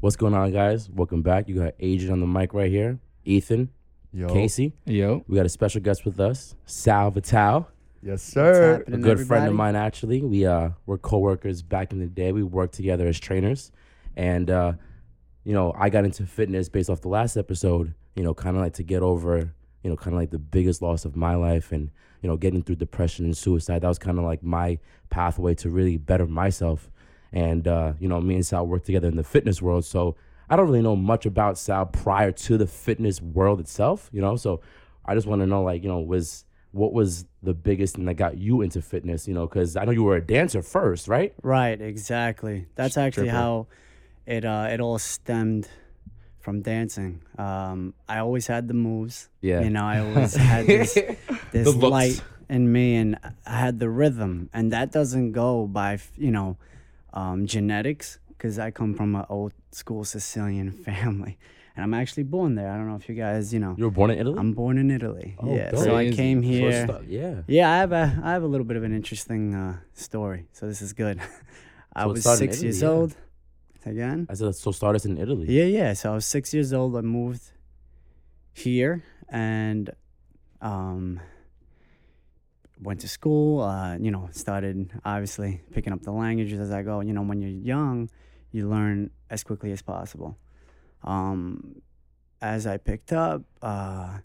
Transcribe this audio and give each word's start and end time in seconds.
What's 0.00 0.16
going 0.16 0.34
on, 0.34 0.50
guys? 0.52 0.88
Welcome 0.88 1.20
back. 1.22 1.48
You 1.48 1.56
got 1.56 1.74
Agent 1.78 2.10
on 2.10 2.20
the 2.20 2.26
mic 2.26 2.54
right 2.54 2.70
here. 2.70 2.98
Ethan, 3.24 3.68
Yo. 4.12 4.28
Casey. 4.28 4.72
Yo. 4.86 5.24
We 5.28 5.36
got 5.36 5.44
a 5.44 5.50
special 5.50 5.82
guest 5.82 6.04
with 6.06 6.18
us, 6.18 6.54
Sal 6.64 7.10
Vital, 7.10 7.68
Yes, 8.02 8.22
sir. 8.22 8.76
a 8.76 8.78
happening, 8.78 9.00
good 9.02 9.26
friend 9.26 9.46
of 9.46 9.54
mine. 9.54 9.76
Actually, 9.76 10.22
we 10.22 10.46
uh 10.46 10.70
were 10.86 10.96
coworkers 10.96 11.60
back 11.60 11.92
in 11.92 11.98
the 11.98 12.06
day. 12.06 12.32
We 12.32 12.42
worked 12.42 12.74
together 12.74 13.06
as 13.06 13.20
trainers, 13.20 13.72
and 14.16 14.50
uh, 14.50 14.72
you 15.44 15.52
know, 15.52 15.74
I 15.78 15.90
got 15.90 16.06
into 16.06 16.24
fitness 16.24 16.70
based 16.70 16.88
off 16.88 17.02
the 17.02 17.08
last 17.08 17.36
episode. 17.36 17.92
You 18.16 18.22
know, 18.24 18.32
kind 18.32 18.56
of 18.56 18.62
like 18.62 18.74
to 18.74 18.82
get 18.82 19.02
over, 19.02 19.52
you 19.82 19.90
know, 19.90 19.96
kind 19.96 20.14
of 20.14 20.20
like 20.20 20.30
the 20.30 20.38
biggest 20.38 20.80
loss 20.80 21.04
of 21.04 21.14
my 21.14 21.34
life, 21.34 21.72
and 21.72 21.90
you 22.22 22.28
know, 22.28 22.38
getting 22.38 22.62
through 22.62 22.76
depression 22.76 23.26
and 23.26 23.36
suicide. 23.36 23.82
That 23.82 23.88
was 23.88 23.98
kind 23.98 24.18
of 24.18 24.24
like 24.24 24.42
my 24.42 24.78
pathway 25.10 25.54
to 25.56 25.68
really 25.68 25.98
better 25.98 26.26
myself. 26.26 26.90
And 27.32 27.66
uh, 27.68 27.92
you 27.98 28.08
know, 28.08 28.20
me 28.20 28.34
and 28.34 28.46
Sal 28.46 28.66
worked 28.66 28.86
together 28.86 29.08
in 29.08 29.16
the 29.16 29.24
fitness 29.24 29.62
world, 29.62 29.84
so 29.84 30.16
I 30.48 30.56
don't 30.56 30.66
really 30.66 30.82
know 30.82 30.96
much 30.96 31.26
about 31.26 31.58
Sal 31.58 31.86
prior 31.86 32.32
to 32.32 32.58
the 32.58 32.66
fitness 32.66 33.20
world 33.22 33.60
itself. 33.60 34.10
You 34.12 34.20
know, 34.20 34.36
so 34.36 34.60
I 35.04 35.14
just 35.14 35.26
want 35.26 35.40
to 35.40 35.46
know, 35.46 35.62
like, 35.62 35.82
you 35.82 35.88
know, 35.88 36.00
was 36.00 36.44
what 36.72 36.92
was 36.92 37.24
the 37.42 37.54
biggest 37.54 37.96
thing 37.96 38.04
that 38.04 38.14
got 38.14 38.36
you 38.36 38.62
into 38.62 38.82
fitness? 38.82 39.26
You 39.28 39.34
know, 39.34 39.46
because 39.46 39.76
I 39.76 39.84
know 39.84 39.92
you 39.92 40.02
were 40.02 40.16
a 40.16 40.24
dancer 40.24 40.62
first, 40.62 41.08
right? 41.08 41.34
Right, 41.42 41.80
exactly. 41.80 42.66
That's 42.74 42.96
actually 42.96 43.28
Triple. 43.28 43.40
how 43.40 43.66
it 44.26 44.44
uh, 44.44 44.68
it 44.70 44.80
all 44.80 44.98
stemmed 44.98 45.68
from 46.40 46.62
dancing. 46.62 47.22
Um, 47.38 47.94
I 48.08 48.18
always 48.18 48.46
had 48.46 48.68
the 48.68 48.74
moves. 48.74 49.28
Yeah. 49.40 49.60
You 49.60 49.70
know, 49.70 49.84
I 49.84 50.00
always 50.00 50.34
had 50.34 50.66
this 50.66 50.94
this 51.52 51.74
light 51.74 52.22
in 52.48 52.70
me, 52.70 52.96
and 52.96 53.18
I 53.46 53.58
had 53.58 53.78
the 53.78 53.88
rhythm, 53.88 54.50
and 54.52 54.72
that 54.72 54.90
doesn't 54.92 55.32
go 55.32 55.66
by 55.66 55.98
you 56.16 56.30
know 56.30 56.56
um, 57.12 57.46
genetics 57.46 58.18
because 58.28 58.58
I 58.58 58.70
come 58.70 58.94
from 58.94 59.14
an 59.14 59.24
old 59.28 59.52
school 59.72 60.04
Sicilian 60.04 60.70
family, 60.88 61.38
and 61.76 61.84
I'm 61.84 61.94
actually 61.94 62.22
born 62.24 62.54
there. 62.54 62.70
I 62.72 62.76
don't 62.76 62.88
know 62.88 62.96
if 62.96 63.08
you 63.08 63.14
guys, 63.14 63.52
you 63.52 63.60
know, 63.60 63.74
You 63.78 63.84
were 63.84 63.90
born 63.90 64.10
in 64.10 64.18
Italy. 64.18 64.38
I'm 64.38 64.52
born 64.54 64.78
in 64.78 64.90
Italy. 64.90 65.36
Oh, 65.38 65.54
yeah, 65.54 65.70
dope. 65.70 65.84
so 65.84 65.96
I 65.96 66.10
came 66.10 66.40
here. 66.42 66.86
yeah. 67.06 67.42
Yeah, 67.46 67.70
I 67.70 67.76
have 67.78 67.92
a 67.92 68.20
I 68.24 68.32
have 68.32 68.42
a 68.42 68.46
little 68.46 68.66
bit 68.66 68.76
of 68.76 68.82
an 68.84 68.94
interesting 68.94 69.54
uh, 69.54 69.76
story, 69.94 70.46
so 70.52 70.66
this 70.66 70.80
is 70.82 70.92
good. 70.92 71.20
I 71.94 72.02
So 72.04 72.08
was 72.08 72.22
six 72.22 72.40
Italy, 72.56 72.62
years 72.66 72.82
yeah. 72.82 72.88
old. 72.88 73.16
Again? 73.86 74.26
I 74.30 74.34
said 74.34 74.54
so. 74.54 74.72
Started 74.72 75.04
in 75.06 75.16
Italy. 75.18 75.46
Yeah, 75.48 75.64
yeah. 75.64 75.92
So 75.94 76.12
I 76.12 76.14
was 76.14 76.26
six 76.26 76.52
years 76.54 76.72
old. 76.72 76.94
I 76.96 77.00
moved 77.00 77.42
here 78.52 79.02
and 79.30 79.88
um, 80.60 81.18
went 82.82 83.00
to 83.00 83.08
school. 83.08 83.62
Uh, 83.62 83.96
you 83.96 84.10
know, 84.10 84.28
started 84.32 84.90
obviously 85.04 85.62
picking 85.72 85.92
up 85.92 86.02
the 86.02 86.12
languages 86.12 86.60
as 86.60 86.70
I 86.70 86.82
go. 86.82 87.00
You 87.00 87.12
know, 87.12 87.22
when 87.22 87.40
you're 87.40 87.50
young, 87.50 88.10
you 88.52 88.68
learn 88.68 89.10
as 89.28 89.44
quickly 89.44 89.72
as 89.72 89.82
possible. 89.82 90.38
Um, 91.04 91.82
as 92.42 92.66
I 92.66 92.76
picked 92.76 93.12
up, 93.12 93.42
uh, 93.62 94.18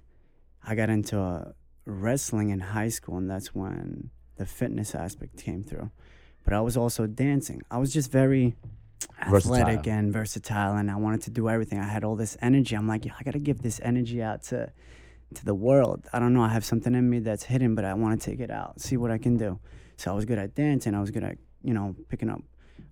I 0.66 0.76
got 0.76 0.90
into 0.90 1.20
uh, 1.20 1.52
wrestling 1.86 2.50
in 2.50 2.60
high 2.60 2.90
school, 2.90 3.18
and 3.18 3.30
that's 3.30 3.54
when 3.54 4.10
the 4.38 4.46
fitness 4.46 4.96
aspect 4.96 5.38
came 5.38 5.64
through. 5.64 5.92
But 6.44 6.54
I 6.54 6.62
was 6.62 6.78
also 6.78 7.08
dancing. 7.08 7.62
I 7.72 7.78
was 7.78 7.94
just 7.94 8.12
very 8.12 8.56
athletic 9.22 9.66
Versatile. 9.66 9.94
and 9.94 10.14
versatile, 10.14 10.76
and 10.78 10.92
I 10.92 10.96
wanted 10.96 11.22
to 11.24 11.32
do 11.32 11.50
everything. 11.50 11.80
I 11.80 11.88
had 11.88 12.04
all 12.04 12.16
this 12.16 12.38
energy. 12.42 12.76
I'm 12.76 12.88
like, 12.88 13.06
yeah, 13.06 13.14
I 13.20 13.24
gotta 13.24 13.40
give 13.40 13.62
this 13.62 13.80
energy 13.84 14.22
out 14.22 14.44
to 14.44 14.72
to 15.36 15.46
the 15.46 15.56
world. 15.56 16.08
I 16.14 16.20
don't 16.20 16.34
know. 16.34 16.42
I 16.42 16.50
have 16.50 16.66
something 16.66 16.94
in 16.94 17.10
me 17.10 17.20
that's 17.20 17.44
hidden, 17.44 17.76
but 17.76 17.86
I 17.86 17.94
want 17.94 18.20
to 18.20 18.30
take 18.30 18.40
it 18.40 18.52
out, 18.52 18.82
see 18.82 18.98
what 18.98 19.12
I 19.12 19.18
can 19.18 19.38
do. 19.38 19.60
So 19.98 20.12
I 20.12 20.16
was 20.16 20.26
good 20.26 20.38
at 20.38 20.56
dancing. 20.56 20.94
I 20.94 21.02
was 21.02 21.12
good 21.12 21.24
at 21.24 21.38
you 21.64 21.74
know 21.74 21.96
picking 22.10 22.30
up 22.30 22.42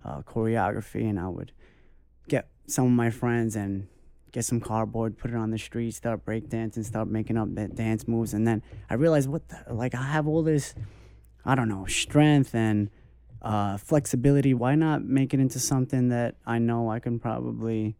uh, 0.04 0.22
choreography, 0.22 1.08
and 1.08 1.18
I 1.18 1.28
would 1.28 1.52
get 2.28 2.48
some 2.66 2.86
of 2.86 2.92
my 2.92 3.10
friends 3.10 3.56
and 3.56 3.88
get 4.32 4.44
some 4.44 4.60
cardboard, 4.60 5.16
put 5.16 5.30
it 5.30 5.36
on 5.36 5.50
the 5.50 5.58
street, 5.58 5.92
start 5.92 6.24
break 6.24 6.48
dancing, 6.48 6.82
start 6.82 7.08
making 7.08 7.36
up 7.36 7.54
da- 7.54 7.68
dance 7.68 8.08
moves, 8.08 8.34
and 8.34 8.46
then 8.46 8.62
I 8.90 8.94
realized 8.94 9.28
what 9.28 9.48
the 9.48 9.64
like 9.72 9.94
I 9.94 10.02
have 10.02 10.26
all 10.26 10.42
this, 10.42 10.74
I 11.44 11.54
don't 11.54 11.68
know, 11.68 11.86
strength 11.86 12.54
and 12.54 12.90
uh, 13.42 13.76
flexibility. 13.76 14.54
Why 14.54 14.74
not 14.74 15.04
make 15.04 15.34
it 15.34 15.40
into 15.40 15.58
something 15.58 16.08
that 16.08 16.36
I 16.46 16.58
know 16.58 16.90
I 16.90 16.98
can 16.98 17.18
probably 17.18 17.96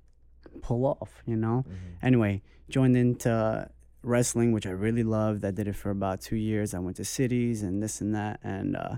pull 0.63 0.87
off? 0.87 1.23
You 1.27 1.37
know. 1.37 1.65
Anyway, 2.03 2.43
joined 2.69 2.97
into 2.97 3.69
wrestling, 4.05 4.53
which 4.53 4.67
I 4.67 4.71
really 4.71 5.03
loved. 5.03 5.45
I 5.45 5.51
did 5.51 5.69
it 5.69 5.77
for 5.77 5.91
about 5.91 6.21
two 6.21 6.37
years. 6.37 6.75
I 6.75 6.79
went 6.79 6.97
to 6.97 7.05
cities 7.05 7.63
and 7.63 7.83
this 7.83 8.01
and 8.01 8.15
that, 8.15 8.41
and 8.43 8.77
uh, 8.77 8.97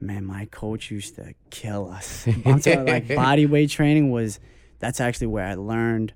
man, 0.00 0.24
my 0.24 0.46
coach 0.46 0.90
used 0.90 1.16
to 1.16 1.34
kill 1.50 1.90
us. 1.90 2.26
I'm 2.46 2.60
talking 2.60 2.86
like 2.86 3.08
body 3.14 3.46
weight 3.46 3.70
training 3.70 4.10
was. 4.10 4.40
That's 4.78 5.00
actually 5.00 5.28
where 5.28 5.44
I 5.44 5.54
learned 5.54 6.12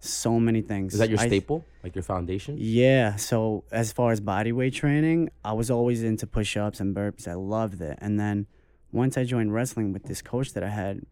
so 0.00 0.40
many 0.40 0.62
things. 0.62 0.94
Is 0.94 0.98
that 0.98 1.10
your 1.10 1.20
I- 1.20 1.26
staple? 1.28 1.64
Like 1.82 1.94
your 1.94 2.02
foundation? 2.02 2.56
yeah. 2.58 3.16
So 3.16 3.64
as 3.72 3.90
far 3.90 4.12
as 4.12 4.20
body 4.20 4.52
weight 4.52 4.74
training, 4.74 5.30
I 5.44 5.52
was 5.54 5.70
always 5.70 6.02
into 6.02 6.26
push 6.26 6.54
ups 6.56 6.78
and 6.78 6.94
burpees. 6.94 7.26
I 7.26 7.32
loved 7.34 7.80
it. 7.80 7.98
And 8.02 8.20
then 8.20 8.46
once 8.92 9.16
I 9.16 9.24
joined 9.24 9.54
wrestling 9.54 9.92
with 9.92 10.02
this 10.02 10.20
coach 10.20 10.52
that 10.52 10.62
I 10.62 10.68
had, 10.68 11.02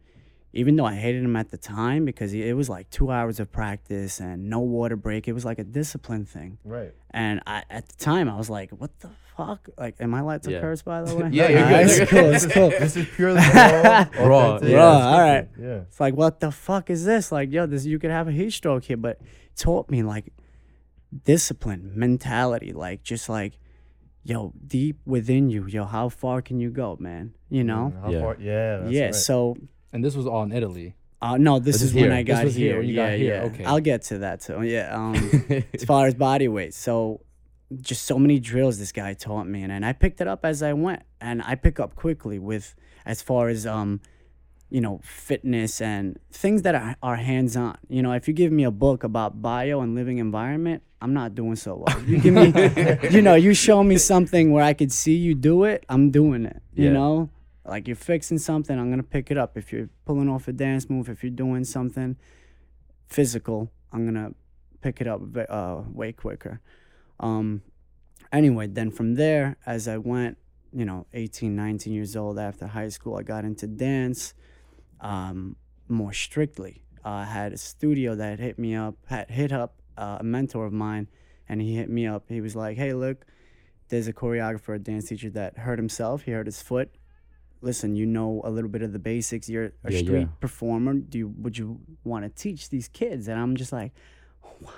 even 0.58 0.76
though 0.76 0.84
I 0.86 0.94
hated 0.94 1.22
him 1.24 1.36
at 1.36 1.50
the 1.50 1.56
time 1.56 2.04
because 2.04 2.32
it 2.34 2.56
was 2.56 2.69
like 2.69 2.91
two 2.91 3.10
hours 3.10 3.38
of 3.41 3.50
practice 3.52 4.19
and 4.20 4.50
no 4.50 4.58
water 4.60 4.96
break, 4.96 5.28
it 5.28 5.32
was 5.32 5.44
like 5.44 5.58
a 5.58 5.64
discipline 5.64 6.24
thing. 6.24 6.58
Right. 6.64 6.92
And 7.10 7.41
I, 7.46 7.62
at 7.70 7.88
the 7.88 7.96
time, 7.96 8.28
I 8.28 8.36
was 8.36 8.50
like, 8.50 8.70
"What 8.70 8.91
the 9.00 9.10
fuck? 9.36 9.68
Like, 9.78 9.94
am 10.00 10.14
I 10.14 10.20
allowed 10.20 10.42
to 10.44 10.50
Yeah. 10.52 10.60
curse? 10.60 10.82
By 10.82 11.02
the 11.02 11.14
way, 11.18 11.28
Yeah, 11.32 11.48
you're 11.48 11.60
Nah, 11.60 11.68
good, 11.70 11.86
It's 11.91 12.10
cool. 12.10 12.30
It's 12.34 12.47
cool. 12.47 12.70
This 12.70 12.97
is 12.97 13.06
purely 13.14 13.41
raw. 13.41 14.06
Raw, 14.18 14.58
yeah. 14.62 14.76
Raw, 14.76 14.98
all 15.12 15.20
right. 15.20 15.48
Yeah. 15.58 15.80
It's 15.88 16.00
like, 16.00 16.14
what 16.14 16.41
the 16.41 16.50
fuck 16.50 16.91
is 16.91 17.04
this? 17.04 17.30
Like, 17.30 17.52
yo, 17.52 17.66
this 17.66 17.84
you 17.86 17.98
could 17.98 18.10
have 18.10 18.26
a 18.28 18.32
heat 18.32 18.50
stroke 18.52 18.84
here, 18.84 18.97
but 18.97 19.20
it 19.20 19.56
taught 19.56 19.88
me 19.91 20.02
like 20.02 20.32
discipline, 21.24 21.92
mentality, 21.94 22.72
like 22.72 23.02
just 23.02 23.28
like, 23.28 23.58
yo, 24.24 24.52
deep 24.66 24.98
within 25.06 25.48
you, 25.50 25.66
yo, 25.66 25.84
how 25.84 26.08
far 26.08 26.42
can 26.42 26.60
you 26.60 26.70
go, 26.70 26.97
man? 27.00 27.34
You 27.48 27.64
know? 27.64 27.92
Mm, 27.97 28.02
How 28.02 28.10
Yeah. 28.10 28.20
far? 28.20 28.36
Yeah. 28.41 28.76
That's 28.78 28.92
yeah. 28.92 29.04
right. 29.06 29.14
So, 29.14 29.56
And 29.93 30.04
this 30.04 30.15
was 30.16 30.26
all 30.26 30.43
in 30.43 30.53
Italy. 30.53 30.94
uh, 31.22 31.37
no, 31.37 31.59
this, 31.59 31.76
This 31.76 31.82
is 31.82 31.97
is 31.97 32.03
when. 32.03 32.12
I 32.12 32.22
got 32.22 32.44
was 32.44 32.54
here 32.54 32.82
here. 32.82 32.93
yeah, 32.93 33.10
got 33.10 33.19
here, 33.19 33.34
yeah. 33.37 33.43
okay. 33.44 33.65
I'll 33.65 33.81
get 33.81 34.03
to 34.04 34.19
that 34.19 34.41
too. 34.41 34.62
Yeah. 34.62 34.94
Um, 34.94 35.15
as 35.75 35.84
far 35.84 36.06
as 36.06 36.15
body 36.15 36.49
weight, 36.49 36.75
so 36.75 37.21
just 37.81 38.04
so 38.06 38.19
many 38.19 38.38
drills 38.38 38.78
this 38.78 38.93
guy 38.93 39.15
taught 39.15 39.47
me, 39.48 39.62
and, 39.62 39.72
and 39.72 39.84
I 39.84 39.93
picked 39.93 40.21
it 40.21 40.28
up 40.28 40.44
as 40.44 40.62
I 40.62 40.72
went, 40.75 41.03
and 41.21 41.43
I 41.43 41.54
pick 41.54 41.81
up 41.81 41.94
quickly 41.97 42.38
with 42.38 42.75
as 43.04 43.21
far 43.22 43.48
as 43.48 43.66
um, 43.66 44.00
you 44.71 44.81
know, 44.82 45.00
fitness 45.03 45.81
and 45.81 46.19
things 46.31 46.60
that 46.62 46.75
are, 46.75 46.94
are 47.03 47.16
hands 47.16 47.56
on. 47.56 47.77
You 47.88 48.03
know, 48.03 48.12
if 48.12 48.28
you 48.28 48.34
give 48.34 48.53
me 48.53 48.65
a 48.65 48.71
book 48.71 49.03
about 49.03 49.41
bio 49.43 49.81
and 49.81 49.94
living 49.94 50.19
environment, 50.19 50.82
I'm 51.00 51.15
not 51.15 51.34
doing 51.34 51.56
so 51.56 51.82
well. 51.87 52.03
You 52.03 52.19
give 52.21 52.34
me, 52.34 52.53
you 53.10 53.22
know, 53.22 53.34
you 53.34 53.54
show 53.54 53.82
me 53.82 53.97
something 53.97 54.53
where 54.53 54.62
I 54.62 54.75
could 54.75 54.93
see 54.93 55.15
you 55.15 55.34
do 55.34 55.65
it, 55.65 55.84
I'm 55.88 56.10
doing 56.10 56.44
it. 56.44 56.60
You 56.75 56.87
Yeah. 56.87 56.93
know, 56.93 57.31
like 57.68 57.86
you're 57.86 57.96
fixing 57.96 58.38
something, 58.38 58.78
I'm 58.78 58.90
gonna 58.90 59.02
pick 59.02 59.30
it 59.30 59.38
up. 59.38 59.56
If 59.56 59.72
you're 59.72 59.88
pulling 60.04 60.28
off 60.28 60.48
a 60.48 60.52
dance 60.52 60.88
move, 60.88 61.08
if 61.08 61.22
you're 61.22 61.30
doing 61.30 61.64
something 61.64 62.16
physical, 63.08 63.70
I'm 63.92 64.04
gonna 64.04 64.32
pick 64.80 65.00
it 65.00 65.06
up 65.06 65.22
uh, 65.48 65.82
way 65.92 66.12
quicker. 66.12 66.60
Um, 67.20 67.62
anyway, 68.32 68.66
then 68.66 68.90
from 68.90 69.14
there, 69.14 69.56
as 69.66 69.88
I 69.88 69.98
went, 69.98 70.38
you 70.72 70.84
know, 70.84 71.06
18, 71.12 71.54
19 71.54 71.92
years 71.92 72.16
old 72.16 72.38
after 72.38 72.66
high 72.66 72.88
school, 72.88 73.16
I 73.16 73.22
got 73.22 73.44
into 73.44 73.66
dance 73.66 74.34
um, 75.00 75.56
more 75.88 76.12
strictly. 76.12 76.82
Uh, 77.04 77.08
I 77.08 77.24
had 77.24 77.52
a 77.52 77.58
studio 77.58 78.14
that 78.14 78.38
hit 78.38 78.58
me 78.58 78.74
up, 78.74 78.96
had 79.06 79.30
hit 79.30 79.52
up 79.52 79.80
uh, 79.96 80.18
a 80.20 80.24
mentor 80.24 80.66
of 80.66 80.72
mine, 80.72 81.08
and 81.48 81.60
he 81.60 81.74
hit 81.74 81.88
me 81.88 82.06
up. 82.06 82.24
He 82.28 82.40
was 82.40 82.54
like, 82.54 82.76
"Hey, 82.76 82.92
look, 82.92 83.24
there's 83.88 84.08
a 84.08 84.12
choreographer, 84.12 84.76
a 84.76 84.78
dance 84.78 85.08
teacher 85.08 85.30
that 85.30 85.58
hurt 85.58 85.78
himself. 85.78 86.22
He 86.22 86.32
hurt 86.32 86.46
his 86.46 86.60
foot. 86.60 86.90
Listen, 87.60 87.96
you 87.96 88.06
know 88.06 88.41
a 88.44 88.50
little 88.50 88.70
bit 88.70 88.82
of 88.82 88.92
the 88.92 88.98
basics. 88.98 89.48
You're 89.48 89.72
a 89.84 89.92
Yeah, 89.92 89.98
street 89.98 90.20
yeah. 90.20 90.26
performer. 90.41 90.94
Do 90.94 91.19
you 91.19 91.28
would 91.38 91.58
you 91.58 91.80
want 92.04 92.24
to 92.24 92.30
teach 92.42 92.69
these 92.70 92.88
kids?" 92.88 93.28
And 93.28 93.38
I'm 93.41 93.56
just 93.56 93.72
like, 93.72 93.92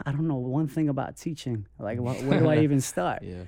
"I 0.06 0.12
don't 0.12 0.26
know 0.28 0.36
one 0.36 0.66
thing 0.68 0.88
about 0.88 1.16
teaching. 1.16 1.66
Like, 1.78 1.98
wh- 1.98 2.26
where 2.26 2.40
do 2.40 2.48
I 2.48 2.58
even 2.66 2.80
start?" 2.80 3.22
Yeah. 3.22 3.44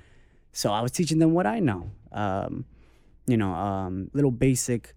So 0.51 0.71
I 0.71 0.81
was 0.81 0.91
teaching 0.91 1.17
them 1.17 1.31
what 1.33 1.47
I 1.47 1.59
know, 1.59 1.89
um, 2.11 2.65
you 3.25 3.37
know, 3.37 3.51
um, 3.53 4.11
little 4.13 4.29
basic 4.31 4.93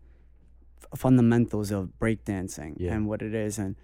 f- 0.93 0.99
fundamentals 0.99 1.70
of 1.70 1.90
breakdancing 1.99 2.75
Yeah. 2.76 2.93
and 2.94 3.06
what 3.08 3.22
it 3.22 3.34
is. 3.34 3.58
And 3.58 3.75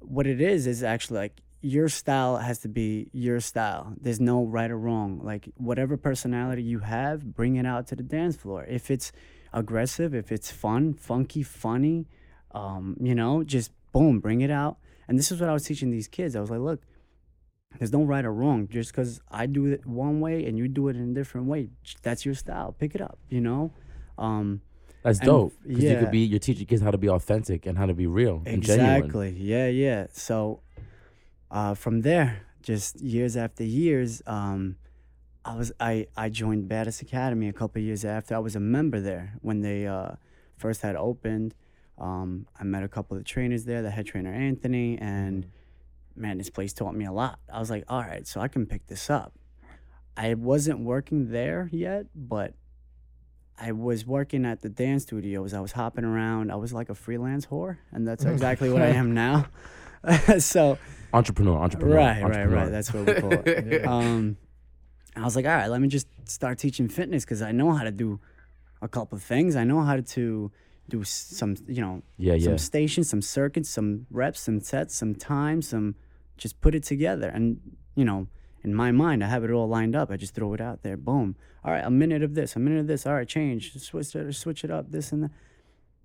what 0.00 0.26
it 0.26 0.40
is 0.40 0.66
is 0.66 0.82
actually 0.82 1.18
like 1.20 1.40
your 1.60 1.88
style 1.88 2.36
has 2.38 2.58
to 2.60 2.68
be 2.68 3.10
your 3.12 3.38
style. 3.40 3.94
There's 4.00 4.20
no 4.20 4.44
right 4.44 4.70
or 4.70 4.78
wrong. 4.78 5.20
Like 5.22 5.48
whatever 5.56 5.96
personality 5.96 6.62
you 6.62 6.80
have, 6.80 7.34
bring 7.34 7.54
it 7.56 7.66
out 7.66 7.86
to 7.88 7.96
the 7.96 8.02
dance 8.02 8.36
floor. 8.36 8.64
If 8.64 8.90
it's 8.90 9.12
aggressive, 9.52 10.14
if 10.14 10.30
it's 10.32 10.50
fun, 10.50 10.94
funky, 10.94 11.42
funny, 11.42 12.06
um, 12.52 12.96
you 13.00 13.14
know, 13.14 13.42
just 13.42 13.70
boom, 13.92 14.20
bring 14.20 14.40
it 14.40 14.50
out. 14.50 14.78
And 15.06 15.18
this 15.18 15.32
is 15.32 15.40
what 15.40 15.48
I 15.48 15.52
was 15.52 15.64
teaching 15.64 15.90
these 15.90 16.08
kids. 16.08 16.36
I 16.36 16.40
was 16.40 16.50
like, 16.50 16.60
look, 16.60 16.82
there's 17.78 17.92
no 17.92 18.02
right 18.02 18.24
or 18.24 18.32
wrong. 18.32 18.68
Just 18.68 18.92
because 18.92 19.20
I 19.30 19.46
do 19.46 19.66
it 19.66 19.86
one 19.86 20.20
way 20.20 20.44
and 20.46 20.58
you 20.58 20.68
do 20.68 20.88
it 20.88 20.96
in 20.96 21.10
a 21.10 21.14
different 21.14 21.46
way, 21.46 21.70
that's 22.02 22.24
your 22.24 22.34
style. 22.34 22.74
Pick 22.78 22.94
it 22.94 23.00
up, 23.00 23.18
you 23.28 23.40
know? 23.40 23.72
Um, 24.18 24.60
That's 25.02 25.18
dope. 25.18 25.52
Because 25.66 25.84
you 25.84 25.96
could 25.96 26.10
be 26.10 26.20
you're 26.20 26.40
teaching 26.40 26.66
kids 26.66 26.82
how 26.82 26.90
to 26.90 26.98
be 26.98 27.08
authentic 27.08 27.66
and 27.66 27.78
how 27.78 27.86
to 27.86 27.94
be 27.94 28.06
real 28.06 28.42
and 28.44 28.62
genuine. 28.62 28.96
Exactly. 28.96 29.30
Yeah, 29.30 29.68
yeah. 29.68 30.06
So 30.12 30.60
uh, 31.50 31.74
from 31.74 32.02
there, 32.02 32.42
just 32.62 33.00
years 33.00 33.36
after 33.36 33.64
years, 33.64 34.22
um, 34.26 34.76
I 35.48 35.54
was 35.54 35.72
I 35.80 36.06
I 36.14 36.28
joined 36.28 36.68
Badass 36.68 37.00
Academy 37.00 37.48
a 37.48 37.54
couple 37.54 37.80
years 37.80 38.04
after. 38.04 38.34
I 38.34 38.38
was 38.38 38.54
a 38.54 38.60
member 38.60 39.00
there 39.00 39.32
when 39.40 39.62
they 39.62 39.86
uh, 39.86 40.10
first 40.58 40.82
had 40.82 40.94
opened. 40.94 41.54
Um, 41.96 42.46
I 42.60 42.64
met 42.64 42.82
a 42.82 42.88
couple 42.88 43.16
of 43.16 43.24
trainers 43.24 43.64
there, 43.64 43.80
the 43.80 43.90
head 43.90 44.06
trainer 44.06 44.32
Anthony, 44.32 44.98
and 44.98 45.46
man, 46.14 46.36
this 46.36 46.50
place 46.50 46.74
taught 46.74 46.94
me 46.94 47.06
a 47.06 47.12
lot. 47.12 47.38
I 47.52 47.60
was 47.60 47.70
like, 47.70 47.84
all 47.88 48.02
right, 48.02 48.26
so 48.26 48.42
I 48.42 48.48
can 48.48 48.66
pick 48.66 48.88
this 48.88 49.08
up. 49.08 49.32
I 50.18 50.34
wasn't 50.34 50.80
working 50.80 51.30
there 51.30 51.70
yet, 51.72 52.06
but 52.14 52.52
I 53.58 53.72
was 53.72 54.04
working 54.04 54.44
at 54.44 54.60
the 54.60 54.68
dance 54.68 55.04
studios. 55.04 55.54
I 55.54 55.60
was 55.60 55.72
hopping 55.72 56.04
around. 56.04 56.52
I 56.52 56.56
was 56.56 56.74
like 56.74 56.90
a 56.90 56.94
freelance 56.94 57.46
whore, 57.46 57.78
and 57.90 58.06
that's 58.06 58.24
exactly 58.24 58.70
what 58.70 58.82
I 58.82 58.88
am 58.88 59.14
now. 59.14 59.46
so 60.40 60.76
Entrepreneur, 61.14 61.56
entrepreneur. 61.58 61.96
right, 61.96 62.22
right, 62.22 62.24
entrepreneur. 62.24 62.56
right. 62.64 62.70
That's 62.70 62.92
what 62.92 63.06
we 63.06 63.14
call 63.14 63.32
it. 63.32 63.86
um, 63.86 64.36
I 65.18 65.24
was 65.24 65.36
like, 65.36 65.46
all 65.46 65.52
right, 65.52 65.68
let 65.68 65.80
me 65.80 65.88
just 65.88 66.06
start 66.24 66.58
teaching 66.58 66.88
fitness 66.88 67.24
because 67.24 67.42
I 67.42 67.52
know 67.52 67.72
how 67.72 67.84
to 67.84 67.90
do 67.90 68.20
a 68.80 68.88
couple 68.88 69.16
of 69.16 69.22
things. 69.22 69.56
I 69.56 69.64
know 69.64 69.82
how 69.82 69.96
to 69.96 70.52
do 70.88 71.04
some, 71.04 71.56
you 71.66 71.80
know, 71.80 72.02
yeah, 72.16 72.34
yeah. 72.34 72.44
some 72.44 72.58
stations, 72.58 73.10
some 73.10 73.22
circuits, 73.22 73.68
some 73.68 74.06
reps, 74.10 74.40
some 74.40 74.60
sets, 74.60 74.94
some 74.94 75.14
time, 75.14 75.62
some 75.62 75.94
just 76.36 76.60
put 76.60 76.74
it 76.74 76.82
together. 76.82 77.28
And, 77.28 77.60
you 77.94 78.04
know, 78.04 78.28
in 78.62 78.74
my 78.74 78.90
mind, 78.90 79.22
I 79.22 79.28
have 79.28 79.44
it 79.44 79.50
all 79.50 79.68
lined 79.68 79.94
up. 79.94 80.10
I 80.10 80.16
just 80.16 80.34
throw 80.34 80.54
it 80.54 80.60
out 80.60 80.82
there. 80.82 80.96
Boom. 80.96 81.36
All 81.64 81.72
right, 81.72 81.84
a 81.84 81.90
minute 81.90 82.22
of 82.22 82.34
this, 82.34 82.56
a 82.56 82.58
minute 82.58 82.80
of 82.80 82.86
this. 82.86 83.06
All 83.06 83.14
right, 83.14 83.28
change, 83.28 83.78
switch 83.80 84.14
it, 84.14 84.32
switch 84.34 84.64
it 84.64 84.70
up, 84.70 84.90
this 84.90 85.12
and 85.12 85.24
that. 85.24 85.30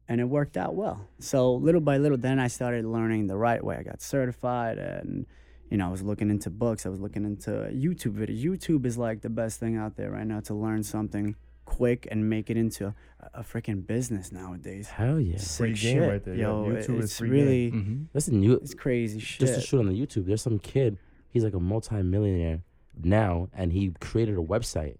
And 0.07 0.19
it 0.19 0.25
worked 0.25 0.57
out 0.57 0.75
well. 0.75 1.07
So 1.19 1.53
little 1.53 1.79
by 1.79 1.97
little, 1.97 2.17
then 2.17 2.37
I 2.37 2.47
started 2.47 2.83
learning 2.83 3.27
the 3.27 3.37
right 3.37 3.63
way. 3.63 3.77
I 3.77 3.83
got 3.83 4.01
certified 4.01 4.77
and, 4.77 5.25
you 5.73 5.79
know, 5.79 5.87
I 5.87 5.89
was 5.89 6.03
looking 6.03 6.29
into 6.29 6.51
books. 6.51 6.85
I 6.85 6.89
was 6.89 6.99
looking 6.99 7.25
into 7.25 7.49
YouTube 7.49 8.13
videos. 8.13 8.43
YouTube 8.43 8.85
is 8.85 8.95
like 8.95 9.21
the 9.21 9.29
best 9.29 9.59
thing 9.59 9.75
out 9.75 9.95
there 9.95 10.11
right 10.11 10.27
now 10.27 10.39
to 10.41 10.53
learn 10.53 10.83
something 10.83 11.35
quick 11.65 12.07
and 12.11 12.29
make 12.29 12.51
it 12.51 12.57
into 12.57 12.85
a, 12.85 12.95
a 13.33 13.41
freaking 13.41 13.83
business 13.87 14.31
nowadays. 14.31 14.87
Hell 14.89 15.19
yeah. 15.19 15.37
Sick 15.37 15.73
game 15.73 15.75
shit. 15.75 16.07
right 16.07 16.23
there, 16.23 16.35
yo. 16.35 16.67
Yo, 16.67 16.75
YouTube 16.75 16.99
is 16.99 17.05
it's 17.05 17.17
free 17.17 17.29
really 17.31 17.71
Mm-hmm. 17.71 18.03
Listen, 18.13 18.43
you 18.43 18.53
it's 18.53 18.75
crazy 18.75 19.19
shit. 19.19 19.47
just 19.47 19.55
to 19.55 19.61
shoot 19.65 19.79
on 19.79 19.87
the 19.87 19.99
YouTube. 19.99 20.27
There's 20.27 20.43
some 20.43 20.59
kid. 20.59 20.99
He's 21.31 21.43
like 21.43 21.55
a 21.55 21.59
multi-millionaire 21.59 22.61
now, 23.03 23.49
and 23.51 23.73
he 23.73 23.95
created 23.99 24.37
a 24.37 24.43
website 24.43 24.97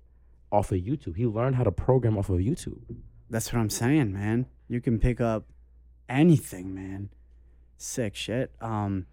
off 0.52 0.72
of 0.72 0.80
YouTube. 0.80 1.18
He 1.18 1.28
learned 1.28 1.56
how 1.56 1.64
to 1.66 1.72
program 1.72 2.18
off 2.18 2.30
of 2.30 2.40
YouTube. 2.40 2.80
That's 3.30 3.54
what 3.54 3.60
I'm 3.60 3.70
saying, 3.70 4.12
man. 4.12 4.48
You 4.68 4.81
can 4.81 4.98
pick 4.98 5.22
up 5.22 5.46
anything, 6.10 6.74
man. 6.74 7.10
Sick 7.78 8.16
shit. 8.16 8.56
Um, 8.60 9.06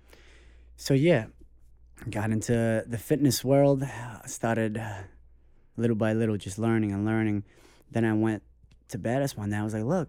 so 0.75 0.95
yeah, 0.95 1.27
got 2.09 2.31
into 2.31 2.85
the 2.87 2.99
fitness 2.99 3.45
world. 3.45 3.85
Started 4.27 4.79
uh, 4.79 5.03
little 5.77 5.97
by 5.97 6.13
little, 6.13 6.37
just 6.37 6.59
learning 6.59 6.93
and 6.93 7.05
learning. 7.05 7.45
Then 7.91 8.05
I 8.05 8.13
went 8.15 8.43
to 8.89 8.99
Badass 8.99 9.37
one 9.37 9.51
day. 9.51 9.57
I 9.57 9.65
was 9.65 9.75
like, 9.75 9.85
look, 9.85 10.09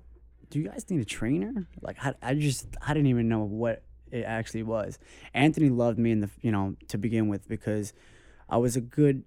do 0.50 0.60
you 0.60 0.68
guys 0.70 0.90
need 0.90 1.02
a 1.02 1.06
trainer? 1.06 1.68
Like, 1.82 1.98
I, 2.04 2.14
I 2.22 2.34
just 2.36 2.68
I 2.86 2.94
didn't 2.94 3.08
even 3.08 3.28
know 3.28 3.44
what 3.44 3.84
it 4.12 4.24
actually 4.24 4.64
was. 4.64 5.00
Anthony 5.34 5.70
loved 5.70 5.98
me 5.98 6.12
in 6.12 6.20
the 6.22 6.30
you 6.42 6.52
know 6.52 6.76
to 6.90 6.98
begin 6.98 7.28
with 7.28 7.48
because 7.48 7.94
I 8.50 8.58
was 8.58 8.76
a 8.76 8.82
good 8.82 9.24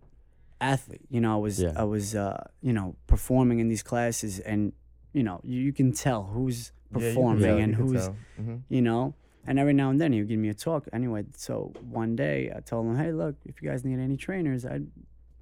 athlete. 0.60 1.00
You 1.10 1.20
know, 1.20 1.32
I 1.34 1.36
was 1.38 1.60
Yeah. 1.62 1.72
I 1.76 1.84
was 1.84 2.14
uh, 2.14 2.44
you 2.62 2.72
know 2.72 2.96
performing 3.06 3.58
in 3.58 3.68
these 3.68 3.82
classes, 3.82 4.38
and 4.40 4.72
you 5.12 5.22
know 5.22 5.40
you, 5.42 5.60
you 5.60 5.72
can 5.72 5.92
tell 5.92 6.24
who's 6.24 6.72
Yeah, 6.92 6.98
you 6.98 7.04
can 7.06 7.14
performing 7.14 7.60
and 7.62 7.72
you 7.72 7.78
who's 7.84 8.02
tell. 8.06 8.16
Mhm. 8.40 8.62
you 8.68 8.82
know. 8.82 9.14
And 9.46 9.58
every 9.58 9.74
now 9.74 9.90
and 9.90 10.00
then 10.00 10.12
he 10.12 10.20
would 10.20 10.28
give 10.28 10.38
me 10.38 10.48
a 10.48 10.54
talk. 10.54 10.88
Anyway, 10.92 11.24
so 11.36 11.72
one 11.90 12.16
day 12.16 12.50
I 12.56 12.60
told 12.60 12.86
him, 12.86 12.96
"Hey, 12.96 13.12
look, 13.12 13.34
if 13.44 13.60
you 13.60 13.68
guys 13.68 13.84
need 13.84 13.98
any 13.98 14.16
trainers, 14.16 14.64
I'd 14.64 14.86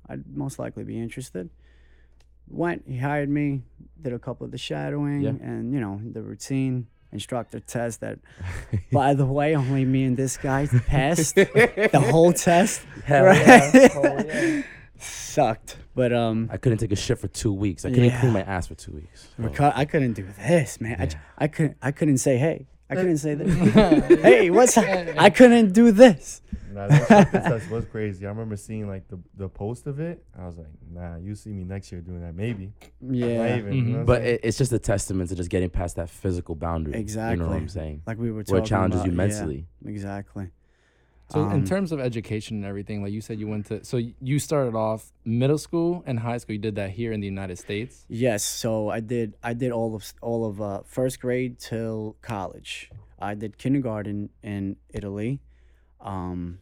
I'd 0.08 0.24
most 0.36 0.58
likely 0.58 0.84
be 0.84 0.98
interested." 1.00 1.50
Went, 2.48 2.82
he 2.86 2.98
hired 2.98 3.30
me, 3.30 3.62
did 4.02 4.12
a 4.12 4.18
couple 4.18 4.44
of 4.44 4.50
the 4.50 4.58
shadowing 4.58 5.20
Yeah. 5.22 5.30
and 5.30 5.72
you 5.72 5.80
know 5.80 6.00
the 6.04 6.20
routine 6.22 6.88
instructor 7.12 7.60
test. 7.60 8.00
That, 8.00 8.18
by 8.92 9.14
the 9.14 9.24
way, 9.26 9.54
only 9.54 9.84
me 9.84 10.04
and 10.04 10.16
this 10.16 10.36
guy 10.36 10.66
passed 10.66 11.36
the 11.36 12.06
whole 12.10 12.32
test. 12.48 12.82
Hell 13.04 13.24
right? 13.26 13.46
yeah. 13.46 13.88
Hell 13.88 14.24
yeah. 14.26 14.62
Sucked, 14.98 15.76
but 15.94 16.12
um, 16.12 16.48
I 16.52 16.56
couldn't 16.58 16.78
take 16.78 16.92
a 16.92 16.96
shit 16.96 17.18
for 17.18 17.26
two 17.28 17.52
weeks. 17.52 17.84
I 17.84 17.90
couldn't 17.90 18.04
Yeah. 18.06 18.20
clean 18.20 18.32
my 18.32 18.42
ass 18.42 18.66
for 18.66 18.74
two 18.74 18.92
weeks. 18.92 19.28
So, 19.36 19.72
I 19.74 19.84
couldn't 19.84 20.12
do 20.12 20.26
this, 20.38 20.80
man. 20.80 20.96
I, 20.98 21.02
Yeah. 21.04 21.08
j- 21.08 21.18
I 21.38 21.48
couldn't. 21.48 21.76
I 21.82 21.90
couldn't 21.92 22.18
say, 22.18 22.36
"Hey." 22.38 22.66
I 22.92 22.94
couldn't 22.96 23.18
say 23.18 23.34
this. 23.34 23.74
hey, 24.22 24.50
what's 24.50 24.76
up? 24.76 24.84
I 25.18 25.30
couldn't 25.30 25.72
do 25.72 25.92
this. 25.92 26.40
Nah, 26.72 26.86
that 26.86 27.00
instructor 27.00 27.40
test 27.40 27.70
was 27.70 27.84
crazy. 27.84 28.24
I 28.24 28.30
remember 28.30 28.56
seeing 28.56 28.88
like 28.88 29.06
the, 29.08 29.18
the 29.36 29.48
post 29.48 29.86
of 29.86 30.00
it. 30.00 30.24
I 30.38 30.46
was 30.46 30.56
like, 30.56 30.68
nah, 30.90 31.16
you 31.16 31.34
see 31.34 31.50
me 31.50 31.64
next 31.64 31.92
year 31.92 32.00
doing 32.00 32.22
that, 32.22 32.34
maybe. 32.34 32.72
Not 33.00 33.14
Yeah, 33.16 33.56
even, 33.58 33.72
you 33.74 33.82
know 33.82 33.88
mm-hmm. 33.98 34.04
but 34.06 34.22
it, 34.22 34.40
it's 34.42 34.56
just 34.56 34.72
a 34.72 34.78
testament 34.78 35.28
to 35.28 35.36
just 35.36 35.50
getting 35.50 35.68
past 35.68 35.96
that 35.96 36.08
physical 36.08 36.54
boundary. 36.54 36.94
Exactly. 36.94 37.32
You 37.32 37.36
know 37.36 37.44
Exactly. 37.44 37.54
what 37.54 37.62
I'm 37.62 37.68
saying? 37.68 38.02
like 38.06 38.18
we 38.18 38.30
were 38.30 38.36
Where 38.36 38.44
talking 38.44 38.62
it 38.64 38.66
challenges 38.68 39.00
about. 39.00 39.06
you 39.06 39.12
yeah, 39.12 39.16
mentally. 39.16 39.66
exactly. 39.84 40.48
So 41.32 41.40
in 41.46 41.52
Um, 41.52 41.64
terms 41.64 41.92
of 41.92 41.98
education 42.00 42.56
and 42.58 42.66
everything, 42.66 43.02
like 43.02 43.12
you 43.12 43.20
said, 43.22 43.38
you 43.40 43.46
went 43.48 43.66
to 43.66 43.82
so 43.84 43.96
you 44.20 44.38
started 44.38 44.74
off 44.74 45.12
middle 45.24 45.58
school 45.58 46.02
and 46.06 46.18
high 46.18 46.36
school. 46.38 46.52
You 46.54 46.60
did 46.60 46.74
that 46.76 46.90
here 46.90 47.10
in 47.12 47.20
the 47.20 47.26
United 47.26 47.58
States. 47.58 48.04
Yes, 48.08 48.44
so 48.44 48.90
I 48.90 49.00
did. 49.00 49.34
I 49.42 49.54
did 49.54 49.72
all 49.72 49.94
of 49.94 50.12
all 50.20 50.44
of 50.44 50.60
uh, 50.60 50.82
first 50.84 51.20
grade 51.20 51.58
till 51.58 52.16
college. 52.22 52.90
I 53.18 53.34
did 53.34 53.56
kindergarten 53.56 54.28
in 54.42 54.76
Italy, 54.92 55.40
um, 56.00 56.58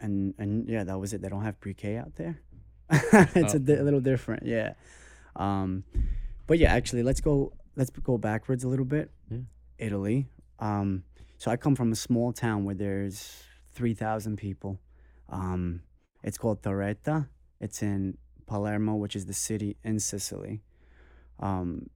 and 0.00 0.34
and 0.38 0.68
yeah, 0.68 0.84
that 0.84 0.98
was 0.98 1.12
it. 1.14 1.22
They 1.22 1.28
don't 1.28 1.42
have 1.44 1.58
pre-K 1.60 1.96
out 1.96 2.16
there. 2.16 2.40
it's 2.90 3.54
Oh. 3.54 3.56
a, 3.56 3.60
di- 3.60 3.74
a 3.76 3.82
little 3.82 4.00
different, 4.00 4.44
yeah. 4.44 4.74
Um, 5.36 5.84
but 6.46 6.58
yeah, 6.58 6.72
actually, 6.74 7.02
let's 7.02 7.20
go. 7.20 7.52
Let's 7.76 7.90
go 7.90 8.18
backwards 8.18 8.64
a 8.64 8.68
little 8.68 8.84
bit. 8.84 9.10
Yeah. 9.30 9.38
Italy. 9.78 10.26
Um, 10.58 11.04
so 11.38 11.50
I 11.50 11.56
come 11.56 11.74
from 11.74 11.90
a 11.92 11.96
small 11.96 12.32
town 12.32 12.64
where 12.64 12.74
there's 12.74 13.42
three 13.74 13.94
thousand 13.94 14.36
people. 14.36 14.80
Um, 15.28 15.82
it's 16.22 16.38
called 16.38 16.62
Torretta. 16.62 17.28
It's 17.60 17.82
in 17.82 18.16
Palermo, 18.46 18.94
which 18.94 19.16
is 19.16 19.26
the 19.26 19.34
city 19.34 19.76
in 19.84 20.00
Sicily. 20.00 20.62
Um, 21.40 21.90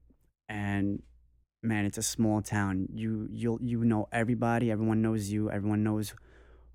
and 0.48 1.02
man, 1.62 1.84
it's 1.84 1.98
a 1.98 2.02
small 2.02 2.42
town. 2.42 2.88
You 2.92 3.28
you'll 3.30 3.60
you 3.62 3.84
know 3.84 4.08
everybody. 4.12 4.70
Everyone 4.70 5.02
knows 5.02 5.30
you. 5.30 5.50
Everyone 5.50 5.82
knows 5.82 6.14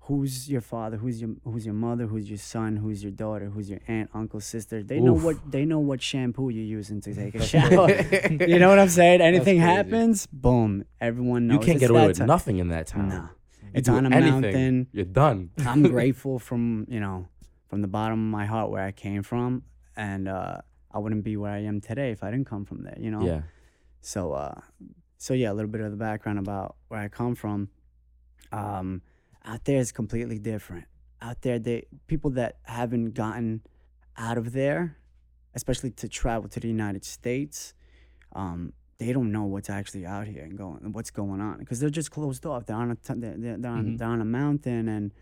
who's 0.00 0.50
your 0.50 0.60
father, 0.60 0.96
who's 0.96 1.20
your 1.20 1.30
who's 1.44 1.64
your 1.64 1.74
mother, 1.74 2.06
who's 2.06 2.28
your 2.28 2.38
son, 2.38 2.76
who's 2.76 3.02
your 3.02 3.12
daughter, 3.12 3.46
who's 3.46 3.70
your 3.70 3.80
aunt, 3.88 4.10
uncle, 4.14 4.40
sister. 4.40 4.82
They 4.82 5.00
know 5.00 5.14
what 5.14 5.36
they 5.50 5.64
know 5.64 5.78
what 5.80 6.02
shampoo 6.02 6.50
you're 6.50 6.64
using 6.64 7.00
to 7.02 7.14
take 7.14 7.34
a 7.34 7.44
shower. 7.52 7.90
you 8.46 8.58
know 8.58 8.68
what 8.68 8.78
I'm 8.78 8.88
saying? 8.88 9.20
Anything 9.20 9.58
happens, 9.58 10.26
boom, 10.26 10.84
everyone 11.00 11.46
knows. 11.46 11.54
You 11.54 11.60
can't 11.60 11.76
It's 11.76 11.80
get 11.80 11.90
away 11.90 12.06
with 12.06 12.20
nothing 12.20 12.58
in 12.58 12.68
that 12.68 12.86
town. 12.88 13.08
No. 13.08 13.28
It's 13.74 13.88
on 13.88 14.06
a 14.06 14.16
anything, 14.16 14.40
mountain. 14.40 14.86
You're 14.92 15.04
done. 15.04 15.50
I'm 15.66 15.82
grateful 15.96 16.38
from 16.38 16.86
you 16.88 17.00
know 17.00 17.28
from 17.68 17.82
the 17.82 17.88
bottom 17.88 18.26
of 18.26 18.30
my 18.30 18.46
heart 18.46 18.70
where 18.70 18.84
I 18.84 18.92
came 18.92 19.22
from, 19.22 19.64
and 19.96 20.28
uh, 20.28 20.58
I 20.92 20.98
wouldn't 20.98 21.24
be 21.24 21.36
where 21.36 21.52
I 21.52 21.58
am 21.58 21.80
today 21.80 22.10
if 22.10 22.22
I 22.22 22.30
didn't 22.30 22.46
come 22.46 22.64
from 22.64 22.84
there. 22.84 22.96
You 22.98 23.10
know. 23.10 23.26
Yeah. 23.26 23.42
So 24.00 24.32
uh, 24.32 24.60
so 25.18 25.34
yeah, 25.34 25.50
a 25.50 25.54
little 25.54 25.70
bit 25.70 25.80
of 25.80 25.90
the 25.90 25.96
background 25.96 26.38
about 26.38 26.76
where 26.88 27.00
I 27.00 27.08
come 27.08 27.34
from. 27.34 27.68
Um, 28.52 29.02
out 29.44 29.64
there 29.64 29.78
is 29.78 29.90
completely 29.90 30.38
different. 30.38 30.84
Out 31.20 31.42
there, 31.42 31.58
they 31.58 31.86
people 32.06 32.30
that 32.32 32.58
haven't 32.62 33.14
gotten 33.14 33.62
out 34.16 34.38
of 34.38 34.52
there, 34.52 34.96
especially 35.54 35.90
to 35.90 36.08
travel 36.08 36.48
to 36.48 36.60
the 36.60 36.68
United 36.68 37.04
States, 37.04 37.74
um, 38.34 38.72
they 39.04 39.12
don't 39.12 39.30
know 39.32 39.44
what's 39.44 39.68
actually 39.68 40.06
out 40.06 40.26
here 40.26 40.42
and 40.42 40.56
going 40.56 40.92
what's 40.92 41.10
going 41.10 41.40
on 41.40 41.58
because 41.58 41.78
they're 41.80 41.90
just 41.90 42.10
closed 42.10 42.46
off. 42.46 42.64
They're 42.66 42.76
on 42.76 42.90
a 42.90 42.94
t- 42.94 43.14
they're, 43.22 43.36
they're, 43.36 43.70
on, 43.70 43.84
Mhm. 43.86 43.98
they're 43.98 44.08
on 44.08 44.20
a 44.20 44.24
mountain 44.24 44.88
and 44.88 45.12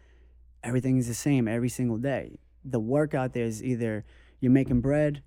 everything 0.62 0.96
is 0.98 1.08
the 1.08 1.14
same 1.14 1.48
every 1.48 1.68
single 1.68 1.98
day. 1.98 2.38
The 2.64 2.78
work 2.80 3.14
out 3.14 3.32
there 3.32 3.44
is 3.44 3.62
either 3.62 4.04
you're 4.40 4.52
making 4.52 4.80
bread 4.80 5.22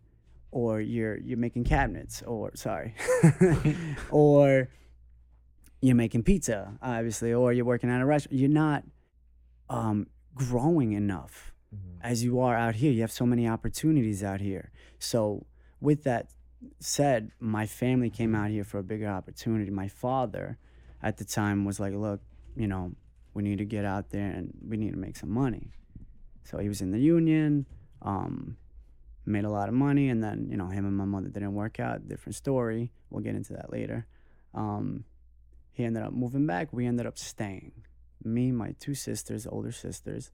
or 0.52 0.80
you're 0.80 1.18
you're 1.18 1.38
making 1.48 1.64
cabinets 1.66 2.22
or 2.26 2.52
sorry 2.56 2.94
or 4.10 4.70
you're 5.82 5.96
making 5.96 6.24
pizza 6.24 6.78
obviously 6.82 7.34
or 7.34 7.52
you're 7.54 7.66
working 7.66 7.90
at 7.90 8.02
a 8.02 8.06
restaurant 8.06 8.40
you're 8.40 8.50
not 8.50 8.84
um, 9.70 10.08
growing 10.34 10.94
enough 10.94 11.52
Mhm. 11.76 11.98
as 12.02 12.24
you 12.24 12.40
are 12.40 12.56
out 12.56 12.76
here 12.76 12.92
you 12.92 13.02
have 13.02 13.12
so 13.12 13.26
many 13.26 13.48
opportunities 13.48 14.24
out 14.24 14.40
here 14.40 14.72
so 14.98 15.46
with 15.82 16.04
that 16.04 16.30
said 16.80 17.32
my 17.40 17.66
family 17.66 18.10
came 18.10 18.36
out 18.36 18.50
here 18.50 18.64
for 18.64 18.80
a 18.80 18.84
bigger 18.84 19.08
opportunity 19.08 19.70
my 19.72 19.88
father 19.88 20.58
at 21.02 21.18
the 21.18 21.26
time 21.26 21.66
was 21.66 21.80
like 21.80 21.94
look 21.94 22.22
you 22.56 22.68
know 22.68 22.92
we 23.34 23.44
need 23.44 23.58
to 23.58 23.66
get 23.66 23.86
out 23.86 24.10
there 24.10 24.30
and 24.30 24.54
we 24.68 24.78
need 24.78 24.92
to 24.92 24.98
make 24.98 25.16
some 25.16 25.30
money 25.30 25.70
so 26.44 26.58
he 26.58 26.68
was 26.68 26.82
in 26.82 26.92
the 26.92 27.00
union 27.00 27.66
um, 28.02 28.58
made 29.26 29.44
a 29.44 29.50
lot 29.50 29.68
of 29.68 29.74
money, 29.76 30.10
and 30.10 30.24
then 30.24 30.48
you 30.50 30.58
know 30.58 30.68
him 30.68 30.86
and 30.86 30.96
my 30.96 31.06
mother 31.06 31.30
didn't 31.30 31.54
work 31.54 31.80
out. 31.80 32.08
Different 32.08 32.36
story. 32.36 32.92
We'll 33.10 33.24
get 33.24 33.36
into 33.36 33.54
that 33.54 33.72
later. 33.72 34.06
Um, 34.54 35.04
he 35.72 35.84
ended 35.84 36.04
up 36.04 36.14
moving 36.14 36.46
back. 36.46 36.72
We 36.72 36.86
ended 36.86 37.06
up 37.06 37.18
staying. 37.18 37.72
Me, 38.24 38.52
my 38.52 38.74
two 38.80 38.94
sisters, 38.94 39.46
older 39.46 39.72
sisters, 39.72 40.32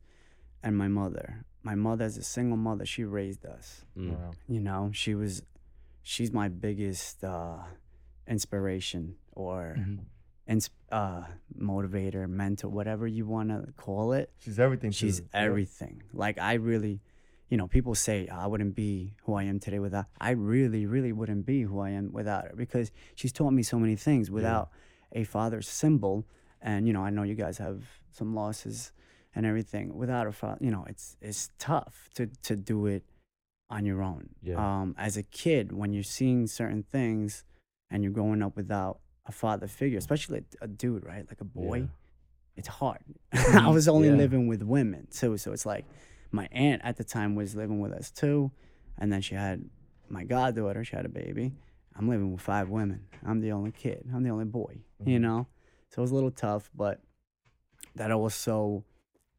and 0.61 0.77
my 0.77 0.87
mother. 0.87 1.45
My 1.63 1.75
mother, 1.75 2.05
as 2.05 2.17
a 2.17 2.23
single 2.23 2.57
mother, 2.57 2.85
she 2.85 3.03
raised 3.03 3.45
us. 3.45 3.83
Mm. 3.97 4.11
Wow. 4.11 4.31
You 4.47 4.59
know, 4.59 4.91
she 4.93 5.15
was, 5.15 5.43
she's 6.03 6.31
my 6.31 6.47
biggest 6.49 7.23
uh, 7.23 7.57
inspiration 8.27 9.15
or 9.33 9.75
Mhm. 9.79 9.99
ins- 10.47 10.69
uh, 10.91 11.23
motivator, 11.57 12.27
mentor, 12.29 12.69
whatever 12.69 13.07
you 13.07 13.25
want 13.25 13.49
to 13.49 13.71
call 13.77 14.13
it. 14.13 14.31
She's 14.39 14.59
everything. 14.59 14.91
She's. 14.91 15.19
Yeah. 15.21 15.27
everything. 15.45 16.03
Like 16.13 16.37
I 16.39 16.53
really, 16.55 17.01
you 17.49 17.57
know, 17.57 17.67
people 17.67 17.95
say 17.95 18.27
I 18.27 18.47
wouldn't 18.47 18.75
be 18.75 19.15
who 19.23 19.33
I 19.33 19.43
am 19.43 19.59
today 19.59 19.79
without. 19.79 20.05
I 20.19 20.31
really, 20.31 20.85
really 20.85 21.11
wouldn't 21.13 21.45
be 21.45 21.61
who 21.63 21.79
I 21.79 21.89
am 21.91 22.11
without 22.11 22.47
her 22.47 22.55
because 22.55 22.91
she's 23.15 23.31
taught 23.31 23.51
me 23.51 23.63
so 23.63 23.77
many 23.79 23.95
things. 23.95 24.29
Without 24.31 24.69
a 25.11 25.23
father's 25.23 25.67
symbol, 25.67 26.25
and 26.61 26.87
you 26.87 26.93
know, 26.93 27.03
I 27.03 27.09
know 27.09 27.23
you 27.23 27.35
guys 27.35 27.57
have 27.57 27.83
some 28.11 28.33
losses 28.35 28.91
and 29.35 29.45
everything. 29.45 29.93
Without 29.95 30.27
a 30.27 30.31
father, 30.31 30.57
you 30.61 30.71
know, 30.71 30.85
it's 30.87 31.17
it's 31.21 31.49
tough 31.59 32.09
to 32.15 32.27
to 32.43 32.55
do 32.55 32.85
it 32.87 33.03
on 33.71 33.85
your 33.85 34.03
own. 34.03 34.29
Yeah. 34.43 34.57
Um, 34.81 34.95
as 34.97 35.17
a 35.17 35.23
kid, 35.23 35.71
when 35.71 35.93
you're 35.93 36.03
seeing 36.03 36.45
certain 36.47 36.83
things 36.83 37.43
and 37.89 38.03
you're 38.03 38.11
growing 38.11 38.41
up 38.43 38.55
without 38.55 38.99
a 39.25 39.31
father 39.31 39.67
figure, 39.67 39.97
especially 39.97 40.39
a, 40.61 40.65
a 40.65 40.67
dude, 40.67 41.05
right, 41.05 41.25
like 41.29 41.41
a 41.41 41.45
boy 41.45 41.77
Yeah. 41.79 41.85
it's 42.57 42.67
hard. 42.67 42.99
I 43.33 43.69
was 43.69 43.87
only 43.87 44.09
Yeah. 44.09 44.15
living 44.15 44.47
with 44.47 44.61
women 44.61 45.07
too, 45.11 45.37
so 45.37 45.51
it's 45.53 45.65
like 45.65 45.85
my 46.31 46.47
aunt 46.51 46.81
at 46.83 46.97
the 46.97 47.03
time 47.03 47.35
was 47.35 47.55
living 47.55 47.79
with 47.79 47.93
us 47.93 48.11
too, 48.11 48.51
and 48.97 49.11
then 49.11 49.21
she 49.21 49.35
had 49.35 49.63
my 50.09 50.23
goddaughter. 50.25 50.83
She 50.83 50.95
had 50.95 51.05
a 51.05 51.09
baby. 51.09 51.53
I'm 51.95 52.07
living 52.09 52.31
with 52.31 52.41
five 52.41 52.69
women. 52.69 53.07
I'm 53.25 53.39
the 53.41 53.51
only 53.53 53.71
kid. 53.71 54.05
I'm 54.13 54.23
the 54.23 54.29
only 54.29 54.45
boy. 54.45 54.81
You 55.05 55.17
Mhm. 55.17 55.21
know, 55.21 55.47
so 55.89 56.01
it 56.01 56.03
was 56.03 56.11
a 56.11 56.15
little 56.15 56.31
tough, 56.31 56.69
but 56.75 57.01
that 57.95 58.11
also 58.11 58.83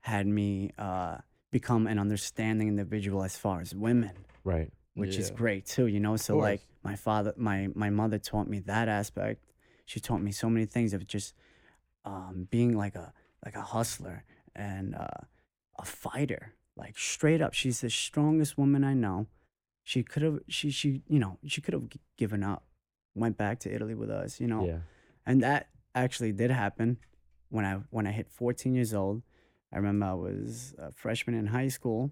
had 0.00 0.26
me 0.26 0.70
uh, 0.78 1.18
become 1.52 1.86
an 1.86 1.98
understanding 2.00 2.66
individual 2.66 3.22
as 3.22 3.36
far 3.36 3.60
as 3.60 3.72
women 3.74 4.10
Right. 4.42 4.72
which 4.94 5.16
is 5.16 5.30
great 5.30 5.66
too, 5.66 5.86
you 5.86 6.00
know. 6.00 6.16
So 6.16 6.36
like 6.36 6.62
my 6.82 6.96
father, 6.96 7.32
my 7.36 7.68
my 7.74 7.90
mother 7.90 8.18
taught 8.18 8.48
me 8.48 8.58
that 8.72 8.88
aspect. 8.88 9.44
She 9.84 10.00
taught 10.00 10.20
me 10.22 10.32
so 10.32 10.48
many 10.50 10.66
things 10.66 10.92
of 10.94 11.06
just 11.06 11.34
um, 12.04 12.48
being 12.50 12.76
like 12.76 12.96
a 12.96 13.12
like 13.44 13.54
a 13.54 13.62
hustler 13.62 14.24
and 14.56 14.94
uh, 14.94 15.20
a 15.78 15.84
fighter, 15.84 16.54
like 16.76 16.98
straight 16.98 17.40
up. 17.40 17.52
She's 17.54 17.80
the 17.82 17.90
strongest 17.90 18.58
woman 18.58 18.82
I 18.84 18.94
know. 18.94 19.26
She 19.84 20.02
could 20.02 20.22
have 20.22 20.40
she 20.48 20.70
she 20.70 21.02
you 21.08 21.18
know 21.18 21.38
she 21.46 21.60
could 21.60 21.74
have 21.74 21.88
g- 21.88 22.00
given 22.16 22.42
up, 22.42 22.64
went 23.14 23.36
back 23.36 23.60
to 23.60 23.72
Italy 23.74 23.94
with 23.94 24.10
us, 24.10 24.40
you 24.40 24.46
know, 24.48 24.66
Yeah. 24.66 24.78
and 25.26 25.42
that 25.42 25.68
actually 25.94 26.32
did 26.32 26.50
happen 26.50 26.98
when 27.50 27.64
I 27.64 27.74
when 27.90 28.06
I 28.06 28.12
hit 28.12 28.28
14 28.30 28.74
years 28.74 28.92
old. 28.94 29.22
I 29.72 29.76
remember 29.78 30.06
I 30.06 30.14
was 30.14 30.74
a 30.78 30.92
freshman 30.92 31.34
in 31.36 31.46
high 31.46 31.68
school. 31.68 32.10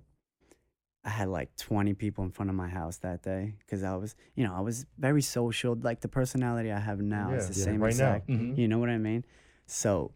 I 1.04 1.10
had 1.10 1.28
like 1.28 1.56
20 1.56 1.94
people 1.94 2.24
in 2.24 2.30
front 2.30 2.50
of 2.50 2.56
my 2.56 2.68
house 2.68 2.98
that 2.98 3.22
day 3.22 3.54
because 3.58 3.82
I 3.82 3.96
was, 3.96 4.14
you 4.34 4.44
know, 4.44 4.54
I 4.54 4.60
was 4.60 4.84
very 4.98 5.22
social. 5.22 5.74
Like 5.74 6.00
the 6.00 6.08
personality 6.08 6.70
I 6.72 6.78
have 6.78 7.00
now 7.00 7.32
is 7.32 7.44
Yeah, 7.44 7.52
the 7.52 7.58
yeah, 7.58 7.64
same 7.64 7.80
right 7.82 7.96
now. 7.96 8.14
exact. 8.14 8.28
Mhm. 8.28 8.56
You 8.58 8.68
know 8.68 8.78
what 8.78 8.90
I 8.90 8.98
mean? 8.98 9.24
So 9.66 10.12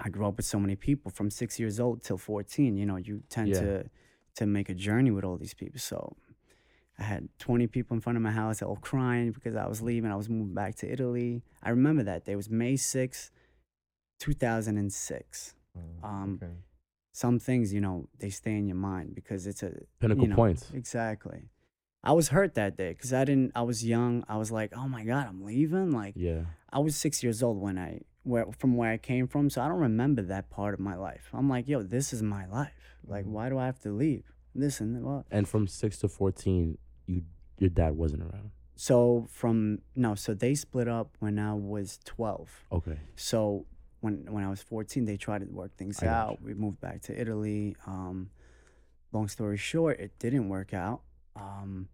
I 0.00 0.08
grew 0.08 0.26
up 0.26 0.36
with 0.38 0.46
so 0.46 0.58
many 0.58 0.74
people 0.76 1.10
from 1.10 1.30
six 1.30 1.60
years 1.60 1.78
old 1.78 2.02
till 2.02 2.16
14. 2.18 2.76
You 2.76 2.86
know, 2.86 2.96
you 2.96 3.22
tend 3.28 3.48
Yeah. 3.50 3.60
to 3.60 3.90
to 4.36 4.46
make 4.46 4.68
a 4.68 4.74
journey 4.74 5.12
with 5.12 5.24
all 5.24 5.36
these 5.36 5.54
people. 5.54 5.78
So 5.78 6.16
I 6.98 7.04
had 7.04 7.28
20 7.38 7.66
people 7.68 7.94
in 7.94 8.00
front 8.00 8.16
of 8.16 8.22
my 8.22 8.32
house 8.32 8.62
all 8.62 8.76
crying 8.76 9.30
because 9.32 9.54
I 9.54 9.66
was 9.68 9.80
leaving. 9.80 10.10
I 10.10 10.16
was 10.16 10.28
moving 10.28 10.54
back 10.54 10.74
to 10.76 10.90
Italy. 10.90 11.42
I 11.62 11.70
remember 11.70 12.02
that 12.02 12.24
day. 12.24 12.32
It 12.32 12.36
was 12.36 12.50
May 12.50 12.74
6, 12.76 13.30
2006. 14.18 15.54
Oh, 15.76 16.06
Um, 16.08 16.40
okay. 16.42 16.52
Some 17.12 17.38
things, 17.38 17.72
you 17.72 17.80
know, 17.80 18.08
they 18.18 18.30
stay 18.30 18.56
in 18.56 18.66
your 18.66 18.76
mind 18.76 19.14
because 19.14 19.46
it's 19.46 19.62
a 19.62 19.72
Pinnacle 20.00 20.24
you 20.24 20.30
know, 20.30 20.36
points. 20.36 20.70
Exactly. 20.74 21.48
I 22.02 22.12
was 22.12 22.28
hurt 22.28 22.54
that 22.54 22.76
day 22.76 22.90
because 22.90 23.12
I 23.12 23.24
didn't. 23.24 23.52
I 23.54 23.62
was 23.62 23.84
young. 23.84 24.24
I 24.28 24.36
was 24.36 24.50
like, 24.50 24.72
oh 24.76 24.88
my 24.88 25.04
god, 25.04 25.26
I'm 25.28 25.42
leaving. 25.44 25.90
Like 25.92 26.14
Yeah. 26.16 26.42
I 26.70 26.80
was 26.80 26.96
six 26.96 27.22
years 27.22 27.42
old 27.42 27.60
when 27.60 27.78
I 27.78 28.00
where 28.24 28.46
from 28.58 28.76
where 28.76 28.90
I 28.90 28.96
came 28.98 29.26
from, 29.28 29.48
so 29.48 29.62
I 29.62 29.68
don't 29.68 29.78
remember 29.80 30.22
that 30.22 30.50
part 30.50 30.74
of 30.74 30.80
my 30.80 30.96
life. 30.96 31.30
I'm 31.32 31.48
like, 31.48 31.68
yo, 31.68 31.82
this 31.82 32.12
is 32.12 32.22
my 32.22 32.46
life. 32.46 32.96
Like, 33.06 33.24
Mhm. 33.26 33.30
why 33.30 33.48
do 33.48 33.58
I 33.58 33.66
have 33.66 33.80
to 33.80 33.92
leave? 33.92 34.24
This 34.54 34.80
Listen, 34.80 35.02
well, 35.02 35.24
And 35.30 35.48
from 35.48 35.66
six 35.66 35.98
to 36.00 36.08
fourteen, 36.08 36.78
you 37.06 37.22
your 37.58 37.70
dad 37.70 37.96
wasn't 37.96 38.22
around. 38.22 38.50
so 38.76 39.26
from 39.30 39.78
no, 39.94 40.14
so 40.14 40.34
they 40.34 40.54
split 40.54 40.88
up 40.88 41.16
when 41.20 41.38
I 41.38 41.54
was 41.54 41.98
twelve. 42.04 42.66
Okay. 42.72 42.98
So 43.16 43.66
when 44.04 44.14
when 44.34 44.44
I 44.44 44.50
was 44.50 44.62
14, 44.62 45.04
they 45.06 45.16
tried 45.16 45.40
to 45.40 45.46
work 45.46 45.72
things 45.76 46.02
I 46.02 46.06
out. 46.08 46.42
We 46.42 46.52
moved 46.54 46.80
back 46.80 47.00
to 47.02 47.18
Italy. 47.22 47.74
Um, 47.86 48.30
long 49.12 49.28
story 49.28 49.56
short, 49.56 49.98
it 49.98 50.12
didn't 50.18 50.48
work 50.48 50.74
out. 50.74 51.00
Um, 51.36 51.88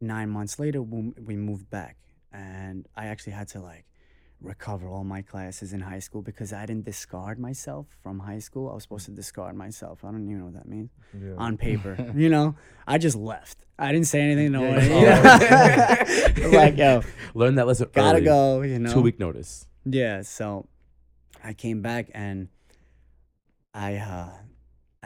nine 0.00 0.30
months 0.30 0.58
later, 0.58 0.80
we, 0.82 1.12
we 1.28 1.36
moved 1.36 1.68
back, 1.70 1.96
and 2.32 2.86
I 2.96 3.06
actually 3.06 3.32
had 3.32 3.48
to 3.48 3.60
like 3.60 3.84
recover 4.40 4.86
all 4.88 5.02
my 5.02 5.22
classes 5.22 5.72
in 5.72 5.80
high 5.80 5.98
school 5.98 6.22
because 6.22 6.52
I 6.52 6.64
didn't 6.66 6.84
discard 6.84 7.38
myself 7.40 7.86
from 8.02 8.20
high 8.20 8.38
school. 8.38 8.70
I 8.70 8.74
was 8.74 8.82
supposed 8.84 9.06
to 9.06 9.10
discard 9.12 9.56
myself. 9.56 10.04
I 10.04 10.10
don't 10.12 10.24
even 10.28 10.38
know 10.38 10.44
what 10.44 10.54
that 10.54 10.68
means 10.68 10.90
Yeah. 11.20 11.34
on 11.38 11.56
paper. 11.56 12.12
you 12.14 12.28
know, 12.28 12.54
I 12.86 12.98
just 12.98 13.16
left. 13.16 13.58
I 13.80 13.90
didn't 13.92 14.06
say 14.06 14.20
anything. 14.20 14.52
No 14.52 14.62
Yeah, 14.62 14.76
one. 14.76 16.36
you- 16.36 16.42
you 16.44 16.56
like 16.56 16.76
yo, 16.76 17.02
Learn 17.34 17.54
that 17.56 17.66
lesson 17.66 17.88
gotta 17.92 18.18
early. 18.18 18.24
go. 18.24 18.62
You 18.62 18.78
know, 18.78 18.92
Two 18.92 19.00
week 19.00 19.18
notice. 19.18 19.66
yeah, 19.84 20.22
so 20.22 20.68
I 21.44 21.52
came 21.52 21.82
back 21.82 22.10
and 22.14 22.48
I 23.74 23.96
uh 23.96 24.30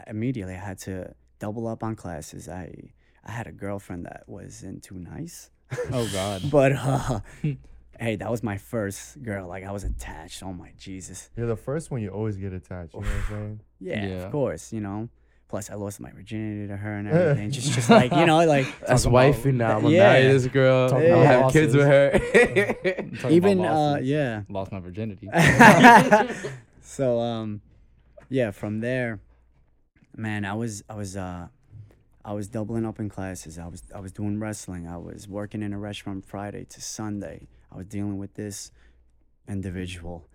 immediately 0.06 0.54
I 0.54 0.58
had 0.58 0.78
to 0.80 1.14
double 1.38 1.66
up 1.68 1.82
on 1.82 1.94
classes. 1.96 2.48
I 2.48 2.92
I 3.24 3.30
had 3.32 3.46
a 3.46 3.52
girlfriend 3.52 4.06
that 4.06 4.24
wasn't 4.26 4.82
too 4.82 4.96
nice. 4.98 5.50
Oh 5.92 6.08
God. 6.12 6.42
But 6.50 6.72
uh 6.72 7.20
hey, 8.00 8.16
that 8.16 8.30
was 8.30 8.42
my 8.42 8.56
first 8.58 9.22
girl. 9.22 9.46
Like 9.48 9.64
I 9.64 9.72
was 9.72 9.84
attached. 9.84 10.42
Oh 10.42 10.52
my 10.52 10.72
Jesus. 10.78 11.30
You're 11.36 11.46
the 11.46 11.56
first 11.56 11.90
one. 11.90 12.00
You 12.02 12.10
always 12.10 12.36
get 12.36 12.52
attached. 12.52 12.94
You 12.94 13.00
know 13.00 13.06
what 13.06 13.16
I'm 13.16 13.24
saying? 13.28 13.60
Yeah, 13.80 14.06
Yeah. 14.06 14.14
of 14.26 14.32
course, 14.32 14.72
you 14.72 14.80
know. 14.80 15.08
Plus 15.52 15.68
I 15.68 15.74
lost 15.74 16.00
my 16.00 16.10
virginity 16.10 16.66
to 16.68 16.76
her 16.78 16.94
and 16.96 17.06
everything. 17.12 17.50
just 17.50 17.72
just 17.72 17.90
like, 17.90 18.10
you 18.10 18.24
know, 18.24 18.42
like 18.46 18.64
That's 18.88 19.02
Talking 19.04 19.12
wifey 19.12 19.48
about- 19.50 19.58
now. 19.58 19.76
I'm 19.76 19.82
gonna 19.82 19.94
Yeah. 19.94 20.12
marry 20.14 20.32
this 20.32 20.46
girl. 20.46 20.88
Talking 20.88 21.12
I'm 21.12 21.12
about 21.12 21.24
gonna 21.24 21.42
have 21.42 21.52
kids 21.52 21.76
with 21.76 21.86
her. 21.86 22.10
Talking 22.18 23.18
about 23.18 23.32
even 23.32 23.60
uh 23.64 23.98
yeah. 24.02 24.42
lost 24.48 24.72
my 24.72 24.80
virginity. 24.80 25.28
so 26.80 27.20
um 27.20 27.60
yeah 28.30 28.50
from 28.50 28.80
there 28.80 29.20
man 30.16 30.44
i 30.46 30.54
was 30.54 30.82
i 30.88 30.94
was 30.94 31.16
uh 31.18 31.46
i 32.24 32.32
was 32.32 32.48
doubling 32.48 32.86
up 32.86 32.98
in 32.98 33.08
classes 33.10 33.58
i 33.58 33.66
was 33.66 33.82
i 33.94 34.00
was 34.00 34.10
doing 34.12 34.38
wrestling 34.40 34.86
i 34.88 34.96
was 34.96 35.28
working 35.28 35.62
in 35.62 35.72
a 35.74 35.78
restaurant 35.78 36.24
friday 36.24 36.64
to 36.64 36.80
sunday 36.80 37.46
i 37.70 37.76
was 37.76 37.86
dealing 37.86 38.16
with 38.18 38.34
this 38.34 38.70
individual 39.48 40.26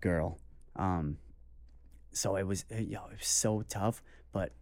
girl 0.00 0.38
um 0.76 1.18
so 2.16 2.36
it 2.36 2.46
was 2.46 2.64
uh, 2.72 2.76
yo 2.76 3.00
it 3.12 3.18
was 3.18 3.26
so 3.28 3.62
tough 3.68 4.02
but 4.32 4.52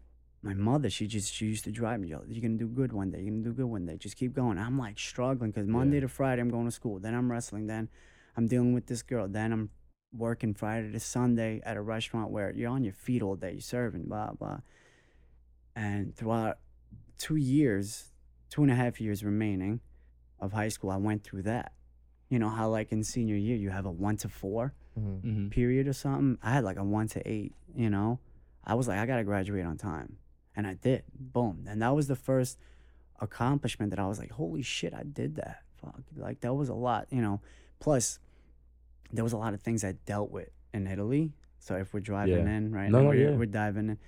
my 0.43 0.55
mother 0.55 0.91
she 0.91 1.07
just 1.07 1.33
she 1.33 1.47
used 1.47 1.65
to 1.65 1.71
drive 1.71 2.01
me 2.01 2.09
yo 2.09 2.23
you're 2.27 2.43
gonna 2.43 2.57
do 2.59 2.67
good 2.67 2.93
one 2.93 3.11
day 3.11 3.21
you're 3.21 3.31
gonna 3.31 3.45
do 3.45 3.53
good 3.53 3.67
one 3.67 3.87
day 3.87 3.97
just 3.97 4.17
keep 4.17 4.35
going. 4.35 4.59
I'm 4.59 4.79
like 4.79 4.99
struggling 4.99 5.51
because 5.51 5.67
monday 5.67 5.97
Yeah. 5.97 6.03
to 6.03 6.09
friday 6.09 6.43
i'm 6.43 6.51
going 6.51 6.67
to 6.67 6.71
school 6.71 6.99
then 6.99 7.15
i'm 7.15 7.31
wrestling 7.31 7.67
then 7.67 7.89
i'm 8.37 8.47
dealing 8.47 8.75
with 8.75 8.87
this 8.87 9.03
girl 9.03 9.29
then 9.29 9.53
i'm 9.53 9.71
working 10.13 10.53
friday 10.55 10.93
to 10.93 11.01
sunday 11.01 11.61
at 11.65 11.77
a 11.77 11.81
restaurant 11.83 12.31
where 12.31 12.53
you're 12.53 12.71
on 12.71 12.85
your 12.85 12.93
feet 12.93 13.23
all 13.23 13.37
day 13.37 13.53
you're 13.53 13.61
serving 13.61 14.05
blah 14.05 14.33
blah. 14.33 14.59
And 15.77 16.15
throughout 16.15 16.59
two 17.19 17.37
years 17.37 18.13
two 18.51 18.63
and 18.63 18.71
a 18.71 18.75
half 18.75 19.01
years 19.01 19.25
remaining 19.25 19.81
of 20.41 20.53
high 20.53 20.69
school 20.69 20.91
i 20.91 20.97
went 20.97 21.23
through 21.25 21.43
that. 21.43 21.73
You 22.29 22.39
know 22.39 22.49
how 22.49 22.69
like 22.69 22.91
in 22.93 23.05
senior 23.05 23.37
year 23.37 23.57
you 23.57 23.71
have 23.71 23.87
a 23.87 23.91
one 23.91 24.17
to 24.19 24.29
four 24.29 24.75
Mhm. 24.99 25.21
hmm 25.23 25.49
period 25.49 25.89
or 25.89 25.93
something, 25.93 26.39
I 26.43 26.53
had 26.53 26.65
like 26.65 26.77
a 26.79 26.85
one 26.85 27.09
to 27.09 27.29
eight, 27.29 27.55
you 27.75 27.91
know? 27.91 28.19
I 28.65 28.75
was 28.75 28.89
like, 28.89 28.99
I 28.99 29.07
gotta 29.07 29.25
graduate 29.25 29.65
on 29.67 29.77
time. 29.77 30.17
And 30.57 30.67
I 30.67 30.75
did. 30.75 31.03
Boom. 31.19 31.65
And 31.69 31.83
that 31.83 31.95
was 31.95 32.07
the 32.07 32.17
first 32.17 32.59
accomplishment 33.21 33.91
that 33.91 33.99
I 33.99 34.07
was 34.07 34.19
like, 34.19 34.31
holy 34.31 34.63
shit, 34.63 34.95
I 34.95 35.03
did 35.03 35.37
that. 35.37 35.63
Fuck. 35.83 36.01
Like 36.17 36.41
that 36.41 36.55
was 36.55 36.69
a 36.69 36.75
lot, 36.75 37.09
you 37.11 37.21
know. 37.21 37.41
Plus, 37.81 38.19
there 39.13 39.25
was 39.25 39.33
a 39.33 39.37
lot 39.37 39.53
of 39.55 39.61
things 39.61 39.85
I 39.85 39.93
dealt 40.07 40.31
with 40.31 40.49
in 40.73 40.87
Italy. 40.87 41.33
So 41.59 41.77
if 41.77 41.93
we're 41.93 42.01
driving 42.01 42.47
Yeah. 42.47 42.57
in, 42.57 42.73
right 42.73 42.91
no, 42.91 43.05
we're, 43.05 43.15
yeah. 43.15 43.31
we're 43.37 43.47
diving 43.47 43.91
in. 43.91 43.99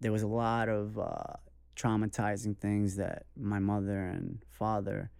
There 0.00 0.12
was 0.12 0.22
a 0.22 0.26
lot 0.28 0.68
of 0.68 0.98
uh, 0.98 1.34
traumatizing 1.74 2.56
things 2.58 2.96
that 2.96 3.24
my 3.36 3.58
mother 3.58 3.98
and 4.04 4.38
father 4.50 5.10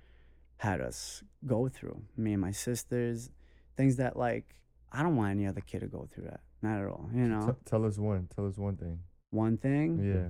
had 0.59 0.81
us 0.81 1.23
go 1.47 1.69
through. 1.69 2.03
Me 2.17 2.33
and 2.33 2.41
my 2.43 2.51
sisters, 2.51 3.31
things 3.77 3.97
that 3.97 4.17
like 4.17 4.55
I 4.93 5.03
don't 5.03 5.17
want 5.17 5.31
any 5.33 5.47
other 5.47 5.61
kid 5.61 5.81
to 5.81 5.87
go 5.87 6.09
through 6.13 6.25
that. 6.25 6.41
Not 6.63 6.81
at 6.81 6.89
all. 6.89 7.09
You 7.13 7.29
know, 7.29 7.47
T- 7.49 7.71
tell 7.71 7.85
us 7.85 7.99
one. 7.99 8.29
Tell 8.35 8.47
us 8.47 8.57
one 8.57 8.77
thing. 8.77 9.01
one 9.31 9.57
thing. 9.59 9.89
Yeah. 10.03 10.29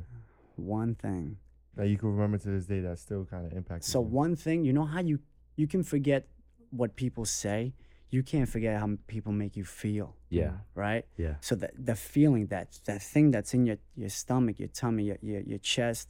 one 0.56 0.94
thing. 0.94 1.36
that 1.76 1.88
you 1.88 1.98
can 1.98 2.08
remember 2.10 2.38
to 2.38 2.48
this 2.48 2.64
day 2.66 2.80
that 2.80 2.98
still 2.98 3.24
kind 3.26 3.44
of 3.46 3.52
impacts. 3.52 3.86
So 3.88 4.00
one 4.00 4.34
thing, 4.34 4.64
you 4.64 4.72
know 4.72 4.86
how 4.86 5.00
you 5.00 5.18
you 5.56 5.66
can 5.66 5.82
forget 5.82 6.26
what 6.70 6.96
people 6.96 7.24
say, 7.26 7.74
you 8.10 8.22
can't 8.22 8.48
forget 8.48 8.80
how 8.80 8.88
people 9.06 9.32
make 9.32 9.56
you 9.56 9.64
feel, 9.64 10.16
Yeah. 10.30 10.52
right? 10.74 11.04
Yeah. 11.16 11.34
So 11.40 11.54
the 11.54 11.70
the 11.78 11.94
feeling 11.94 12.46
that 12.46 12.80
that 12.86 13.02
thing 13.02 13.30
that's 13.30 13.52
in 13.54 13.66
your 13.66 13.76
your 13.94 14.08
stomach, 14.08 14.58
your 14.58 14.68
tummy, 14.68 15.04
your 15.04 15.18
your, 15.22 15.40
your 15.42 15.58
chest, 15.58 16.08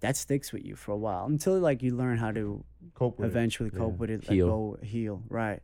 that 0.00 0.16
sticks 0.16 0.52
with 0.52 0.64
you 0.64 0.76
for 0.76 0.92
a 0.92 0.96
while 0.98 1.24
until 1.26 1.58
like 1.58 1.82
you 1.82 1.96
learn 1.96 2.18
how 2.18 2.30
to 2.32 2.62
cope 2.94 3.18
with 3.18 3.26
it. 3.26 3.30
eventually 3.30 3.70
cope 3.70 3.92
Yeah. 3.94 3.98
with 4.00 4.10
it, 4.10 4.24
Heal. 4.24 4.46
let 4.46 4.52
go, 4.52 4.86
heal, 4.86 5.22
right? 5.30 5.60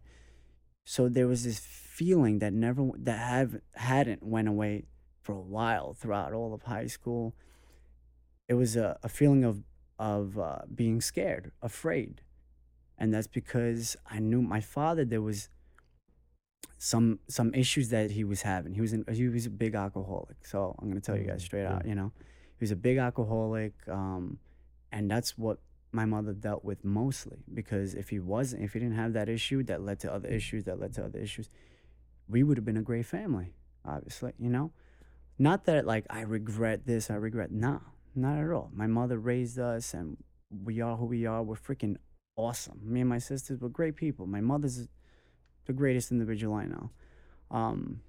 So 0.84 1.08
there 1.08 1.28
was 1.28 1.44
this 1.44 1.58
feeling 1.60 2.38
that 2.40 2.52
never 2.52 2.88
that 2.98 3.18
have 3.18 3.60
hadn't 3.74 4.22
went 4.22 4.48
away 4.48 4.84
for 5.22 5.34
a 5.34 5.40
while 5.40 5.94
throughout 5.94 6.32
all 6.32 6.54
of 6.54 6.62
high 6.62 6.86
school. 6.86 7.34
It 8.48 8.54
was 8.54 8.76
a, 8.76 8.98
a 9.02 9.08
feeling 9.08 9.44
of 9.44 9.62
of 9.98 10.38
uh, 10.38 10.62
being 10.74 11.00
scared, 11.00 11.52
afraid, 11.62 12.22
and 12.98 13.14
that's 13.14 13.26
because 13.28 13.96
I 14.10 14.18
knew 14.18 14.42
my 14.42 14.60
father. 14.60 15.04
There 15.04 15.22
was 15.22 15.48
some 16.78 17.20
some 17.28 17.54
issues 17.54 17.90
that 17.90 18.10
he 18.10 18.24
was 18.24 18.42
having. 18.42 18.74
He 18.74 18.80
was 18.80 18.92
in, 18.92 19.04
he 19.12 19.28
was 19.28 19.46
a 19.46 19.50
big 19.50 19.74
alcoholic. 19.74 20.44
So 20.46 20.74
I'm 20.80 20.88
gonna 20.88 21.00
tell 21.00 21.16
you 21.16 21.24
guys 21.24 21.42
Mm, 21.42 21.46
straight 21.46 21.66
out. 21.66 21.86
You 21.86 21.94
know, 21.94 22.12
he 22.58 22.62
was 22.64 22.70
a 22.70 22.76
big 22.76 22.98
alcoholic, 22.98 23.74
um, 23.88 24.38
and 24.90 25.10
that's 25.10 25.38
what 25.38 25.58
my 25.92 26.04
mother 26.04 26.32
dealt 26.32 26.64
with 26.64 26.84
mostly. 26.84 27.44
Because 27.52 27.94
if 27.94 28.08
he 28.08 28.18
wasn't, 28.18 28.62
if 28.64 28.72
he 28.72 28.80
didn't 28.80 28.96
have 28.96 29.12
that 29.12 29.28
issue, 29.28 29.62
that 29.64 29.82
led 29.82 30.00
to 30.00 30.12
other 30.12 30.28
issues, 30.28 30.64
that 30.64 30.80
led 30.80 30.94
to 30.94 31.04
other 31.04 31.18
issues, 31.18 31.50
we 32.28 32.42
would 32.42 32.56
have 32.56 32.64
been 32.64 32.76
a 32.78 32.82
great 32.82 33.06
family. 33.06 33.52
Obviously, 33.84 34.32
you 34.38 34.48
know, 34.48 34.72
not 35.38 35.64
that 35.64 35.86
like 35.86 36.06
I 36.08 36.22
regret 36.22 36.86
this, 36.86 37.10
I 37.10 37.14
regret 37.14 37.50
nah, 37.52 37.80
not 38.14 38.38
at 38.38 38.50
all. 38.50 38.70
My 38.72 38.86
mother 38.86 39.18
raised 39.18 39.58
us, 39.58 39.92
and 39.92 40.16
we 40.64 40.80
are 40.80 40.96
who 40.96 41.06
we 41.06 41.26
are. 41.26 41.42
We're 41.42 41.56
freaking 41.56 41.96
awesome. 42.36 42.80
Me 42.82 43.00
and 43.00 43.08
my 43.08 43.18
sisters 43.18 43.60
were 43.60 43.68
great 43.68 43.96
people. 43.96 44.26
My 44.26 44.40
mother's 44.40 44.88
the 45.66 45.72
greatest 45.72 46.10
individual 46.10 46.54
I 46.54 46.66
know. 46.66 46.90
Um, 47.50 48.00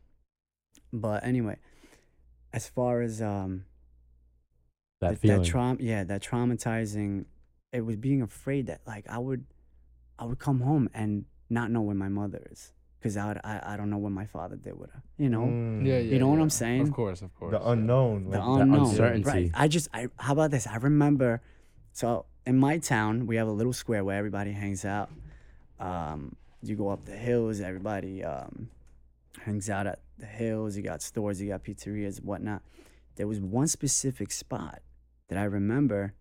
but 0.91 1.25
anyway, 1.25 1.57
as 2.53 2.67
far 2.67 3.01
as 3.01 3.21
um, 3.21 3.65
That 5.01 5.21
that, 5.21 5.27
that 5.27 5.45
trauma, 5.45 5.77
yeah, 5.81 6.03
that 6.03 6.21
traumatizing. 6.21 7.25
It 7.73 7.81
was 7.85 7.97
being 7.97 8.21
afraid 8.21 8.67
that 8.67 8.81
like 8.87 9.05
I 9.09 9.17
would, 9.17 9.45
I 10.17 10.25
would 10.25 10.39
come 10.39 10.61
home 10.61 10.89
and 10.93 11.25
not 11.49 11.71
know 11.71 11.81
where 11.81 11.95
my 11.95 12.07
mother 12.07 12.41
is 12.51 12.71
because 13.03 13.17
I, 13.17 13.37
I 13.43 13.73
I 13.73 13.77
don't 13.77 13.89
know 13.89 13.97
what 13.97 14.13
my 14.13 14.25
father 14.25 14.55
did 14.55 14.79
with 14.79 14.91
her. 14.91 15.03
You 15.17 15.29
know, 15.29 15.41
Mm. 15.41 15.85
Yeah, 15.85 15.97
yeah. 15.97 16.13
You 16.13 16.19
know 16.19 16.29
what 16.29 16.39
I'm 16.39 16.49
saying? 16.49 16.81
Of 16.81 16.93
course, 16.93 17.21
of 17.21 17.35
course. 17.35 17.51
the 17.51 17.59
yeah. 17.59 17.71
unknown. 17.71 18.29
the 18.29 18.39
like, 18.39 18.61
unknown, 18.61 18.87
uncertainty. 18.87 19.29
Right. 19.29 19.51
I 19.53 19.67
just 19.67 19.89
I 19.93 20.07
how 20.17 20.33
about 20.33 20.51
this? 20.51 20.65
I 20.67 20.77
remember, 20.77 21.41
so 21.91 22.25
in 22.45 22.57
my 22.57 22.77
town 22.77 23.27
we 23.27 23.35
have 23.35 23.47
a 23.47 23.51
little 23.51 23.73
square 23.73 24.03
where 24.03 24.17
everybody 24.17 24.51
hangs 24.53 24.85
out. 24.85 25.09
Um, 25.79 26.35
you 26.61 26.75
go 26.75 26.89
up 26.89 27.03
the 27.05 27.17
hills, 27.17 27.59
everybody 27.59 28.23
um, 28.23 28.69
hangs 29.41 29.69
out 29.69 29.85
at 29.85 29.99
the 30.17 30.25
hills. 30.25 30.77
You 30.77 30.83
got 30.83 31.01
stores, 31.01 31.41
you 31.41 31.49
got 31.49 31.63
pizzerias, 31.63 32.23
whatnot. 32.23 32.61
There 33.15 33.27
was 33.27 33.39
one 33.39 33.67
specific 33.67 34.31
spot 34.31 34.81
that 35.27 35.37
I 35.37 35.43
remember. 35.43 36.13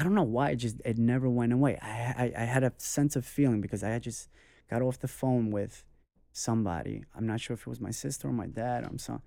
I 0.00 0.02
don't 0.02 0.14
know 0.14 0.22
why 0.22 0.52
it 0.52 0.56
just 0.56 0.80
it 0.82 0.96
never 0.96 1.28
went 1.28 1.52
away. 1.52 1.78
I, 1.82 2.32
I 2.34 2.42
I 2.42 2.44
had 2.44 2.64
a 2.64 2.72
sense 2.78 3.16
of 3.16 3.26
feeling 3.26 3.60
because 3.60 3.84
I 3.84 3.90
had 3.90 4.02
just 4.02 4.30
got 4.70 4.80
off 4.80 4.98
the 4.98 5.08
phone 5.08 5.50
with 5.50 5.84
somebody. 6.32 7.04
I'm 7.14 7.26
not 7.26 7.38
sure 7.38 7.52
if 7.52 7.60
it 7.60 7.66
was 7.66 7.82
my 7.82 7.90
sister 7.90 8.28
or 8.28 8.32
my 8.32 8.46
dad. 8.46 8.84
I'm 8.84 8.96
so, 8.96 9.20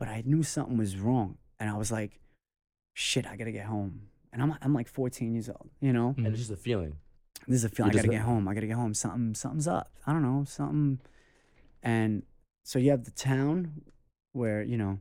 but 0.00 0.08
I 0.08 0.24
knew 0.26 0.42
something 0.42 0.76
was 0.76 0.98
wrong, 0.98 1.38
and 1.60 1.70
I 1.70 1.76
was 1.76 1.92
like, 1.92 2.18
"Shit, 2.94 3.28
I 3.28 3.36
gotta 3.36 3.52
get 3.52 3.66
home." 3.66 4.08
And 4.32 4.42
I'm 4.42 4.58
I'm 4.60 4.74
like 4.74 4.88
14 4.88 5.34
years 5.34 5.48
old, 5.48 5.70
you 5.80 5.92
know. 5.92 6.08
and 6.08 6.16
mm-hmm. 6.16 6.26
it's 6.26 6.38
just 6.38 6.50
a 6.50 6.56
feeling. 6.56 6.96
This 7.46 7.58
is 7.58 7.64
a 7.64 7.68
feeling. 7.68 7.92
I 7.92 7.94
gotta 7.94 8.08
get 8.08 8.22
home. 8.22 8.48
I 8.48 8.54
gotta 8.54 8.66
get 8.66 8.74
home. 8.74 8.94
Something 8.94 9.36
something's 9.36 9.68
up. 9.68 9.92
I 10.04 10.12
don't 10.12 10.22
know 10.22 10.42
something. 10.48 10.98
And 11.80 12.24
so 12.64 12.80
you 12.80 12.90
have 12.90 13.04
the 13.04 13.12
town 13.12 13.82
where 14.32 14.64
you 14.64 14.76
know 14.76 14.98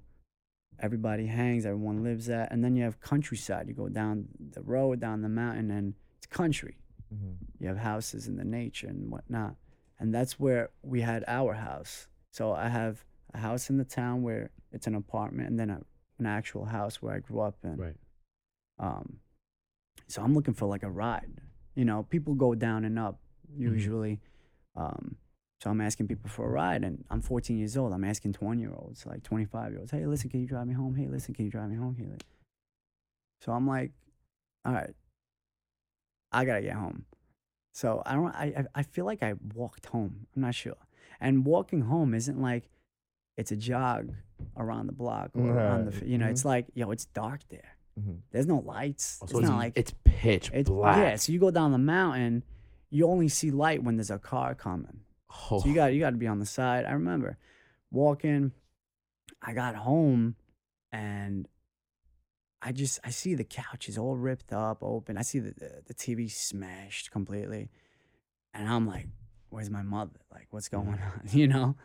everybody 0.79 1.27
hangs, 1.27 1.65
everyone 1.65 2.03
lives 2.03 2.29
at, 2.29 2.51
and 2.51 2.63
then 2.63 2.75
you 2.75 2.83
have 2.83 2.99
countryside. 2.99 3.67
You 3.67 3.73
go 3.73 3.89
down 3.89 4.27
the 4.51 4.61
road, 4.61 4.99
down 4.99 5.21
the 5.21 5.29
mountain, 5.29 5.71
and 5.71 5.93
it's 6.17 6.27
country 6.27 6.77
Mhm. 7.13 7.35
you 7.59 7.67
have 7.67 7.77
houses 7.77 8.27
in 8.27 8.37
the 8.37 8.45
nature 8.45 8.87
and 8.87 9.11
whatnot. 9.11 9.55
And 9.99 10.13
that's 10.13 10.39
where 10.39 10.69
we 10.81 11.01
had 11.01 11.23
our 11.27 11.53
house. 11.53 12.07
So 12.31 12.53
I 12.53 12.69
have 12.69 13.05
a 13.33 13.37
house 13.39 13.69
in 13.69 13.77
the 13.77 13.85
town 13.85 14.23
where 14.23 14.49
it's 14.71 14.87
an 14.87 14.95
apartment 14.95 15.49
and 15.49 15.59
then 15.59 15.69
a, 15.69 15.81
an 16.17 16.25
actual 16.25 16.65
house 16.65 17.01
where 17.01 17.13
I 17.13 17.19
grew 17.19 17.41
up 17.41 17.57
in. 17.63 17.75
Right. 17.75 17.97
Um, 18.79 19.19
so 20.07 20.23
I'm 20.23 20.33
looking 20.33 20.53
for 20.53 20.67
like 20.67 20.83
a 20.83 20.89
ride. 20.89 21.41
You 21.75 21.85
know, 21.85 22.03
people 22.03 22.33
go 22.33 22.55
down 22.55 22.85
and 22.85 22.97
up 22.97 23.19
usually. 23.57 24.19
Um, 24.75 25.17
so 25.61 25.69
I'm 25.69 25.81
asking 25.81 26.07
people 26.07 26.29
for 26.29 26.45
a 26.45 26.49
ride, 26.49 26.83
and 26.83 27.03
I'm 27.11 27.21
14 27.21 27.57
years 27.57 27.77
old. 27.77 27.93
I'm 27.93 28.03
asking 28.03 28.33
20 28.33 28.61
year 28.61 28.73
olds, 28.75 29.05
like 29.05 29.23
25 29.23 29.71
year 29.71 29.79
olds, 29.79 29.91
hey, 29.91 30.05
listen, 30.05 30.29
can 30.29 30.41
you 30.41 30.47
drive 30.47 30.67
me 30.67 30.73
home? 30.73 30.95
Hey, 30.95 31.07
listen, 31.07 31.33
can 31.35 31.45
you 31.45 31.51
drive 31.51 31.69
me 31.69 31.75
home? 31.75 31.95
You 31.99 32.15
So 33.41 33.51
I'm 33.51 33.67
like, 33.67 33.91
all 34.65 34.73
right, 34.73 34.93
I 36.31 36.45
gotta 36.45 36.61
get 36.61 36.73
home. 36.73 37.05
So 37.73 38.01
I 38.05 38.13
don't. 38.13 38.27
I 38.35 38.65
I- 38.75 38.83
feel 38.83 39.05
like 39.05 39.23
I 39.23 39.35
walked 39.53 39.85
home. 39.87 40.27
I'm 40.35 40.41
not 40.41 40.55
sure. 40.55 40.75
And 41.19 41.45
walking 41.45 41.81
home 41.81 42.13
isn't 42.13 42.41
like 42.41 42.69
it's 43.37 43.51
a 43.51 43.55
jog 43.55 44.13
around 44.57 44.87
the 44.87 44.93
block 44.93 45.31
or 45.35 45.51
around 45.51 45.85
the. 45.85 45.91
Right, 45.91 46.05
You 46.05 46.17
know, 46.17 46.25
mhm. 46.25 46.31
it's 46.31 46.43
like 46.45 46.67
yo, 46.73 46.91
it's 46.91 47.05
dark 47.05 47.41
there. 47.49 47.77
Mhm. 47.99 48.19
There's 48.31 48.47
no 48.47 48.57
lights. 48.59 49.19
So 49.19 49.25
it's 49.25 49.33
it's, 49.33 49.41
not 49.49 49.57
like 49.57 49.73
it's 49.75 49.93
pitch 50.03 50.49
it's 50.53 50.69
black. 50.69 50.97
yeah. 50.97 51.15
So 51.17 51.31
you 51.31 51.39
go 51.39 51.51
down 51.51 51.71
the 51.71 51.77
mountain, 51.77 52.43
you 52.89 53.07
only 53.07 53.27
see 53.29 53.51
light 53.51 53.83
when 53.83 53.95
there's 53.97 54.11
a 54.11 54.19
car 54.19 54.55
coming. 54.55 55.00
Oh, 55.31 55.59
So 55.59 55.67
you 55.67 55.75
got 55.75 55.93
you 55.93 55.99
got 55.99 56.11
to 56.11 56.17
be 56.17 56.27
on 56.27 56.39
the 56.39 56.45
side. 56.45 56.85
I 56.85 56.91
remember 56.91 57.37
walking. 57.91 58.51
I 59.41 59.53
got 59.53 59.75
home, 59.75 60.35
and 60.91 61.47
I 62.61 62.71
just 62.71 62.99
I 63.03 63.09
see 63.09 63.33
the 63.33 63.43
couch 63.43 63.89
is 63.89 63.97
all 63.97 64.15
ripped 64.15 64.53
up, 64.53 64.79
open. 64.81 65.17
I 65.17 65.21
see 65.21 65.39
the 65.39 65.53
the, 65.53 65.81
the 65.87 65.93
TV 65.93 66.29
smashed 66.29 67.11
completely, 67.11 67.69
and 68.53 68.67
I'm 68.67 68.87
like, 68.87 69.07
"Where's 69.49 69.69
my 69.69 69.81
mother? 69.81 70.19
Like, 70.31 70.47
what's 70.51 70.69
going 70.69 70.87
mm-hmm. 70.87 71.19
on?" 71.19 71.21
You 71.31 71.47
know. 71.47 71.75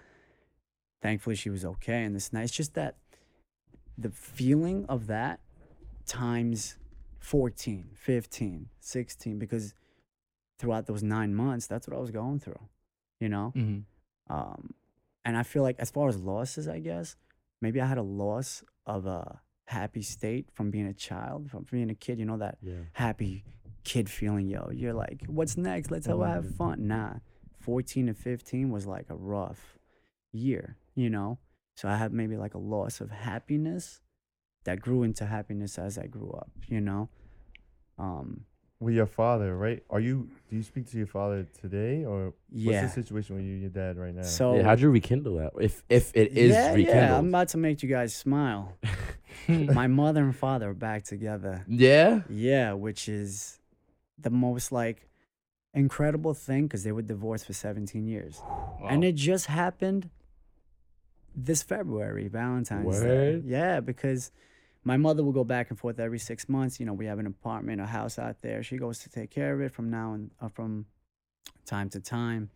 Thankfully, 1.03 1.37
she 1.37 1.51
was 1.51 1.65
okay, 1.65 2.03
and 2.03 2.17
this 2.17 2.33
night. 2.33 2.45
It's 2.45 2.53
just 2.53 2.75
that 2.75 2.97
the 3.99 4.11
feeling 4.11 4.87
of 4.89 5.07
that 5.07 5.41
times 6.07 6.79
14, 7.19 7.91
15, 7.95 8.69
16, 8.81 9.39
because 9.39 9.75
throughout 10.59 10.87
those 10.87 11.03
nine 11.03 11.35
months, 11.35 11.67
that's 11.67 11.87
what 11.87 11.97
I 11.97 12.01
was 12.01 12.11
going 12.11 12.41
through, 12.41 12.61
you 13.21 13.29
know? 13.29 13.51
hmm 13.55 13.79
Um, 14.29 14.75
and 15.25 15.37
I 15.37 15.43
feel 15.43 15.63
like, 15.63 15.77
as 15.79 15.91
far 15.91 16.09
as 16.09 16.17
losses, 16.17 16.69
I 16.69 16.79
guess, 16.79 17.17
maybe 17.61 17.81
I 17.81 17.87
had 17.87 17.99
a 17.99 18.03
loss 18.03 18.63
of 18.87 19.07
a 19.07 19.41
happy 19.67 20.03
state 20.03 20.49
from 20.53 20.71
being 20.71 20.87
a 20.87 20.95
child, 20.95 21.51
from 21.51 21.67
being 21.71 21.91
a 21.91 21.95
kid, 21.95 22.19
you 22.19 22.25
know, 22.25 22.37
that 22.39 22.59
yeah. 22.63 22.75
happy 22.93 23.45
kid 23.85 24.09
feeling, 24.09 24.49
yo. 24.49 24.71
You're 24.73 24.95
like, 24.95 25.25
what's 25.27 25.57
next? 25.57 25.91
Let's 25.91 26.07
go 26.07 26.23
have 26.23 26.55
fun. 26.57 26.87
Nah, 26.87 27.15
14 27.61 28.07
to 28.07 28.15
15 28.15 28.71
was 28.71 28.87
like 28.87 29.07
a 29.11 29.17
rough 29.17 29.79
year, 30.33 30.77
you 30.95 31.11
know? 31.11 31.39
So 31.77 31.89
I 31.89 31.97
had 31.97 32.13
maybe 32.13 32.37
like 32.37 32.55
a 32.55 32.59
loss 32.59 33.01
of 33.01 33.11
happiness 33.11 34.01
that 34.65 34.81
grew 34.81 35.03
into 35.03 35.27
happiness 35.27 35.79
as 35.79 35.99
I 35.99 36.07
grew 36.07 36.31
up, 36.31 36.51
you 36.69 36.81
know? 36.81 37.09
Um, 37.99 38.45
With 38.79 38.95
your 38.95 39.07
father, 39.07 39.57
right? 39.57 39.83
Are 39.89 40.01
you? 40.01 40.29
Do 40.51 40.57
you 40.57 40.63
speak 40.63 40.91
to 40.91 40.99
your 40.99 41.07
father 41.07 41.47
today, 41.61 42.05
or 42.05 42.35
yeah. 42.51 42.83
what's 42.83 42.95
the 42.95 43.03
situation 43.03 43.37
with 43.37 43.45
you 43.45 43.53
and 43.53 43.61
your 43.63 43.71
dad 43.71 43.97
right 43.97 44.15
now? 44.15 44.23
So 44.23 44.57
yeah. 44.57 44.65
How'd 44.65 44.81
you 44.81 44.91
rekindle 44.91 45.37
that? 45.37 45.53
If 45.59 45.83
if 45.89 46.15
it 46.15 46.33
is 46.33 46.53
yeah, 46.53 46.73
rekindled. 46.73 46.97
yeah, 46.97 47.19
I'm 47.19 47.29
about 47.29 47.49
to 47.49 47.59
make 47.59 47.83
you 47.83 47.89
guys 47.89 48.15
smile. 48.15 48.77
My 49.49 49.87
mother 49.87 50.23
and 50.23 50.37
father 50.37 50.71
are 50.71 50.75
back 50.75 51.05
together. 51.05 51.65
yeah. 51.69 52.21
Yeah, 52.29 52.73
which 52.73 53.09
is 53.09 53.59
the 54.19 54.31
most 54.31 54.73
like 54.73 55.09
incredible 55.75 56.35
thing 56.35 56.65
because 56.65 56.85
they 56.85 56.93
were 56.93 57.03
divorced 57.03 57.47
for 57.47 57.53
17 57.53 58.07
years. 58.07 58.43
And 58.89 59.05
it 59.05 59.15
just 59.15 59.47
happened 59.47 60.11
this 61.35 61.63
February, 61.63 62.29
Valentine's 62.29 63.01
Day. 63.01 63.43
Yeah, 63.45 63.81
because 63.81 64.33
my 64.87 64.97
mother 64.97 65.25
will 65.25 65.33
go 65.33 65.43
back 65.43 65.71
and 65.71 65.79
forth 65.79 65.99
every 65.99 66.21
six 66.21 66.49
months. 66.49 66.79
You 66.79 66.87
know, 66.87 66.93
we 66.93 67.07
have 67.07 67.19
an 67.19 67.27
apartment, 67.27 67.81
a 67.81 67.87
house 67.87 68.21
out 68.21 68.41
there. 68.41 68.63
She 68.63 68.77
goes 68.77 69.01
to 69.01 69.11
take 69.11 69.33
care 69.33 69.53
of 69.53 69.61
it 69.61 69.73
from 69.73 69.91
now 69.91 70.13
and 70.13 70.31
uh, 70.41 70.47
from 70.47 70.87
time 71.65 71.91
to 71.91 72.01
time. 72.01 72.51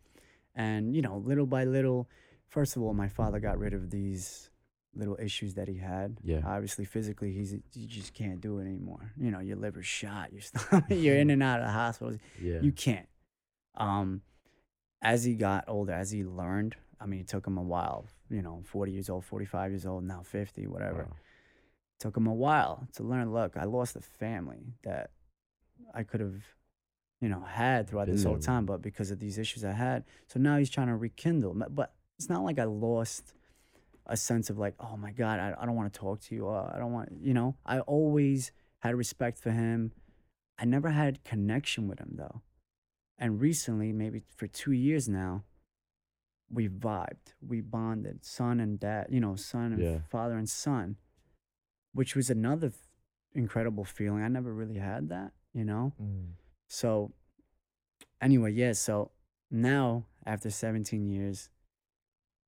And, 0.55 0.95
you 0.95 1.03
know, 1.03 1.17
little 1.17 1.45
by 1.45 1.65
little, 1.65 2.09
first 2.49 2.77
of 2.77 2.83
all, 2.83 2.95
my 2.95 3.09
father 3.09 3.41
got 3.41 3.59
rid 3.59 3.75
of 3.75 3.91
these 3.91 4.49
little 4.95 5.17
issues 5.21 5.55
that 5.55 5.67
he 5.67 5.79
had. 5.79 6.19
Yeah. 6.23 6.43
Obviously, 6.47 6.85
physically, 6.85 7.33
he's 7.33 7.53
you 7.53 7.89
just 7.89 8.15
can't 8.15 8.41
do 8.41 8.61
it 8.61 8.63
anymore. 8.63 9.13
You 9.17 9.33
know, 9.33 9.41
your 9.41 9.57
liver's 9.57 9.87
shot, 9.87 10.33
your 10.33 10.43
stomach, 10.43 10.85
you're 10.89 11.17
in 11.17 11.31
and 11.31 11.43
out 11.43 11.59
of 11.59 11.67
the 11.67 11.73
hospital. 11.73 12.17
Yeah. 12.41 12.61
You 12.61 12.71
can't. 12.71 13.09
Um, 13.75 14.23
as 15.03 15.25
he 15.25 15.35
got 15.35 15.65
older, 15.67 15.95
as 15.95 16.13
he 16.13 16.23
learned, 16.23 16.77
I 17.01 17.07
mean, 17.07 17.19
it 17.19 17.29
took 17.29 17.45
him 17.45 17.59
a 17.59 17.63
while. 17.63 18.07
You 18.29 18.43
know, 18.43 18.63
40 18.67 18.93
years 18.93 19.11
old, 19.11 19.25
45 19.25 19.73
years 19.73 19.85
old, 19.85 20.05
now 20.05 20.23
50, 20.23 20.69
whatever. 20.69 21.09
Wow. 21.11 21.17
Took 22.01 22.17
him 22.17 22.27
a 22.27 22.35
while 22.35 22.89
to 22.95 23.03
learn. 23.03 23.33
Look, 23.33 23.57
I 23.57 23.65
lost 23.65 23.95
a 23.95 24.01
family 24.01 24.75
that 24.85 25.11
I 25.95 26.03
could 26.03 26.21
have, 26.21 26.43
you 27.21 27.29
know, 27.29 27.43
had 27.43 27.89
throughout 27.89 28.07
Been 28.07 28.17
this 28.17 28.25
whole 28.25 28.35
there. 28.35 28.41
time, 28.43 28.67
but 28.67 28.81
because 28.83 29.11
of 29.11 29.19
these 29.21 29.39
issues 29.39 29.65
I 29.65 29.73
had, 29.73 30.05
so 30.27 30.41
now 30.41 30.57
he's 30.57 30.71
trying 30.71 30.89
to 30.89 30.97
rekindle. 30.97 31.55
But 31.71 31.93
it's 32.19 32.29
not 32.29 32.43
like 32.43 32.59
I 32.59 32.65
lost 32.65 33.35
a 34.07 34.17
sense 34.17 34.51
of 34.51 34.59
like, 34.59 34.75
oh 34.81 34.97
my 34.97 35.13
god, 35.13 35.39
I, 35.39 35.55
I 35.61 35.67
don't 35.67 35.77
want 35.77 35.93
to 35.93 35.99
talk 36.01 36.21
to 36.23 36.35
you. 36.35 36.49
Uh, 36.49 36.73
I 36.75 36.79
don't 36.79 36.93
want, 36.93 37.11
you 37.21 37.35
know. 37.35 37.55
I 37.67 37.81
always 37.81 38.51
had 38.81 38.95
respect 38.97 39.39
for 39.39 39.51
him. 39.51 39.93
I 40.59 40.65
never 40.65 40.91
had 40.91 41.23
connection 41.23 41.87
with 41.87 41.99
him 42.01 42.15
though. 42.17 42.41
And 43.19 43.39
recently, 43.41 43.93
maybe 43.93 44.23
for 44.35 44.47
two 44.47 44.73
years 44.73 45.07
now, 45.07 45.45
we 46.51 46.67
vibed, 46.69 47.35
we 47.47 47.61
bonded, 47.61 48.25
son 48.25 48.59
and 48.59 48.81
dad, 48.81 49.09
you 49.11 49.21
know, 49.21 49.37
son 49.37 49.75
and 49.75 49.83
Yeah. 49.83 49.99
father 50.09 50.37
and 50.39 50.49
son, 50.49 50.97
which 51.93 52.15
was 52.17 52.31
another 52.31 52.69
f- 52.69 52.75
incredible 53.35 53.85
feeling. 53.85 54.23
I 54.23 54.29
never 54.29 54.53
really 54.53 54.79
had 54.79 55.09
that, 55.11 55.33
you 55.53 55.65
know. 55.65 55.93
Mm. 56.01 56.33
So, 56.69 57.13
anyway, 58.21 58.53
yeah. 58.53 58.73
So 58.73 59.11
now, 59.51 60.07
after 60.27 60.51
17 60.51 61.07
years, 61.09 61.51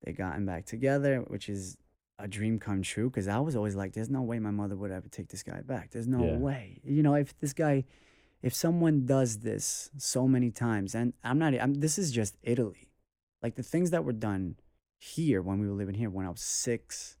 they 0.03 0.11
gotten 0.13 0.45
back 0.45 0.65
together, 0.65 1.19
which 1.27 1.49
is 1.49 1.77
a 2.19 2.27
dream 2.27 2.59
come 2.59 2.81
true. 2.81 3.09
Because 3.09 3.27
I 3.27 3.39
was 3.39 3.55
always 3.55 3.75
like, 3.75 3.93
"There's 3.93 4.09
no 4.09 4.21
way 4.21 4.39
my 4.39 4.51
mother 4.51 4.75
would 4.75 4.91
ever 4.91 5.07
take 5.09 5.29
this 5.29 5.43
guy 5.43 5.61
back. 5.61 5.91
There's 5.91 6.07
no 6.07 6.23
Yeah. 6.25 6.37
way." 6.37 6.81
You 6.83 7.03
know, 7.03 7.15
if 7.15 7.37
this 7.39 7.53
guy, 7.53 7.85
if 8.41 8.53
someone 8.53 9.05
does 9.05 9.39
this 9.39 9.89
so 9.97 10.27
many 10.27 10.51
times, 10.51 10.95
and 10.95 11.13
I'm 11.23 11.39
not, 11.39 11.53
I'm, 11.55 11.75
this 11.75 11.97
is 11.97 12.11
just 12.11 12.37
Italy. 12.43 12.89
Like 13.41 13.55
the 13.55 13.63
things 13.63 13.91
that 13.91 14.05
were 14.05 14.13
done 14.13 14.55
here 14.99 15.41
when 15.41 15.59
we 15.59 15.67
were 15.67 15.73
living 15.73 15.95
here, 15.95 16.09
when 16.09 16.25
I 16.25 16.29
was 16.29 16.41
six, 16.41 17.17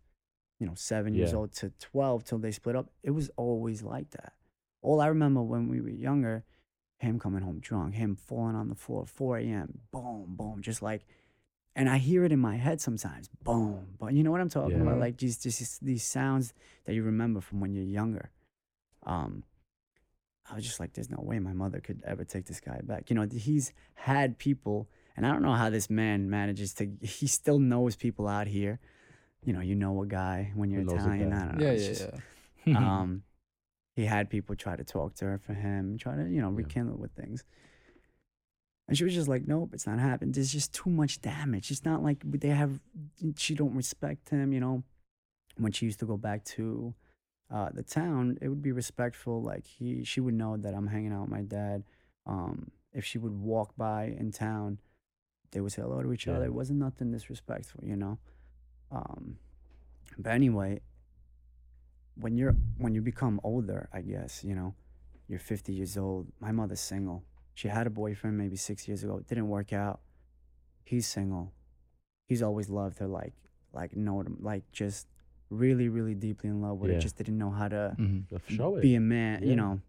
you 0.63 0.69
know, 0.69 0.75
seven 0.75 1.13
years 1.13 1.31
old 1.39 1.51
to 1.51 1.71
12 1.81 2.23
till 2.23 2.37
they 2.37 2.51
split 2.51 2.77
up, 2.77 2.89
it 3.03 3.11
was 3.11 3.29
always 3.35 3.83
like 3.83 4.11
that. 4.11 4.31
All 4.81 5.01
I 5.01 5.07
remember 5.07 5.41
when 5.41 5.67
we 5.67 5.81
were 5.81 5.89
younger, 5.89 6.45
him 6.99 7.19
coming 7.19 7.41
home 7.41 7.59
drunk, 7.59 7.95
him 7.95 8.15
falling 8.15 8.55
on 8.55 8.69
the 8.69 8.75
floor, 8.75 9.05
4 9.05 9.39
a.m., 9.39 9.79
boom, 9.91 10.35
boom, 10.37 10.61
just 10.61 10.81
like, 10.81 11.05
and 11.75 11.89
I 11.89 11.97
hear 11.97 12.23
it 12.23 12.31
in 12.31 12.39
my 12.39 12.55
head 12.55 12.79
sometimes, 12.79 13.29
boom, 13.43 13.87
but 13.99 14.13
you 14.13 14.23
know 14.23 14.31
what 14.31 14.39
I'm 14.39 14.47
talking 14.47 14.77
about? 14.87 14.99
Like 15.01 15.17
these, 15.17 15.37
just 15.37 15.83
these 15.83 16.05
sounds 16.05 16.53
that 16.85 16.93
you 16.93 17.03
remember 17.03 17.41
from 17.41 17.59
when 17.59 17.73
you're 17.73 17.83
younger. 17.83 18.31
Um, 19.05 19.43
I 20.49 20.55
was 20.55 20.63
just 20.63 20.79
like, 20.79 20.93
there's 20.93 21.09
no 21.09 21.19
way 21.21 21.39
my 21.39 21.51
mother 21.51 21.81
could 21.81 22.01
ever 22.05 22.23
take 22.23 22.45
this 22.45 22.61
guy 22.61 22.79
back. 22.83 23.09
You 23.09 23.17
know, 23.17 23.27
he's 23.29 23.73
had 23.95 24.37
people, 24.37 24.87
and 25.17 25.25
I 25.25 25.31
don't 25.31 25.41
know 25.41 25.55
how 25.55 25.69
this 25.69 25.89
man 25.89 26.29
manages 26.29 26.73
to, 26.75 26.89
he 27.01 27.27
still 27.27 27.59
knows 27.59 27.97
people 27.97 28.29
out 28.29 28.47
here. 28.47 28.79
You 29.45 29.53
know, 29.53 29.59
you 29.61 29.75
know 29.75 30.01
a 30.01 30.05
guy 30.05 30.51
when 30.55 30.69
you're 30.71 30.81
Who 30.81 30.87
knows 30.87 31.03
a 31.03 31.07
Italian. 31.07 31.33
I 31.33 31.39
don't 31.39 31.57
know. 31.57 31.65
Yeah, 31.65 31.71
it's 31.71 31.83
yeah, 31.83 31.89
just- 31.89 32.23
yeah. 32.65 32.77
um, 33.01 33.23
he 33.95 34.05
had 34.05 34.29
people 34.29 34.55
try 34.55 34.75
to 34.75 34.83
talk 34.83 35.15
to 35.15 35.25
her 35.25 35.37
for 35.37 35.53
him, 35.53 35.97
try 35.97 36.15
to, 36.15 36.23
you 36.29 36.41
know, 36.41 36.49
Yeah. 36.49 36.57
rekindle 36.57 36.97
with 36.97 37.11
things. 37.11 37.43
And 38.87 38.97
she 38.97 39.03
was 39.03 39.13
just 39.13 39.27
like, 39.29 39.47
nope, 39.47 39.69
it's 39.73 39.87
not 39.87 39.99
happening. 39.99 40.31
There's 40.33 40.51
just 40.51 40.73
too 40.73 40.89
much 40.89 41.21
damage. 41.21 41.71
It's 41.71 41.85
not 41.85 42.03
like 42.03 42.19
they 42.25 42.49
have, 42.49 42.79
she 43.37 43.55
don't 43.55 43.75
respect 43.75 44.29
him, 44.29 44.51
you 44.51 44.59
know. 44.59 44.83
When 45.57 45.71
she 45.71 45.85
used 45.85 45.99
to 45.99 46.05
go 46.05 46.17
back 46.17 46.43
to 46.45 46.93
uh, 47.53 47.69
the 47.71 47.83
town, 47.83 48.37
it 48.41 48.49
would 48.49 48.61
be 48.63 48.71
respectful. 48.71 49.41
Like 49.41 49.67
he, 49.67 50.03
she 50.03 50.19
would 50.19 50.33
know 50.33 50.57
that 50.57 50.73
I'm 50.73 50.87
hanging 50.87 51.13
out 51.13 51.21
with 51.21 51.29
my 51.29 51.41
dad. 51.43 51.83
Um, 52.25 52.71
if 52.91 53.05
she 53.05 53.19
would 53.19 53.33
walk 53.39 53.73
by 53.77 54.05
in 54.17 54.31
town, 54.31 54.79
they 55.51 55.61
would 55.61 55.71
say 55.71 55.83
hello 55.83 56.01
to 56.01 56.11
each 56.11 56.27
other. 56.27 56.45
It 56.45 56.53
wasn't 56.53 56.79
nothing 56.79 57.11
disrespectful, 57.11 57.81
you 57.85 57.95
know. 57.95 58.17
Um, 58.93 59.37
but 60.17 60.31
anyway, 60.33 60.81
when 62.15 62.37
you're 62.37 62.55
when 62.77 62.93
you 62.93 63.01
become 63.01 63.39
older, 63.43 63.89
I 63.91 64.01
guess 64.01 64.43
you 64.43 64.55
know, 64.55 64.75
you're 65.27 65.39
50 65.39 65.73
years 65.73 65.97
old. 65.97 66.27
My 66.39 66.51
mother's 66.51 66.79
single. 66.79 67.23
She 67.55 67.67
had 67.67 67.87
a 67.87 67.89
boyfriend 67.89 68.37
maybe 68.37 68.55
six 68.55 68.87
years 68.87 69.03
ago. 69.03 69.17
It 69.17 69.27
didn't 69.27 69.47
work 69.47 69.73
out. 69.73 70.01
He's 70.83 71.07
single. 71.07 71.53
He's 72.27 72.41
always 72.41 72.69
loved 72.69 72.99
her, 72.99 73.07
like 73.07 73.33
like 73.73 73.95
know 73.95 74.23
like 74.39 74.63
just 74.71 75.07
really 75.49 75.87
really 75.89 76.13
deeply 76.15 76.49
in 76.49 76.61
love 76.61 76.77
with 76.79 76.91
her. 76.91 76.99
Just 76.99 77.17
didn't 77.17 77.37
know 77.37 77.49
how 77.51 77.67
to 77.67 77.95
Mhm. 77.99 78.25
Show 78.47 78.75
it. 78.77 78.81
be 78.81 78.95
a 78.95 78.99
man, 78.99 79.41
Yeah. 79.43 79.49
you 79.49 79.55
know. 79.55 79.81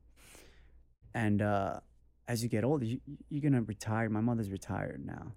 And 1.14 1.43
uh, 1.43 1.81
as 2.27 2.43
you 2.43 2.49
get 2.49 2.64
older, 2.64 2.85
you, 2.87 3.01
you're 3.29 3.43
gonna 3.43 3.62
retire. 3.62 4.09
My 4.09 4.21
mother's 4.21 4.51
retired 4.51 5.05
now. 5.05 5.33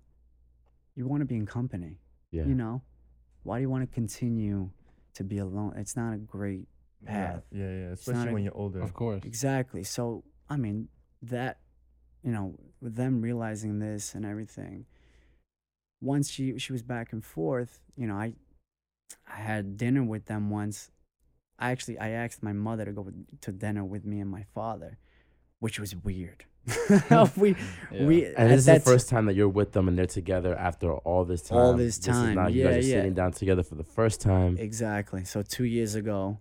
You 0.96 1.06
want 1.08 1.22
to 1.22 1.26
be 1.26 1.36
in 1.36 1.46
company, 1.46 2.00
yeah. 2.32 2.46
you 2.46 2.56
know. 2.56 2.82
Why 3.48 3.60
do 3.60 3.62
you 3.62 3.70
want 3.70 3.90
to 3.90 3.94
continue 4.02 4.72
to 5.14 5.24
be 5.24 5.38
alone? 5.38 5.74
It's 5.78 5.96
not 5.96 6.14
a 6.14 6.18
great 6.18 6.68
path. 7.06 7.44
yeah, 7.50 7.64
yeah. 7.64 7.84
not 7.86 7.94
Especially 7.94 8.30
a- 8.30 8.34
when 8.34 8.44
you're 8.44 8.58
older. 8.58 8.82
Of 8.82 8.94
course. 8.94 9.24
Exactly. 9.24 9.84
So 9.86 10.26
I 10.50 10.58
mean 10.58 10.90
that, 11.22 11.60
you 12.24 12.32
know, 12.34 12.56
with 12.82 12.96
them 12.96 13.22
realizing 13.22 13.80
this 13.80 14.14
and 14.16 14.26
everything. 14.26 14.86
Once 16.02 16.30
she 16.30 16.60
she 16.60 16.74
was 16.74 16.84
back 16.84 17.14
and 17.14 17.24
forth, 17.24 17.80
you 17.96 18.06
know, 18.06 18.16
I 18.16 18.34
I 19.26 19.38
had 19.38 19.78
dinner 19.78 20.04
with 20.04 20.26
them 20.26 20.50
once. 20.50 20.92
I 21.58 21.72
actually 21.72 21.98
I 22.00 22.10
asked 22.10 22.44
my 22.44 22.54
mother 22.54 22.84
to 22.84 22.92
go 22.92 23.10
to 23.42 23.52
dinner 23.52 23.86
with 23.86 24.04
me 24.06 24.20
and 24.20 24.30
my 24.30 24.44
father, 24.54 24.98
which 25.60 25.80
was 25.80 25.96
weird. 25.96 26.44
we 27.38 27.56
Yeah. 27.92 28.06
we 28.06 28.26
And 28.26 28.50
this 28.52 28.60
is 28.60 28.66
the 28.66 28.80
first 28.80 29.10
time 29.10 29.26
that 29.28 29.36
you're 29.36 29.48
with 29.50 29.72
them 29.72 29.88
and 29.88 29.98
they're 29.98 30.06
together 30.06 30.56
after 30.56 30.92
all 30.94 31.24
this 31.26 31.42
time. 31.44 31.58
All 31.58 31.74
this 31.74 31.98
is 31.98 32.06
time. 32.06 32.36
now 32.36 32.48
you 32.48 32.64
Yeah, 32.64 32.72
guys 32.72 32.86
are 32.86 32.88
yeah. 32.90 32.96
sitting 32.98 33.14
down 33.14 33.32
together 33.32 33.64
for 33.64 33.76
the 33.76 33.84
first 33.84 34.22
time. 34.22 34.58
Exactly. 34.58 35.24
So 35.24 35.42
two 35.42 35.64
years 35.66 35.96
ago, 35.96 36.40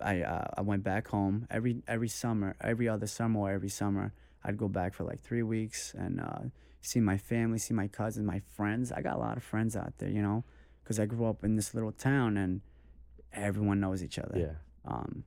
I 0.00 0.20
uh, 0.22 0.44
I 0.58 0.60
went 0.60 0.82
back 0.84 1.08
home 1.08 1.46
every 1.50 1.82
every 1.88 2.08
summer, 2.08 2.54
every 2.60 2.88
other 2.88 3.06
summer 3.06 3.40
or 3.40 3.50
every 3.50 3.70
summer. 3.70 4.12
I'd 4.44 4.58
go 4.58 4.68
back 4.68 4.94
for 4.94 5.04
like 5.04 5.20
three 5.20 5.42
weeks 5.42 5.94
and 5.98 6.20
uh, 6.20 6.40
see 6.80 7.00
my 7.00 7.16
family, 7.16 7.58
see 7.58 7.74
my 7.74 7.88
cousins, 7.88 8.26
my 8.26 8.40
friends. 8.56 8.92
I 8.92 9.00
got 9.02 9.16
a 9.16 9.18
lot 9.18 9.36
of 9.36 9.42
friends 9.42 9.76
out 9.76 9.94
there, 9.98 10.10
you 10.10 10.22
know, 10.22 10.44
because 10.82 11.00
I 11.00 11.06
grew 11.06 11.26
up 11.26 11.42
in 11.42 11.56
this 11.56 11.74
little 11.74 11.92
town 11.92 12.36
and 12.36 12.60
everyone 13.32 13.80
knows 13.80 14.02
each 14.04 14.18
other. 14.18 14.38
Yeah. 14.38 14.54
Um, 14.92 15.24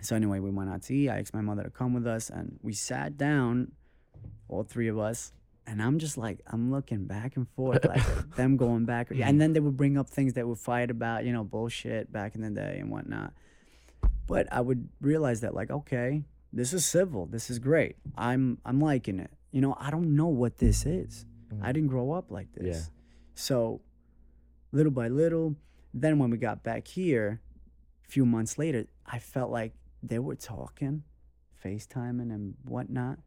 so 0.00 0.16
anyway, 0.16 0.40
we 0.40 0.50
went 0.50 0.70
out 0.70 0.82
to 0.82 0.94
eat. 0.94 1.08
I 1.08 1.18
asked 1.18 1.34
my 1.34 1.40
mother 1.40 1.62
to 1.64 1.70
come 1.70 1.94
with 1.94 2.06
us, 2.06 2.30
and 2.30 2.58
we 2.62 2.72
sat 2.72 3.16
down, 3.16 3.72
all 4.48 4.62
three 4.62 4.88
of 4.88 4.98
us. 4.98 5.32
And 5.66 5.80
I'm 5.80 5.98
just 5.98 6.16
like, 6.16 6.40
I'm 6.46 6.70
looking 6.72 7.04
back 7.06 7.36
and 7.36 7.46
forth, 7.50 7.84
like 7.84 8.02
them 8.36 8.56
going 8.56 8.86
back, 8.86 9.10
and 9.10 9.20
mm-hmm. 9.20 9.38
then 9.38 9.52
they 9.52 9.60
would 9.60 9.76
bring 9.76 9.98
up 9.98 10.08
things 10.08 10.32
that 10.34 10.48
would 10.48 10.58
fight 10.58 10.90
about, 10.90 11.24
you 11.24 11.32
know, 11.32 11.44
bullshit 11.44 12.10
back 12.10 12.34
in 12.34 12.40
the 12.40 12.50
day 12.50 12.78
and 12.80 12.90
whatnot. 12.90 13.32
But 14.26 14.48
I 14.52 14.60
would 14.60 14.88
realize 15.00 15.42
that, 15.42 15.54
like, 15.54 15.70
okay, 15.70 16.24
this 16.52 16.72
is 16.72 16.84
civil. 16.84 17.26
This 17.26 17.50
is 17.50 17.58
great. 17.58 17.96
I'm 18.16 18.58
I'm 18.64 18.80
liking 18.80 19.20
it. 19.20 19.30
You 19.52 19.60
know, 19.60 19.76
I 19.78 19.90
don't 19.90 20.16
know 20.16 20.26
what 20.26 20.58
this 20.58 20.86
is. 20.86 21.26
I 21.50 21.54
mm-hmm. 21.54 21.66
didn't 21.66 21.86
grow 21.88 22.12
up 22.12 22.30
like 22.30 22.52
this. 22.52 22.76
Yeah. 22.76 22.82
So, 23.34 23.80
little 24.72 24.92
by 24.92 25.08
little, 25.08 25.56
then 25.94 26.18
when 26.18 26.30
we 26.30 26.36
got 26.36 26.62
back 26.62 26.86
here, 26.86 27.40
a 28.06 28.10
few 28.10 28.24
months 28.24 28.58
later, 28.58 28.86
I 29.06 29.18
felt 29.18 29.50
like 29.50 29.72
they 30.02 30.18
were 30.18 30.34
talking, 30.36 31.04
FaceTiming 31.64 32.32
and 32.32 32.54
whatnot. 32.64 33.18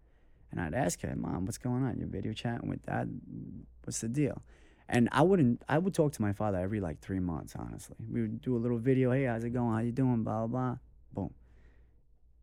And 0.52 0.62
I'd 0.62 0.74
ask 0.74 1.02
her, 1.02 1.16
Mom, 1.16 1.46
what's 1.46 1.58
going 1.58 1.84
on? 1.84 1.98
You're 1.98 2.08
video 2.08 2.34
chatting 2.34 2.70
with 2.70 2.86
dad? 2.86 3.10
What's 3.84 4.02
the 4.02 4.08
deal? 4.08 4.42
And 4.88 5.10
I 5.12 5.22
wouldn't, 5.22 5.64
I 5.68 5.78
would 5.80 5.94
talk 5.94 6.14
to 6.14 6.22
my 6.22 6.34
father 6.34 6.60
every 6.60 6.80
like 6.80 7.00
three 7.00 7.20
months, 7.20 7.56
honestly. 7.58 7.96
We 8.12 8.22
would 8.22 8.42
do 8.42 8.56
a 8.56 8.60
little 8.60 8.78
video, 8.78 9.12
hey, 9.12 9.26
how's 9.26 9.44
it 9.44 9.52
going? 9.52 9.74
How 9.74 9.80
you 9.80 9.92
doing? 9.92 10.24
Blah, 10.24 10.46
blah, 10.46 10.48
blah. 10.48 10.78
Boom. 11.14 11.34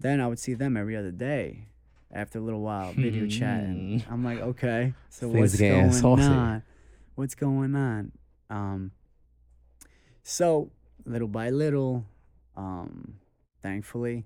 Then 0.00 0.20
I 0.20 0.26
would 0.26 0.38
see 0.38 0.54
them 0.54 0.76
every 0.76 0.96
other 0.96 1.12
day. 1.12 1.66
After 2.12 2.40
a 2.40 2.42
little 2.42 2.62
while, 2.62 2.92
video 2.92 3.28
chatting. 3.28 4.02
I'm 4.10 4.24
like, 4.24 4.40
okay, 4.40 4.94
so 5.10 5.30
Things 5.30 5.52
what's 5.52 5.60
going 5.60 5.92
saucy. 5.92 6.22
on? 6.24 6.62
What's 7.14 7.36
going 7.36 7.76
on? 7.76 8.10
Um, 8.48 8.90
so 10.24 10.72
little 11.04 11.28
by 11.28 11.50
little, 11.50 12.04
um, 12.56 13.19
thankfully, 13.62 14.24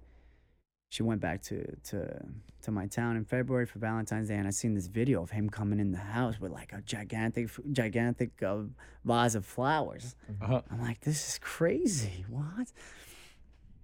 she 0.91 1.03
went 1.03 1.21
back 1.21 1.43
to 1.43 1.77
to 1.91 2.25
to 2.63 2.71
my 2.71 2.87
town 2.87 3.17
in 3.17 3.25
February 3.25 3.67
for 3.67 3.79
Valentine's 3.79 4.29
Day, 4.29 4.37
and 4.37 4.47
I 4.47 4.51
seen 4.51 4.75
this 4.75 4.87
video 4.87 5.23
of 5.23 5.31
him 5.31 5.51
coming 5.51 5.81
in 5.81 5.91
the 5.93 5.99
house 5.99 6.41
with 6.41 6.53
like 6.53 6.73
a 6.73 6.81
gigantic 6.83 7.51
gigantic 7.73 8.43
uh, 8.43 8.59
vase 9.05 9.35
of 9.35 9.45
flowers. 9.45 10.15
Uh-huh. 10.41 10.63
I'm 10.71 10.81
like, 10.81 11.01
this 11.01 11.29
is 11.29 11.39
crazy. 11.39 12.25
What? 12.29 12.73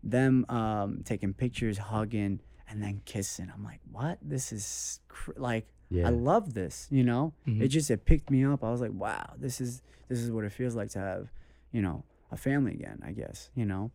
Them 0.02 0.46
um, 0.48 1.02
taking 1.04 1.34
pictures, 1.34 1.76
hugging, 1.78 2.40
and 2.68 2.82
then 2.82 3.02
kissing. 3.04 3.50
I'm 3.52 3.62
like, 3.64 3.80
what? 3.90 4.18
This 4.22 4.50
is 4.52 5.00
cr- 5.08 5.32
like 5.36 5.66
Yeah. 5.90 6.06
I 6.06 6.10
love 6.10 6.54
this, 6.54 6.86
you 6.90 7.04
know? 7.04 7.34
Mhm. 7.46 7.60
It 7.60 7.68
just 7.68 7.90
it 7.90 8.04
picked 8.06 8.30
me 8.30 8.44
up. 8.44 8.62
I 8.64 8.70
was 8.70 8.80
like, 8.80 8.92
wow, 8.94 9.34
this 9.36 9.60
is 9.60 9.82
this 10.08 10.20
is 10.20 10.30
what 10.30 10.44
it 10.44 10.52
feels 10.52 10.74
like 10.74 10.90
to 10.90 11.00
have, 11.00 11.30
you 11.72 11.82
know, 11.82 12.04
a 12.30 12.36
family 12.36 12.72
again, 12.72 13.02
I 13.04 13.12
guess, 13.12 13.50
you 13.54 13.66
know. 13.66 13.90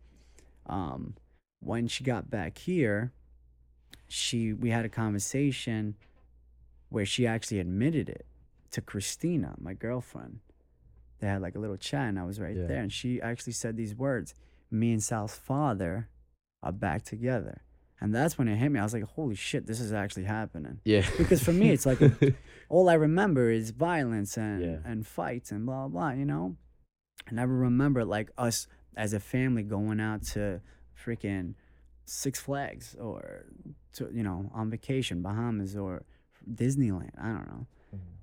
Um 0.66 1.14
when 1.66 1.88
she 1.88 2.04
got 2.04 2.30
back 2.30 2.58
here, 2.58 3.12
she 4.08 4.52
we 4.52 4.70
had 4.70 4.84
a 4.84 4.88
conversation 4.88 5.96
where 6.88 7.04
she 7.04 7.26
actually 7.26 7.58
admitted 7.58 8.08
it 8.08 8.26
to 8.70 8.80
Christina, 8.80 9.54
my 9.58 9.74
girlfriend. 9.74 10.38
They 11.18 11.26
had 11.26 11.42
like 11.42 11.56
a 11.56 11.58
little 11.58 11.76
chat 11.76 12.08
and 12.08 12.18
I 12.18 12.24
was 12.24 12.38
right 12.40 12.56
Yeah. 12.56 12.66
there 12.66 12.80
and 12.82 12.92
she 12.92 13.20
actually 13.20 13.54
said 13.54 13.76
these 13.76 13.94
words, 13.94 14.34
me 14.70 14.92
and 14.92 15.02
Sal's 15.02 15.34
father 15.36 16.08
are 16.62 16.72
back 16.72 17.02
together. 17.04 17.62
And 18.00 18.14
that's 18.14 18.36
when 18.36 18.46
it 18.46 18.56
hit 18.56 18.70
me. 18.70 18.78
I 18.78 18.82
was 18.82 18.92
like, 18.92 19.04
holy 19.04 19.34
shit, 19.34 19.66
this 19.66 19.80
is 19.80 19.92
actually 19.92 20.24
happening. 20.24 20.80
Yeah. 20.84 21.06
Because 21.16 21.42
for 21.42 21.52
me, 21.52 21.70
it's 21.70 21.86
like 21.86 21.98
all 22.68 22.88
I 22.90 22.94
remember 22.94 23.50
is 23.50 23.70
violence 23.70 24.36
and 24.36 24.60
Yeah. 24.62 24.78
and 24.84 25.06
fights 25.06 25.50
and 25.50 25.64
blah 25.66 25.88
blah. 25.88 26.10
You 26.10 26.26
know, 26.26 26.56
I 27.28 27.32
never 27.32 27.54
remember 27.54 28.04
like 28.04 28.30
us 28.38 28.68
as 28.96 29.12
a 29.14 29.20
family 29.20 29.62
going 29.62 29.98
out 30.00 30.22
to 30.34 30.60
freaking 31.04 31.54
Six 32.04 32.38
Flags 32.38 32.94
or 33.00 33.46
to 33.94 34.08
you 34.12 34.22
know 34.22 34.50
on 34.54 34.70
vacation, 34.70 35.22
Bahamas 35.22 35.76
or 35.76 36.04
Disneyland. 36.48 37.10
I 37.20 37.26
don't 37.28 37.46
know, 37.48 37.66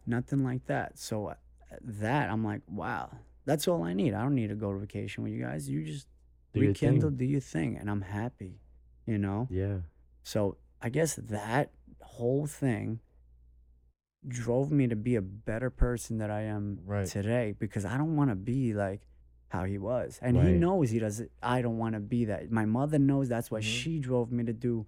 nothing 0.05 0.43
like 0.43 0.65
that. 0.67 0.97
So 0.97 1.27
uh, 1.27 1.35
that 1.81 2.29
I'm 2.29 2.43
like, 2.43 2.61
wow, 2.67 3.09
that's 3.45 3.67
all 3.67 3.83
I 3.83 3.93
need. 3.93 4.13
I 4.13 4.21
don't 4.21 4.35
need 4.35 4.49
to 4.49 4.55
go 4.55 4.71
to 4.71 4.79
vacation 4.79 5.23
with 5.23 5.33
you 5.33 5.41
guys. 5.43 5.67
You 5.69 5.83
just 5.83 6.07
Do 6.53 6.61
your 6.61 6.69
rekindle, 6.69 7.09
do 7.11 7.25
your 7.25 7.41
thing, 7.41 7.77
and 7.77 7.89
I'm 7.89 8.01
happy. 8.01 8.59
You 9.05 9.17
know. 9.17 9.47
Yeah. 9.51 9.79
So 10.23 10.57
I 10.81 10.89
guess 10.89 11.15
that 11.15 11.71
whole 12.01 12.47
thing 12.47 12.99
drove 14.27 14.71
me 14.71 14.87
to 14.87 14.95
be 14.95 15.15
a 15.15 15.21
better 15.21 15.69
person 15.69 16.17
that 16.19 16.31
I 16.31 16.43
am 16.43 16.79
Right. 16.85 17.05
today 17.05 17.53
because 17.59 17.83
I 17.83 17.97
don't 17.97 18.15
want 18.15 18.29
to 18.29 18.35
be 18.35 18.73
like 18.73 19.01
how 19.53 19.63
he 19.65 19.77
was. 19.77 20.19
And 20.21 20.35
he 20.35 20.51
knows 20.53 20.89
he 20.89 20.97
doesn't 20.99 21.29
I 21.43 21.61
don't 21.61 21.77
want 21.77 21.93
to 21.93 21.99
be 21.99 22.25
that. 22.25 22.51
My 22.51 22.65
mother 22.65 22.97
knows 22.97 23.29
that's 23.29 23.51
why 23.51 23.59
Mhm. 23.59 23.63
she 23.81 23.99
drove 23.99 24.31
me 24.31 24.43
to 24.45 24.53
do 24.53 24.87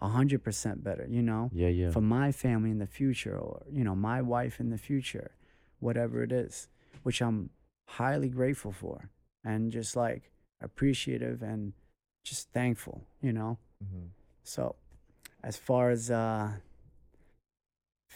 a 0.00 0.08
hundred 0.08 0.42
percent 0.42 0.82
better, 0.82 1.06
you 1.08 1.22
know? 1.22 1.50
Yeah. 1.52 1.68
Yeah. 1.68 1.90
For 1.90 2.00
my 2.00 2.32
family 2.32 2.70
in 2.70 2.78
the 2.78 2.86
future 2.86 3.36
or, 3.38 3.62
you 3.70 3.84
know, 3.84 3.94
my 3.94 4.22
wife 4.22 4.58
in 4.58 4.70
the 4.70 4.78
future, 4.78 5.32
whatever 5.80 6.22
it 6.22 6.32
is, 6.32 6.68
which 7.02 7.20
I'm 7.20 7.50
highly 7.86 8.30
grateful 8.30 8.72
for 8.72 9.10
and 9.44 9.70
just 9.70 9.94
like 9.96 10.30
appreciative 10.62 11.42
and 11.42 11.74
just 12.24 12.50
thankful, 12.52 13.02
you 13.20 13.32
know? 13.34 13.58
Mhm. 13.84 14.08
So, 14.42 14.76
as 15.42 15.56
far 15.58 15.90
as 15.90 16.10
uh, 16.10 16.52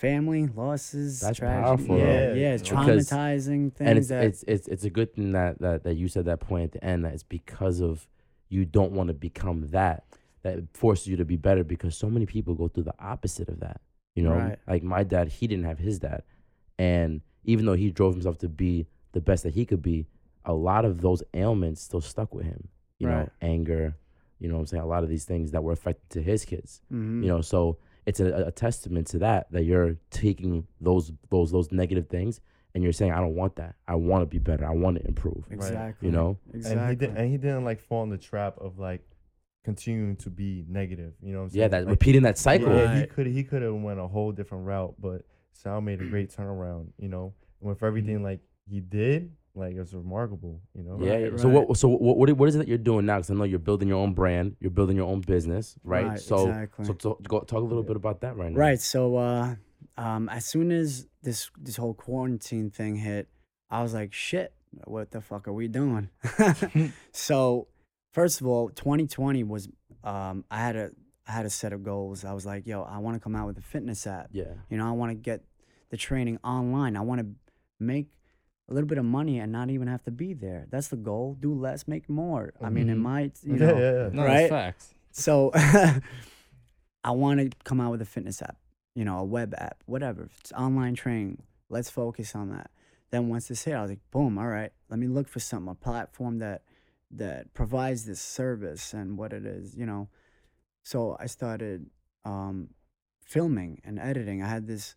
family 0.00 0.46
losses, 0.46 1.20
That's 1.20 1.38
tragedy, 1.38 1.62
powerful, 1.64 1.98
yeah, 1.98 2.04
though. 2.04 2.34
yeah, 2.34 2.56
Because- 2.56 2.68
traumatizing 3.11 3.72
things 3.72 3.88
and 3.88 3.98
it's, 3.98 4.08
that 4.08 4.24
it's 4.24 4.44
it's 4.46 4.68
it's 4.68 4.84
a 4.84 4.90
good 4.90 5.12
thing 5.14 5.32
that, 5.32 5.58
that 5.61 5.82
that 5.84 5.94
you 5.94 6.08
said 6.08 6.24
that 6.26 6.40
point 6.40 6.64
at 6.64 6.72
the 6.72 6.84
end 6.84 7.04
that 7.04 7.14
it's 7.14 7.22
because 7.24 7.80
of 7.80 8.06
you 8.48 8.64
don't 8.64 8.92
want 8.92 9.08
to 9.08 9.14
become 9.14 9.68
that 9.70 10.04
that 10.42 10.61
forces 10.72 11.06
you 11.08 11.16
to 11.16 11.24
be 11.24 11.37
better 11.37 11.64
because 11.64 11.96
so 11.96 12.08
many 12.08 12.26
people 12.26 12.54
go 12.54 12.68
through 12.68 12.84
the 12.84 12.94
opposite 13.00 13.48
of 13.48 13.61
that 13.61 13.80
you 14.14 14.22
know 14.22 14.32
Right. 14.34 14.58
like 14.68 14.82
my 14.82 15.02
dad 15.02 15.28
he 15.28 15.46
didn't 15.46 15.64
have 15.64 15.78
his 15.78 15.98
dad 15.98 16.22
and 16.78 17.20
even 17.44 17.66
though 17.66 17.74
he 17.74 17.90
drove 17.90 18.14
himself 18.14 18.38
to 18.38 18.48
be 18.48 18.87
the 19.12 19.20
best 19.20 19.42
that 19.42 19.54
he 19.54 19.64
could 19.66 19.82
be 19.82 20.06
a 20.44 20.52
lot 20.52 20.84
of 20.84 21.00
those 21.00 21.22
ailments 21.34 21.82
still 21.82 22.00
stuck 22.00 22.34
with 22.34 22.44
him 22.46 22.68
you 22.98 23.06
know 23.08 23.18
Right. 23.18 23.28
anger 23.42 23.96
you 24.38 24.48
know 24.48 24.54
what 24.54 24.61
i'm 24.61 24.66
saying 24.66 24.82
a 24.82 24.87
lot 24.87 25.02
of 25.02 25.08
these 25.08 25.24
things 25.24 25.50
that 25.50 25.62
were 25.64 25.72
affected 25.72 26.08
to 26.11 26.22
his 26.22 26.44
kids 26.44 26.80
you 26.90 26.96
mm-hmm. 26.96 27.26
know 27.26 27.40
so 27.40 27.78
it's 28.09 28.21
a, 28.21 28.47
a 28.47 28.53
testament 28.53 29.07
to 29.07 29.18
that 29.18 29.51
that 29.53 29.64
you're 29.64 29.97
taking 30.11 30.66
those 30.81 31.12
those 31.31 31.53
those 31.53 31.71
negative 31.71 32.09
things 32.09 32.40
and 32.75 32.83
you're 32.83 32.92
saying 32.92 33.12
i 33.12 33.21
don't 33.21 33.35
want 33.35 33.55
that 33.57 33.75
i 33.87 33.94
want 33.94 34.23
to 34.23 34.27
be 34.27 34.38
better 34.38 34.66
i 34.66 34.71
want 34.71 34.97
to 34.97 35.07
improve 35.07 35.44
exactly, 35.51 36.09
you 36.09 36.12
know 36.12 36.38
exactly. 36.53 36.81
And 36.81 36.90
he 36.90 36.97
did, 36.97 37.16
and 37.16 37.31
he 37.31 37.37
didn't 37.37 37.64
like 37.64 37.81
fall 37.81 38.03
in 38.03 38.11
the 38.11 38.18
trap 38.18 38.57
of 38.59 38.79
like 38.79 39.03
continuing 39.68 40.16
to 40.16 40.31
be 40.31 40.64
negative. 40.66 41.12
You 41.23 41.33
know 41.33 41.40
what 41.40 41.44
I'm 41.44 41.51
saying? 41.51 41.61
yeah 41.61 41.68
that 41.68 41.85
Like, 41.85 41.90
repeating 41.90 42.23
that 42.23 42.38
cycle 42.38 42.75
Yeah, 42.75 43.01
he 43.01 43.07
could 43.07 43.27
he 43.27 43.44
could 43.44 43.61
have 43.61 43.75
went 43.75 44.01
a 44.01 44.07
whole 44.07 44.33
different 44.33 44.64
route, 44.66 44.94
but 44.99 45.27
Sal 45.53 45.83
made 45.83 46.01
a 46.01 46.07
great 46.07 46.35
turnaround. 46.35 46.87
You 46.99 47.09
know, 47.09 47.35
and 47.61 47.68
with 47.68 47.83
everything 47.83 48.16
mm-hmm. 48.16 48.25
like 48.25 48.40
he 48.66 48.81
did, 48.81 49.33
like 49.59 49.75
it 49.75 49.81
was 49.81 49.94
remarkable. 49.94 50.61
You 50.75 50.83
know. 50.85 50.99
yeah, 51.01 51.12
Right, 51.12 51.33
yeah. 51.33 51.38
so 51.38 51.49
right. 51.49 51.68
what 51.68 51.77
so 51.77 51.88
what 51.88 52.16
what, 52.16 52.33
what 52.37 52.49
is 52.49 52.55
it 52.55 52.59
that 52.59 52.68
you're 52.68 52.79
doing 52.79 53.07
now 53.07 53.16
because 53.16 53.31
i 53.31 53.35
know 53.35 53.44
you're 53.44 53.59
building 53.59 53.88
your 53.88 53.99
own 53.99 54.14
brand 54.14 54.57
you're 54.61 54.71
building 54.71 54.97
your 54.97 55.09
own 55.09 55.21
business 55.21 55.77
right, 55.85 56.07
Right, 56.07 56.21
so 56.21 56.49
exactly. 56.49 56.85
so 56.85 56.92
to, 56.94 57.16
go, 57.29 57.40
talk 57.40 57.61
a 57.61 57.64
little 57.64 57.83
bit 57.83 57.97
about 57.97 58.21
that 58.23 58.37
right 58.37 58.53
now 58.53 58.59
Right. 58.59 58.81
So, 58.81 59.16
uh, 59.16 59.57
um, 59.97 60.29
as 60.29 60.44
soon 60.44 60.71
as 60.71 61.07
this 61.23 61.51
this 61.61 61.77
whole 61.77 61.94
quarantine 61.94 62.71
thing 62.71 62.97
hit, 62.97 63.29
I 63.71 63.83
was 63.83 63.92
like, 63.94 64.12
"Shit, 64.12 64.53
what 64.85 65.11
the 65.11 65.21
fuck 65.21 65.49
are 65.49 65.53
we 65.53 65.66
doing?" 65.68 66.09
so, 67.12 67.66
first 68.12 68.40
of 68.40 68.47
all, 68.47 68.68
2020 68.71 69.44
was 69.44 69.68
um, 70.05 70.44
I 70.51 70.59
had 70.59 70.77
a 70.77 70.90
I 71.27 71.33
had 71.33 71.47
a 71.47 71.51
set 71.51 71.73
of 71.73 71.83
goals. 71.83 72.25
I 72.25 72.33
was 72.33 72.47
like, 72.47 72.66
"Yo, 72.66 72.83
I 72.83 72.99
want 72.99 73.16
to 73.16 73.21
come 73.21 73.35
out 73.35 73.47
with 73.47 73.59
a 73.59 73.62
fitness 73.62 74.07
app. 74.07 74.29
yeah 74.33 74.44
You 74.71 74.79
know, 74.79 74.87
I 74.87 74.92
want 74.92 75.11
to 75.11 75.14
get 75.16 75.42
the 75.90 75.97
training 75.97 76.38
online. 76.44 76.97
I 76.97 77.01
want 77.01 77.21
to 77.21 77.27
make 77.81 78.09
a 78.68 78.74
little 78.74 78.88
bit 78.88 78.98
of 78.98 79.04
money 79.04 79.38
and 79.38 79.50
not 79.50 79.70
even 79.70 79.88
have 79.88 80.02
to 80.04 80.11
be 80.11 80.35
there. 80.35 80.66
That's 80.70 80.88
the 80.88 80.96
goal. 80.96 81.37
Do 81.40 81.54
less, 81.54 81.88
make 81.88 82.09
more. 82.09 82.52
I 82.62 82.68
mean, 82.70 82.88
it 82.90 82.96
might, 82.96 83.38
you 83.42 83.54
yeah, 83.54 83.59
know, 83.66 83.78
yeah, 83.78 83.92
yeah. 84.04 84.09
No, 84.12 84.24
Right? 84.24 84.37
that's 84.40 84.50
facts. 84.50 84.94
so 85.12 85.50
I 87.04 87.11
want 87.12 87.40
to 87.40 87.50
come 87.64 87.81
out 87.81 87.90
with 87.90 88.02
a 88.02 88.07
fitness 88.07 88.42
app, 88.42 88.57
you 88.94 89.04
know, 89.04 89.18
a 89.18 89.24
web 89.24 89.54
app, 89.57 89.83
whatever. 89.87 90.24
If 90.24 90.38
it's 90.40 90.52
online 90.52 90.94
training, 90.94 91.42
let's 91.68 91.90
focus 91.90 92.35
on 92.35 92.50
that. 92.50 92.70
Then 93.11 93.28
once 93.28 93.48
this 93.48 93.64
hit, 93.64 93.74
I 93.74 93.81
was 93.83 93.90
like, 93.90 94.00
boom, 94.11 94.37
all 94.38 94.46
right, 94.48 94.72
let 94.90 94.98
me 94.98 95.07
look 95.07 95.28
for 95.28 95.40
something, 95.40 95.70
a 95.70 95.74
platform 95.74 96.38
that 96.40 96.62
that 97.11 97.54
provides 97.54 98.04
this 98.04 98.20
service 98.20 98.92
and 98.92 99.16
what 99.16 99.33
it 99.33 99.46
is, 99.46 99.74
you 99.74 99.87
know. 99.87 100.09
So 100.83 101.16
I 101.18 101.24
started 101.24 101.87
um, 102.26 102.68
filming 103.24 103.81
and 103.83 103.98
editing. 103.98 104.42
I 104.42 104.48
had 104.48 104.66
this 104.66 104.94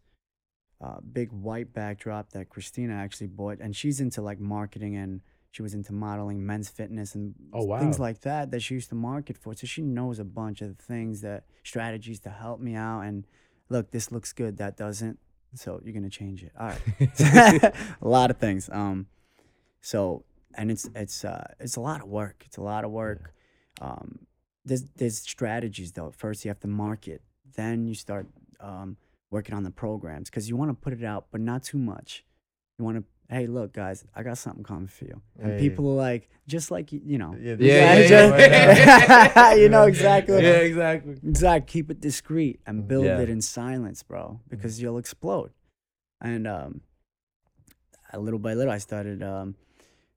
uh, 0.81 0.99
big 1.13 1.31
white 1.31 1.73
backdrop 1.73 2.31
that 2.31 2.49
Christina 2.49 2.93
actually 2.95 3.27
bought, 3.27 3.59
and 3.59 3.75
she's 3.75 3.99
into 4.01 4.21
like 4.21 4.39
marketing 4.39 4.95
and 4.95 5.21
she 5.51 5.61
was 5.61 5.73
into 5.73 5.91
modeling, 5.93 6.45
men's 6.45 6.69
fitness, 6.69 7.13
and 7.13 7.35
Oh, 7.53 7.77
things 7.77 7.99
like 7.99 8.21
that 8.21 8.51
that 8.51 8.61
she 8.61 8.73
used 8.75 8.89
to 8.89 8.95
market 8.95 9.37
for. 9.37 9.53
So 9.53 9.67
she 9.67 9.81
knows 9.81 10.17
a 10.17 10.23
bunch 10.23 10.61
of 10.61 10.77
things 10.77 11.21
that 11.21 11.43
strategies 11.63 12.19
to 12.21 12.29
help 12.29 12.61
me 12.61 12.73
out. 12.73 13.01
And 13.01 13.25
look, 13.69 13.91
this 13.91 14.11
looks 14.11 14.31
good, 14.33 14.57
that 14.57 14.77
doesn't. 14.77 15.19
So 15.53 15.81
you're 15.83 15.93
gonna 15.93 16.09
change 16.09 16.41
it. 16.43 16.53
All 16.57 16.67
right, 16.67 16.81
a 18.01 18.07
lot 18.07 18.31
of 18.31 18.37
things. 18.37 18.69
Um, 18.71 19.07
so 19.81 20.23
and 20.55 20.71
it's 20.71 20.89
it's 20.95 21.25
uh 21.25 21.45
it's 21.59 21.75
a 21.75 21.81
lot 21.81 22.01
of 22.01 22.07
work. 22.07 22.43
It's 22.45 22.57
a 22.57 22.61
lot 22.61 22.85
of 22.85 22.91
work. 22.91 23.33
Um, 23.81 24.19
there's 24.63 24.85
there's 24.95 25.19
strategies 25.19 25.91
though. 25.91 26.11
First 26.15 26.45
you 26.45 26.49
have 26.49 26.59
to 26.61 26.67
market, 26.67 27.21
then 27.55 27.85
you 27.87 27.93
start 27.95 28.27
um 28.61 28.95
working 29.31 29.55
on 29.55 29.63
the 29.63 29.71
programs 29.71 30.29
because 30.29 30.47
you 30.49 30.55
want 30.55 30.69
to 30.69 30.75
put 30.75 30.93
it 30.93 31.03
out, 31.03 31.27
but 31.31 31.41
not 31.41 31.63
too 31.63 31.77
much. 31.79 32.23
You 32.77 32.85
want 32.85 32.97
to, 32.97 33.03
hey, 33.33 33.47
look, 33.47 33.73
guys, 33.73 34.03
I 34.13 34.23
got 34.23 34.37
something 34.37 34.63
coming 34.63 34.87
for 34.87 35.05
you. 35.05 35.21
And 35.39 35.53
Hey. 35.53 35.59
people 35.59 35.89
are 35.91 35.95
like, 35.95 36.29
just 36.47 36.69
like 36.69 36.91
you 36.91 37.17
know, 37.17 37.33
Yeah, 37.39 37.51
Yeah, 37.51 37.55
this 37.55 37.67
yeah, 37.67 37.93
is 37.95 38.09
yeah, 38.11 39.53
you 39.53 39.69
know 39.69 39.85
exactly. 39.85 40.41
yeah 40.43 40.59
exactly 40.59 41.13
Exactly. 41.23 41.71
Keep 41.71 41.91
it 41.91 42.01
discreet 42.01 42.59
and 42.67 42.87
build 42.87 43.05
Yeah. 43.05 43.19
it 43.21 43.29
in 43.29 43.41
silence, 43.41 44.03
bro, 44.03 44.41
because 44.49 44.81
you'll 44.81 44.97
explode. 44.97 45.51
And 46.19 46.45
um, 46.47 46.81
little 48.17 48.39
by 48.39 48.53
little, 48.53 48.73
I 48.73 48.79
started 48.79 49.23
um, 49.23 49.55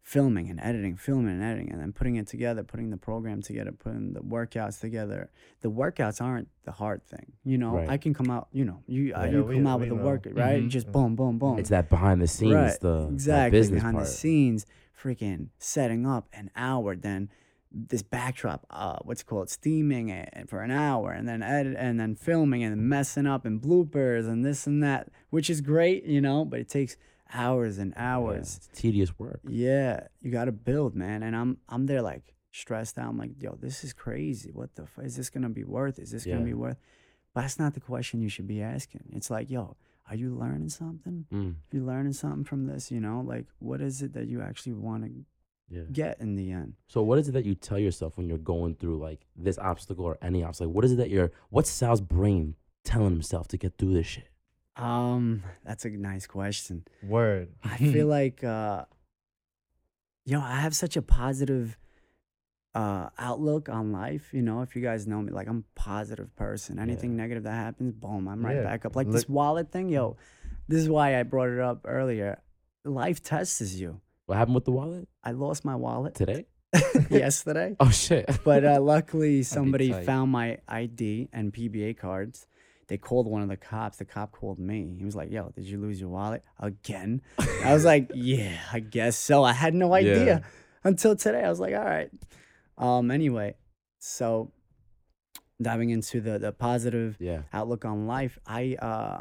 filming 0.04 0.50
and 0.50 0.60
editing, 0.60 0.94
filming 0.96 1.32
and 1.32 1.42
editing, 1.42 1.72
and 1.72 1.80
then 1.80 1.90
putting 1.90 2.16
it 2.16 2.26
together, 2.26 2.62
putting 2.62 2.90
the 2.90 2.96
program 2.98 3.40
together, 3.40 3.72
putting 3.72 4.12
the 4.12 4.20
workouts 4.20 4.78
together. 4.78 5.30
The 5.62 5.70
workouts 5.70 6.20
aren't 6.20 6.48
the 6.64 6.72
hard 6.72 7.02
thing, 7.06 7.32
you 7.42 7.56
know. 7.56 7.76
Right. 7.76 7.88
I 7.88 7.96
can 7.96 8.12
come 8.12 8.30
out, 8.30 8.48
you 8.52 8.66
know, 8.66 8.82
you 8.86 9.14
uh, 9.14 9.20
Right. 9.20 9.32
you 9.32 9.38
Yeah, 9.38 9.44
we- 9.44 9.54
come 9.56 9.66
out 9.66 9.80
we 9.80 9.86
with 9.88 9.98
a 9.98 10.00
know. 10.00 10.04
work, 10.06 10.28
right? 10.32 10.62
Mhm. 10.62 10.68
Just 10.68 10.92
boom, 10.92 11.16
boom, 11.16 11.38
boom. 11.38 11.58
it's 11.58 11.70
that 11.70 11.88
behind 11.88 12.20
the 12.20 12.28
scenes 12.28 12.52
Right, 12.54 12.80
the 12.80 13.08
exactly 13.14 13.58
business 13.58 13.78
behind 13.80 13.94
part 13.96 14.06
the 14.06 14.12
scenes 14.12 14.66
freaking 15.02 15.48
setting 15.58 16.06
up 16.06 16.28
an 16.34 16.50
hour 16.54 16.94
then 16.96 17.30
this 17.76 18.02
backdrop 18.02 18.64
uh 18.70 18.98
what's 19.02 19.22
it 19.22 19.26
called 19.26 19.50
steaming 19.50 20.08
it 20.08 20.48
for 20.48 20.62
an 20.62 20.70
hour 20.70 21.10
and 21.10 21.26
then 21.28 21.42
edit 21.42 21.74
and 21.76 21.98
then 21.98 22.14
filming 22.14 22.62
and 22.62 22.76
messing 22.88 23.26
up 23.26 23.44
and 23.44 23.60
bloopers 23.60 24.28
and 24.28 24.44
this 24.44 24.66
and 24.66 24.80
that 24.82 25.08
which 25.30 25.50
is 25.50 25.60
great 25.60 26.04
you 26.04 26.20
know 26.20 26.44
but 26.44 26.60
it 26.60 26.68
takes 26.68 26.96
hours 27.34 27.78
and 27.78 27.92
Yeah, 27.96 28.16
hours. 28.16 28.56
it's 28.56 28.80
tedious 28.80 29.18
work. 29.18 29.40
Yeah 29.48 30.06
you 30.20 30.30
got 30.30 30.46
to 30.46 30.52
build 30.52 30.94
man 30.94 31.22
and 31.22 31.34
i'm 31.36 31.58
i'm 31.68 31.86
there 31.86 32.02
like 32.02 32.34
stressed 32.52 32.96
out. 32.98 33.08
I'm 33.10 33.18
like 33.18 33.32
yo 33.42 33.56
this 33.60 33.82
is 33.84 33.92
crazy. 33.92 34.50
What 34.52 34.74
the 34.76 34.86
fuck 34.86 35.04
is 35.04 35.16
this 35.16 35.28
gonna 35.30 35.48
be 35.48 35.64
worth? 35.64 35.98
Is 35.98 36.10
this 36.12 36.24
Yeah. 36.24 36.34
gonna 36.34 36.44
be 36.46 36.54
worth? 36.54 36.78
But 37.34 37.40
that's 37.42 37.58
not 37.58 37.74
the 37.74 37.80
question 37.80 38.22
you 38.22 38.28
should 38.28 38.46
be 38.46 38.62
asking. 38.62 39.04
It's 39.12 39.30
like 39.30 39.50
yo 39.50 39.76
are 40.08 40.14
you 40.16 40.34
learning 40.34 40.68
something? 40.68 41.24
Mm, 41.32 41.54
you 41.72 41.82
learning 41.84 42.12
something 42.12 42.44
from 42.44 42.66
this 42.66 42.90
you 42.90 43.00
know? 43.00 43.20
Like 43.26 43.46
what 43.58 43.80
is 43.80 44.02
it 44.02 44.12
that 44.12 44.26
you 44.28 44.40
actually 44.40 44.74
want 44.74 45.04
to 45.04 45.10
yeah. 45.68 45.82
get 45.90 46.20
in 46.20 46.36
the 46.36 46.52
end? 46.52 46.74
So 46.86 47.02
what 47.02 47.18
is 47.18 47.28
it 47.28 47.32
that 47.32 47.44
you 47.46 47.54
tell 47.54 47.78
yourself 47.78 48.16
when 48.16 48.28
you're 48.28 48.38
going 48.38 48.74
through 48.76 48.98
like 48.98 49.26
this 49.34 49.58
obstacle 49.58 50.04
or 50.04 50.18
any 50.22 50.44
obstacle? 50.44 50.72
What 50.72 50.84
is 50.84 50.92
it 50.92 50.96
that 50.96 51.10
you're 51.10 51.32
what's 51.50 51.70
Sal's 51.70 52.00
brain 52.02 52.54
telling 52.84 53.10
himself 53.10 53.48
to 53.48 53.56
get 53.56 53.78
through 53.78 53.94
this 53.94 54.06
shit? 54.06 54.28
Um 54.76 55.42
that's 55.64 55.84
a 55.84 55.90
nice 55.90 56.26
question 56.26 56.84
Word. 57.02 57.48
i 57.62 57.76
feel 57.92 58.06
like 58.06 58.42
uh 58.42 58.84
you 60.24 60.32
know 60.36 60.42
i 60.42 60.60
have 60.60 60.74
such 60.74 60.96
a 60.96 61.02
positive 61.02 61.76
uh 62.74 63.08
outlook 63.18 63.68
on 63.68 63.92
life 63.92 64.30
you 64.32 64.42
know 64.42 64.62
if 64.62 64.74
you 64.74 64.82
guys 64.82 65.06
know 65.06 65.22
me 65.22 65.30
like 65.30 65.46
i'm 65.46 65.58
a 65.58 65.80
positive 65.80 66.34
person 66.34 66.78
anything 66.80 67.16
negative 67.16 67.44
that 67.44 67.52
happens 67.52 67.92
boom 67.92 68.26
i'm 68.26 68.44
right 68.44 68.56
Yeah, 68.56 68.64
back 68.64 68.84
up 68.84 68.96
like 68.96 69.08
this 69.10 69.28
wallet 69.28 69.70
thing 69.70 69.88
yo 69.88 70.16
this 70.66 70.80
is 70.80 70.88
why 70.88 71.18
i 71.18 71.22
brought 71.22 71.50
it 71.50 71.60
up 71.60 71.82
earlier 71.84 72.40
life 72.84 73.22
tests 73.22 73.74
you 73.74 74.00
What 74.26 74.38
happened 74.38 74.56
with 74.56 74.64
the 74.64 74.72
wallet 74.72 75.08
i 75.22 75.30
lost 75.30 75.64
my 75.64 75.76
wallet 75.76 76.16
today? 76.16 76.46
yesterday. 77.10 77.76
Oh 77.78 77.90
shit. 77.90 78.28
But 78.44 78.64
uh, 78.64 78.80
luckily, 78.80 79.44
somebody 79.44 79.92
found 79.92 80.32
my 80.32 80.58
ID 80.68 81.28
and 81.32 81.52
PBA 81.52 81.96
cards. 81.96 82.46
They 82.88 82.98
called 82.98 83.26
one 83.26 83.42
of 83.42 83.48
the 83.48 83.56
cops. 83.56 83.98
The 83.98 84.04
cop 84.04 84.32
called 84.32 84.58
me. 84.58 84.94
He 84.98 85.04
was 85.04 85.16
like, 85.16 85.30
"Yo, 85.30 85.50
did 85.54 85.64
you 85.64 85.78
lose 85.78 86.00
your 86.00 86.10
wallet 86.10 86.42
again?" 86.58 87.22
I 87.64 87.72
was 87.72 87.84
like, 87.84 88.10
"Yeah, 88.14 88.56
I 88.72 88.80
guess 88.80 89.16
so." 89.16 89.42
I 89.44 89.52
had 89.52 89.74
no 89.74 89.94
idea 89.94 90.24
Yeah. 90.24 90.40
until 90.84 91.16
today. 91.16 91.42
I 91.44 91.48
was 91.50 91.60
like, 91.60 91.74
"All 91.74 91.84
right." 91.84 92.10
Um. 92.78 93.10
Anyway, 93.10 93.54
so 93.98 94.52
diving 95.62 95.90
into 95.90 96.20
the 96.20 96.38
the 96.38 96.52
positive 96.52 97.16
yeah. 97.20 97.42
outlook 97.52 97.84
on 97.84 98.08
life 98.08 98.38
i 98.44 98.74
uh 98.82 99.20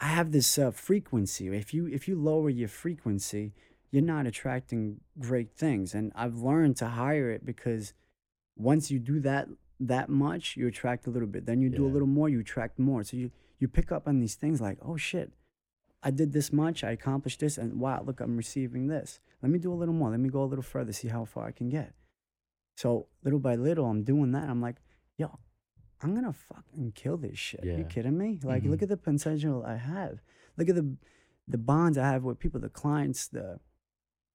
i 0.00 0.06
have 0.06 0.32
this 0.32 0.58
uh, 0.58 0.70
frequency 0.70 1.46
if 1.48 1.74
you 1.74 1.86
if 1.86 2.08
you 2.08 2.16
lower 2.16 2.48
your 2.48 2.68
frequency 2.68 3.52
you're 3.90 4.02
not 4.02 4.26
attracting 4.26 4.98
great 5.18 5.54
things 5.54 5.94
and 5.94 6.10
i've 6.14 6.36
learned 6.36 6.74
to 6.74 6.86
hire 6.86 7.30
it 7.30 7.44
because 7.44 7.92
once 8.56 8.90
you 8.90 8.98
do 8.98 9.20
that 9.20 9.46
that 9.80 10.08
much 10.08 10.56
you 10.56 10.66
attract 10.66 11.06
a 11.06 11.10
little 11.10 11.28
bit. 11.28 11.46
Then 11.46 11.60
you 11.60 11.68
do 11.70 11.86
a 11.86 11.92
little 11.92 12.08
more 12.08 12.28
you 12.28 12.40
attract 12.40 12.78
more. 12.78 13.02
So 13.04 13.16
you 13.16 13.30
you 13.58 13.68
pick 13.68 13.90
up 13.92 14.06
on 14.08 14.18
these 14.20 14.34
things 14.34 14.60
like 14.60 14.78
oh 14.82 14.96
shit. 14.96 15.32
I 16.02 16.10
did 16.12 16.32
this 16.32 16.52
much 16.52 16.84
i 16.84 16.90
accomplished 16.92 17.40
this 17.40 17.58
and 17.58 17.80
wow 17.80 18.02
look 18.04 18.20
i'm 18.20 18.36
receiving 18.36 18.86
this. 18.88 19.20
Let 19.42 19.50
me 19.50 19.58
do 19.58 19.72
a 19.72 19.78
little 19.80 19.94
more. 19.94 20.10
Let 20.10 20.20
me 20.20 20.28
go 20.28 20.42
a 20.42 20.50
little 20.52 20.62
further 20.62 20.92
see 20.92 21.08
how 21.08 21.24
far 21.24 21.46
i 21.46 21.52
can 21.52 21.68
get. 21.68 21.92
So 22.76 23.06
little 23.24 23.40
by 23.40 23.54
little 23.56 23.86
i'm 23.86 24.02
doing 24.04 24.32
that. 24.32 24.48
I'm 24.48 24.60
like 24.60 24.76
yo 25.16 25.38
i'm 26.02 26.14
gonna 26.14 26.32
fucking 26.32 26.92
kill 26.92 27.16
this 27.16 27.38
shit. 27.38 27.64
You 27.78 27.84
kidding 27.84 28.16
me? 28.18 28.38
Like 28.42 28.62
Mhm. 28.64 28.70
look 28.70 28.82
at 28.82 28.88
the 28.88 28.96
potential 28.96 29.64
i 29.64 29.76
have. 29.76 30.20
Look 30.56 30.68
at 30.68 30.74
the 30.76 30.96
the 31.46 31.58
bonds 31.58 31.96
i 31.98 32.06
have 32.06 32.22
with 32.24 32.38
people 32.38 32.60
the 32.60 32.68
clients 32.68 33.28
the 33.28 33.58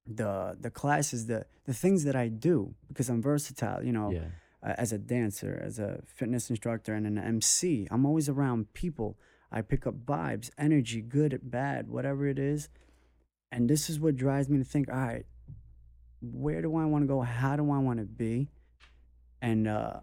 the 0.05 0.57
the 0.59 0.69
classes 0.69 1.27
the 1.27 1.45
the 1.65 1.73
things 1.73 2.03
that 2.03 2.15
i 2.15 2.27
do 2.27 2.75
because 2.89 3.07
i'm 3.09 3.21
versatile 3.21 3.81
you 3.83 3.93
know? 3.93 4.11
Yeah. 4.11 4.25
Uh, 4.63 4.73
as 4.77 4.91
a 4.91 4.97
dancer, 4.97 5.61
as 5.63 5.79
a 5.79 6.01
fitness 6.05 6.49
instructor, 6.49 6.93
and 6.93 7.05
an 7.05 7.17
MC. 7.17 7.87
I'm 7.91 8.05
always 8.05 8.29
around 8.29 8.73
people. 8.73 9.17
I 9.51 9.61
pick 9.61 9.85
up 9.85 10.05
vibes, 10.05 10.49
energy, 10.57 11.01
good, 11.01 11.39
bad, 11.43 11.89
whatever 11.89 12.27
it 12.27 12.39
is. 12.39 12.69
And 13.51 13.69
this 13.69 13.89
is 13.89 13.99
what 13.99 14.15
drives 14.15 14.49
me 14.49 14.57
to 14.57 14.63
think, 14.63 14.89
all 14.89 14.97
right, 14.97 15.25
where 16.21 16.61
do 16.61 16.75
I 16.75 16.85
want 16.85 17.03
to 17.03 17.07
go? 17.07 17.21
How 17.21 17.55
do 17.55 17.71
I 17.71 17.77
want 17.77 17.99
to 17.99 18.05
be? 18.05 18.47
And 19.41 19.67
uh, 19.67 19.99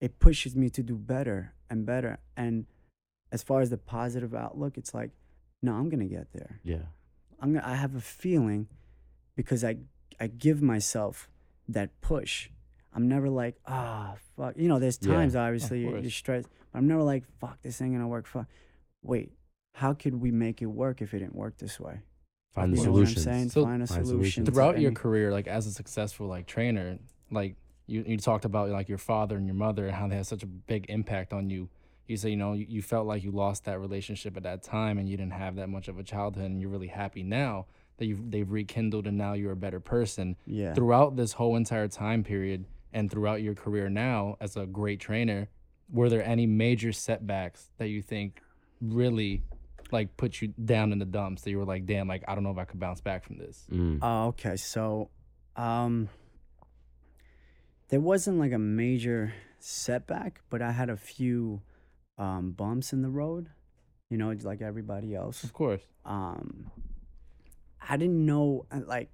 it 0.00 0.18
pushes 0.18 0.56
me 0.56 0.70
to 0.70 0.82
do 0.82 0.96
better 0.96 1.52
and 1.70 1.86
better. 1.86 2.18
And 2.36 2.66
as 3.30 3.42
far 3.42 3.60
as 3.60 3.70
the 3.70 3.76
positive 3.76 4.34
outlook, 4.34 4.78
it's 4.78 4.94
like, 4.94 5.10
no, 5.62 5.74
I'm 5.74 5.88
gonna 5.88 6.06
get 6.06 6.32
there. 6.32 6.60
Yeah. 6.64 6.86
I'm 7.40 7.54
gonna, 7.54 7.66
I 7.66 7.74
have 7.76 7.94
a 7.94 8.00
feeling 8.00 8.68
because 9.36 9.64
I 9.64 9.76
I 10.18 10.26
give 10.28 10.62
myself 10.62 11.28
that 11.68 12.00
push. 12.00 12.50
I'm 12.96 13.08
never 13.08 13.28
like, 13.28 13.56
ah, 13.66 14.14
fuck. 14.36 14.54
You 14.56 14.68
know, 14.68 14.78
there's 14.78 14.98
Yeah, 15.02 15.12
times 15.14 15.36
obviously 15.36 15.80
you're, 15.82 15.98
you're 15.98 16.10
stressed, 16.10 16.48
but 16.72 16.78
I'm 16.78 16.88
never 16.88 17.02
like, 17.02 17.24
fuck, 17.40 17.60
this 17.62 17.80
ain't 17.82 17.92
gonna 17.92 18.08
work. 18.08 18.26
Fuck. 18.26 18.46
Wait, 19.02 19.32
how 19.74 19.92
could 19.92 20.14
we 20.14 20.30
make 20.30 20.62
it 20.62 20.66
work 20.66 21.02
if 21.02 21.12
it 21.12 21.18
didn't 21.18 21.34
work 21.36 21.58
this 21.58 21.78
way? 21.78 22.00
Find 22.54 22.72
the 22.72 22.78
you 22.78 22.86
know 22.86 22.92
what 22.92 23.00
I'm 23.00 23.04
solutions. 23.06 23.24
saying? 23.24 23.48
So- 23.50 23.64
Find 23.64 23.82
a 23.82 23.86
Find 23.86 24.06
solution. 24.06 24.46
throughout 24.46 24.80
your 24.80 24.88
any- 24.88 24.94
career 24.96 25.30
like 25.30 25.46
as 25.46 25.66
a 25.66 25.72
successful 25.72 26.26
like 26.26 26.46
trainer 26.46 26.98
like 27.30 27.56
you, 27.86 28.02
you 28.06 28.16
talked 28.16 28.46
about 28.46 28.70
like 28.70 28.88
your 28.88 28.98
father 28.98 29.36
and 29.36 29.46
your 29.46 29.54
mother 29.54 29.86
and 29.86 29.94
how 29.94 30.08
they 30.08 30.16
had 30.16 30.26
such 30.26 30.42
a 30.42 30.46
big 30.46 30.86
impact 30.88 31.32
on 31.34 31.50
you 31.50 31.68
you 32.06 32.16
say 32.16 32.30
you 32.30 32.36
know 32.36 32.54
you, 32.54 32.64
you 32.68 32.80
felt 32.82 33.06
like 33.06 33.22
you 33.22 33.30
lost 33.30 33.64
that 33.64 33.78
relationship 33.78 34.36
at 34.36 34.42
that 34.44 34.62
time 34.62 34.96
and 34.98 35.08
you 35.08 35.16
didn't 35.16 35.34
have 35.34 35.56
that 35.56 35.68
much 35.68 35.86
of 35.88 35.98
a 35.98 36.02
childhood 36.02 36.46
and 36.46 36.60
you're 36.60 36.70
really 36.70 36.86
happy 36.86 37.22
now 37.22 37.66
that 37.98 38.06
you've 38.06 38.30
they've 38.30 38.50
rekindled 38.50 39.06
and 39.06 39.18
now 39.18 39.34
you're 39.34 39.52
a 39.52 39.56
better 39.56 39.80
person 39.80 40.34
yeah. 40.46 40.72
throughout 40.72 41.14
this 41.16 41.32
whole 41.32 41.56
entire 41.56 41.88
time 41.88 42.24
period 42.24 42.64
and 42.92 43.10
throughout 43.10 43.42
your 43.42 43.54
career 43.54 43.88
now 43.88 44.36
as 44.40 44.56
a 44.56 44.66
great 44.66 45.00
trainer 45.00 45.48
were 45.92 46.08
there 46.08 46.24
any 46.24 46.46
major 46.46 46.92
setbacks 46.92 47.70
that 47.78 47.88
you 47.88 48.02
think 48.02 48.40
really 48.80 49.42
like 49.92 50.16
put 50.16 50.40
you 50.42 50.48
down 50.64 50.92
in 50.92 50.98
the 50.98 51.04
dumps 51.04 51.42
that 51.42 51.50
you 51.50 51.58
were 51.58 51.64
like 51.64 51.86
damn 51.86 52.08
like 52.08 52.22
i 52.26 52.34
don't 52.34 52.42
know 52.44 52.50
if 52.50 52.58
i 52.58 52.64
could 52.64 52.80
bounce 52.80 53.00
back 53.00 53.24
from 53.24 53.36
this 53.38 53.64
Mm. 53.72 53.98
Oh, 54.02 54.26
okay. 54.28 54.56
So, 54.56 55.10
um, 55.56 56.08
there 57.88 58.00
wasn't 58.00 58.38
like 58.38 58.52
a 58.52 58.58
major 58.58 59.32
setback, 59.60 60.40
but 60.50 60.60
I 60.60 60.72
had 60.72 60.90
a 60.90 60.96
few 60.96 61.62
um, 62.18 62.50
bumps 62.52 62.92
in 62.92 63.02
the 63.02 63.08
road. 63.08 63.50
You 64.10 64.18
know, 64.18 64.34
like 64.42 64.60
everybody 64.62 65.14
else. 65.14 65.42
of 65.44 65.52
course 65.52 65.82
um 66.04 66.70
i 67.88 67.96
didn't 67.96 68.24
know 68.24 68.64
uh, 68.70 68.80
like 68.86 69.08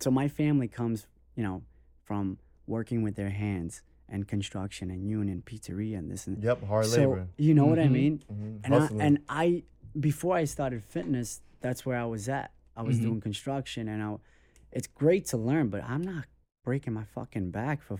so 0.00 0.10
my 0.10 0.28
family 0.28 0.68
comes 0.68 1.06
you 1.36 1.42
know 1.42 1.62
from 2.04 2.36
working 2.66 3.02
with 3.02 3.14
their 3.16 3.30
hands 3.30 3.82
and 4.08 4.28
construction 4.28 4.90
and 4.90 5.08
union 5.08 5.42
pizzeria 5.44 5.98
and 5.98 6.10
this 6.10 6.26
and 6.26 6.42
Yep, 6.42 6.64
hard 6.64 6.86
so 6.86 6.98
labor. 7.00 7.28
you 7.38 7.54
know 7.54 7.66
what 7.66 7.78
i 7.78 7.86
Mhm. 7.86 7.90
mean 7.92 8.22
Mhm. 8.32 8.60
and 8.64 8.74
I, 8.74 8.86
and 9.04 9.18
I 9.28 9.62
before 9.98 10.36
i 10.36 10.44
started 10.44 10.82
fitness 10.82 11.40
that's 11.60 11.86
where 11.86 11.96
i 11.98 12.04
was 12.04 12.28
at 12.28 12.52
i 12.76 12.82
was 12.82 12.98
Mhm. 12.98 13.02
doing 13.02 13.20
construction 13.20 13.88
and 13.88 14.02
i 14.02 14.16
it's 14.72 14.86
great 14.86 15.24
to 15.26 15.36
learn 15.36 15.68
but 15.68 15.82
i'm 15.84 16.02
not 16.02 16.26
breaking 16.64 16.92
my 16.92 17.04
fucking 17.04 17.50
back 17.50 17.82
for 17.82 17.98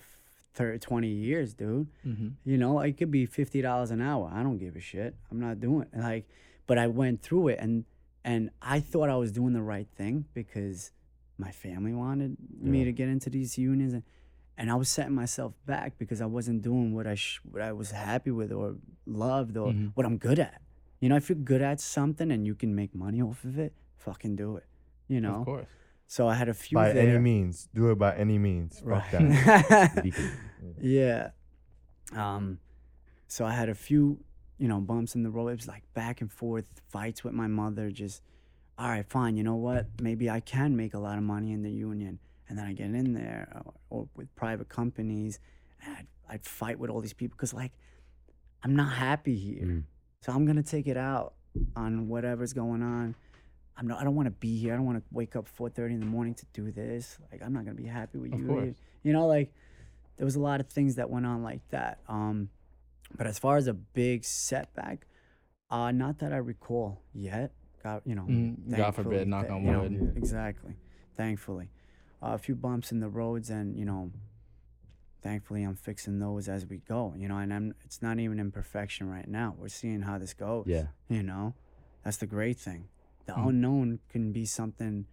30, 0.54 0.78
20 0.78 1.08
years 1.08 1.52
dude 1.54 1.88
mm-hmm. 2.06 2.28
you 2.44 2.56
know, 2.58 2.80
it 2.80 2.96
could 2.96 3.10
be 3.10 3.26
fifty 3.26 3.60
dollars 3.60 3.90
an 3.90 4.00
hour. 4.00 4.30
I 4.32 4.42
don't 4.44 4.58
give 4.58 4.76
a 4.76 4.80
shit. 4.80 5.16
I'm 5.30 5.40
not 5.40 5.58
doing 5.58 5.88
it. 5.92 5.98
Like, 5.98 6.28
but 6.68 6.78
I 6.78 6.86
went 6.86 7.22
through 7.22 7.48
it 7.48 7.58
and 7.60 7.84
and 8.24 8.50
I 8.62 8.78
thought 8.78 9.08
I 9.10 9.16
was 9.16 9.32
doing 9.32 9.52
the 9.52 9.62
right 9.62 9.88
thing 9.96 10.26
because 10.32 10.92
my 11.38 11.50
family 11.50 11.92
wanted 11.92 12.36
me 12.60 12.84
to 12.84 12.92
get 12.92 13.08
into 13.08 13.28
these 13.30 13.58
unions 13.58 13.94
and 13.94 14.04
and 14.56 14.70
I 14.70 14.74
was 14.74 14.88
setting 14.88 15.14
myself 15.14 15.52
back 15.66 15.98
because 15.98 16.20
I 16.20 16.26
wasn't 16.26 16.62
doing 16.62 16.94
what 16.94 17.06
I 17.06 17.14
sh- 17.16 17.40
what 17.50 17.62
I 17.62 17.72
was 17.72 17.90
happy 17.90 18.30
with 18.30 18.52
or 18.52 18.76
loved 19.06 19.56
or 19.56 19.72
Mhm. 19.72 19.92
what 19.94 20.06
I'm 20.06 20.16
good 20.18 20.38
at. 20.38 20.60
You 21.00 21.08
know, 21.08 21.16
if 21.16 21.28
you're 21.28 21.36
good 21.52 21.60
at 21.62 21.80
something 21.80 22.30
and 22.30 22.46
you 22.46 22.54
can 22.54 22.74
make 22.74 22.94
money 22.94 23.20
off 23.20 23.44
of 23.44 23.58
it, 23.58 23.72
fucking 23.96 24.36
do 24.36 24.56
it. 24.56 24.66
You 25.08 25.20
know. 25.20 25.40
of 25.40 25.44
course 25.46 25.66
So 26.06 26.28
I 26.28 26.34
had 26.34 26.48
a 26.48 26.54
few 26.54 26.76
by 26.76 26.92
there. 26.92 27.08
any 27.08 27.18
means, 27.18 27.68
do 27.74 27.90
it 27.90 27.98
by 27.98 28.14
any 28.16 28.38
means. 28.38 28.80
Fuck 28.80 29.10
that. 29.10 29.22
Right. 30.04 30.14
Yeah. 30.80 31.30
Um, 32.12 32.58
so 33.26 33.44
I 33.44 33.52
had 33.52 33.68
a 33.68 33.74
few, 33.74 34.18
you 34.58 34.68
know, 34.68 34.80
bumps 34.80 35.14
in 35.14 35.22
the 35.24 35.30
road. 35.30 35.48
It 35.48 35.56
was 35.56 35.68
like 35.68 35.82
back 35.94 36.20
and 36.20 36.30
forth 36.30 36.68
fights 36.88 37.24
with 37.24 37.34
my 37.34 37.46
mother. 37.48 37.90
Just, 37.90 38.22
all 38.78 38.88
right, 38.88 39.06
fine. 39.06 39.36
You 39.36 39.42
know 39.44 39.56
what? 39.56 39.86
Maybe 40.00 40.30
I 40.30 40.40
can 40.40 40.76
make 40.76 40.94
a 40.94 40.98
lot 40.98 41.18
of 41.18 41.24
money 41.24 41.52
in 41.52 41.62
the 41.62 41.70
union, 41.72 42.18
and 42.48 42.58
then 42.58 42.66
I 42.66 42.72
get 42.72 42.86
in 42.86 43.12
there 43.14 43.48
or, 43.64 43.74
or 43.90 44.08
with 44.14 44.34
private 44.36 44.68
companies, 44.68 45.38
and 45.84 45.96
I'd, 45.96 46.06
I'd 46.28 46.44
fight 46.44 46.78
with 46.78 46.90
all 46.90 47.00
these 47.00 47.12
people 47.12 47.36
because 47.36 47.54
like, 47.54 47.72
I'm 48.62 48.76
not 48.76 48.92
happy 48.94 49.36
here. 49.36 49.64
Mm. 49.64 49.82
So 50.22 50.32
I'm 50.32 50.46
gonna 50.46 50.62
take 50.62 50.86
it 50.86 50.96
out 50.96 51.34
on 51.76 52.08
whatever's 52.08 52.52
going 52.52 52.82
on. 52.82 53.14
I'm 53.76 53.86
not. 53.86 54.00
I 54.00 54.04
don't 54.04 54.14
want 54.14 54.26
to 54.26 54.30
be 54.32 54.56
here. 54.58 54.72
I 54.72 54.76
don't 54.76 54.86
want 54.86 54.98
to 54.98 55.04
wake 55.10 55.36
up 55.36 55.46
4:30 55.58 55.94
in 55.94 56.00
the 56.00 56.06
morning 56.06 56.34
to 56.34 56.46
do 56.52 56.70
this. 56.70 57.18
Like 57.30 57.42
I'm 57.42 57.52
not 57.52 57.64
gonna 57.64 57.76
be 57.76 57.86
happy 57.86 58.18
with 58.18 58.32
Of 58.32 58.40
you. 58.40 58.46
course. 58.46 58.76
You, 59.02 59.12
know, 59.12 59.26
like 59.26 59.52
there 60.16 60.24
was 60.24 60.36
a 60.36 60.40
lot 60.40 60.60
of 60.60 60.68
things 60.68 60.94
that 60.94 61.10
went 61.10 61.26
on 61.26 61.42
like 61.42 61.60
that. 61.70 61.98
Um, 62.08 62.48
but 63.16 63.26
as 63.26 63.38
far 63.38 63.56
as 63.56 63.66
a 63.66 63.74
big 63.74 64.24
setback, 64.24 65.06
uh, 65.70 65.90
not 65.90 66.18
that 66.20 66.32
I 66.32 66.36
recall 66.36 67.02
yet. 67.12 67.52
God, 67.82 68.00
you 68.06 68.14
know, 68.14 68.22
Mhm. 68.22 68.74
God 68.74 68.94
forbid, 68.94 69.28
knock 69.28 69.50
on 69.50 69.62
you 69.64 69.72
know, 69.72 69.82
wood. 69.82 70.14
Exactly. 70.16 70.74
Thankfully, 71.16 71.66
uh, 71.66 71.83
a 72.32 72.38
few 72.38 72.54
bumps 72.54 72.90
in 72.92 73.00
the 73.00 73.08
roads, 73.08 73.50
and 73.50 73.76
you 73.76 73.84
know, 73.84 74.10
thankfully 75.22 75.62
I'm 75.62 75.74
fixing 75.74 76.18
those 76.18 76.48
as 76.48 76.66
we 76.66 76.78
go. 76.78 77.14
You 77.16 77.28
know, 77.28 77.38
and 77.38 77.52
I'm. 77.52 77.74
It's 77.84 78.00
not 78.02 78.18
even 78.18 78.38
in 78.38 78.50
perfection 78.50 79.08
right 79.08 79.28
now. 79.28 79.54
We're 79.58 79.68
seeing 79.68 80.02
how 80.02 80.18
this 80.18 80.34
goes. 80.34 80.64
Yeah. 80.66 80.86
You 81.08 81.22
know, 81.22 81.54
that's 82.02 82.16
the 82.18 82.26
great 82.26 82.58
thing. 82.58 82.88
The 83.26 83.32
Mm. 83.32 83.48
unknown 83.48 83.98
can 84.08 84.32
be 84.32 84.44
something 84.44 85.06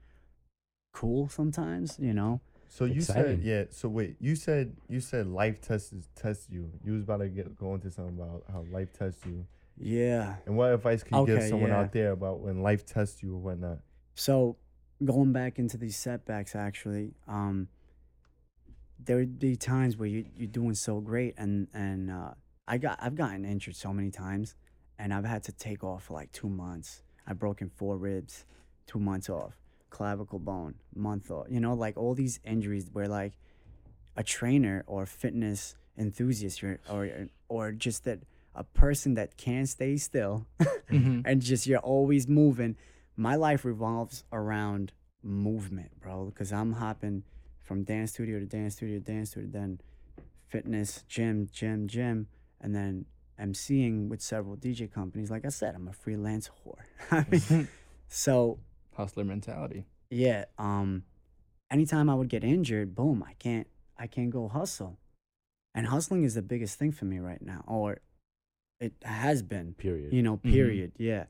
cool 0.94 1.30
sometimes. 1.30 1.98
You 2.00 2.14
know. 2.14 2.42
So 2.68 2.86
you 2.86 2.96
Exciting. 3.02 3.24
said 3.24 3.44
yeah. 3.44 3.64
So 3.72 3.90
wait, 3.90 4.16
you 4.20 4.36
said 4.36 4.78
you 4.88 5.02
said 5.02 5.28
life 5.28 5.60
tests 5.62 5.94
test 6.16 6.50
you. 6.50 6.72
You 6.86 6.94
was 6.94 7.04
about 7.04 7.18
to 7.18 7.28
get 7.28 7.58
go 7.58 7.76
into 7.76 7.92
something 7.92 8.18
about 8.18 8.44
how 8.52 8.64
life 8.72 8.94
tests 8.94 9.26
you. 9.26 9.46
Yeah. 9.78 10.36
And 10.46 10.56
what 10.56 10.74
advice 10.74 11.04
can 11.04 11.18
you 11.20 11.26
give 11.26 11.44
someone 11.44 11.70
yeah. 11.72 11.80
out 11.82 11.92
there 11.92 12.12
about 12.12 12.40
when 12.40 12.62
life 12.62 12.86
tests 12.86 13.22
you 13.24 13.36
or 13.36 13.40
whatnot? 13.40 13.80
So 14.16 14.58
going 15.04 15.32
back 15.34 15.60
into 15.60 15.78
these 15.78 15.96
setbacks, 15.96 16.56
actually, 16.56 17.14
um, 17.28 17.68
there 19.04 19.18
would 19.18 19.40
be 19.40 19.56
times 19.56 19.98
where 19.98 20.08
you 20.08 20.26
you're 20.38 20.48
doing 20.48 20.74
so 20.76 21.00
great, 21.00 21.34
and 21.38 21.68
and 21.74 22.12
uh, 22.12 22.34
I 22.68 22.78
got 22.78 23.00
I've 23.02 23.16
gotten 23.16 23.46
injured 23.46 23.76
so 23.76 23.92
many 23.94 24.12
times, 24.12 24.56
and 25.00 25.14
I've 25.14 25.26
had 25.26 25.44
to 25.44 25.52
take 25.52 25.84
off 25.84 26.04
for 26.06 26.14
like 26.14 26.32
two 26.32 26.50
months. 26.50 27.04
I've 27.28 27.40
broken 27.40 27.70
four 27.70 27.98
ribs, 27.98 28.46
two 28.88 29.00
months 29.00 29.30
off, 29.30 29.54
clavicle 29.90 30.40
bone, 30.40 30.76
month 30.96 31.32
off. 31.32 31.48
You 31.50 31.60
know, 31.60 31.74
like 31.74 31.98
all 31.98 32.14
these 32.14 32.40
injuries 32.46 32.90
where 32.94 33.08
like 33.08 33.34
a 34.16 34.24
trainer 34.24 34.84
or 34.88 35.06
fitness 35.06 35.76
enthusiast 35.98 36.64
or 36.64 36.80
or, 36.90 37.28
or 37.50 37.72
just 37.72 38.04
that 38.04 38.20
a 38.54 38.64
person 38.64 39.14
that 39.16 39.38
can't 39.38 39.68
stay 39.70 39.96
still 39.98 40.46
Mhm. 40.92 41.22
and 41.26 41.42
just 41.42 41.66
you're 41.66 41.80
always 41.80 42.28
moving. 42.28 42.76
My 43.16 43.36
life 43.36 43.66
revolves 43.66 44.24
around 44.32 44.94
movement, 45.24 46.00
bro, 46.00 46.26
because 46.26 46.52
I'm 46.52 46.74
hopping 46.74 47.24
from 47.60 47.84
dance 47.84 48.12
studio 48.12 48.40
to 48.40 48.46
dance 48.46 48.76
studio 48.76 49.00
to 49.00 49.06
dance 49.06 49.32
studio, 49.32 49.50
then 49.52 49.80
fitness, 50.48 51.04
gym, 51.08 51.48
gym, 51.52 51.88
gym, 51.88 52.28
and 52.60 52.74
then 52.76 53.06
emceeing 53.40 54.08
with 54.10 54.22
several 54.22 54.56
DJ 54.56 54.92
companies. 54.92 55.30
Like 55.32 55.46
I 55.46 55.50
said, 55.50 55.76
I'm 55.76 55.88
a 55.88 55.94
freelance 55.94 56.50
whore. 56.66 56.82
I 57.12 57.26
mean, 57.30 57.68
so 58.08 58.60
Hustler 58.96 59.24
mentality. 59.24 59.86
yeah, 60.10 60.46
um, 60.58 61.04
anytime 61.70 62.10
I 62.10 62.16
would 62.16 62.30
get 62.30 62.44
injured, 62.44 62.94
boom, 62.96 63.24
I 63.28 63.34
can't, 63.34 63.68
I 63.98 64.08
can't 64.08 64.30
go 64.32 64.48
hustle, 64.48 64.98
and 65.74 65.88
hustling 65.88 66.24
is 66.24 66.34
the 66.36 66.42
biggest 66.42 66.78
thing 66.80 66.92
for 66.92 67.06
me 67.06 67.20
right 67.20 67.42
now, 67.42 67.64
or 67.68 68.00
it 68.80 68.94
has 69.04 69.44
been 69.44 69.74
Period. 69.76 70.12
you 70.12 70.24
know, 70.24 70.38
Mhm. 70.38 70.52
period. 70.52 70.92
Yeah. 70.98 71.26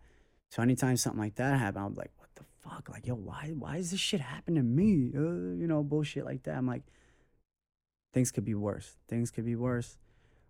So 0.51 0.61
anytime 0.61 0.97
something 0.97 1.21
like 1.21 1.35
that 1.35 1.57
happened, 1.57 1.85
I'm 1.85 1.93
like, 1.93 2.11
what 2.17 2.29
the 2.35 2.43
fuck? 2.61 2.89
Like, 2.89 3.07
yo, 3.07 3.15
why 3.15 3.53
why 3.57 3.77
is 3.77 3.91
this 3.91 4.01
shit 4.01 4.19
happening 4.19 4.61
to 4.61 4.63
me? 4.63 5.11
Uh, 5.15 5.55
you 5.57 5.65
know, 5.65 5.81
bullshit 5.81 6.25
like 6.25 6.43
that. 6.43 6.57
I'm 6.57 6.67
like, 6.67 6.83
things 8.13 8.31
could 8.31 8.43
be 8.43 8.55
worse. 8.55 8.97
Things 9.07 9.31
could 9.31 9.45
be 9.45 9.55
worse. 9.55 9.97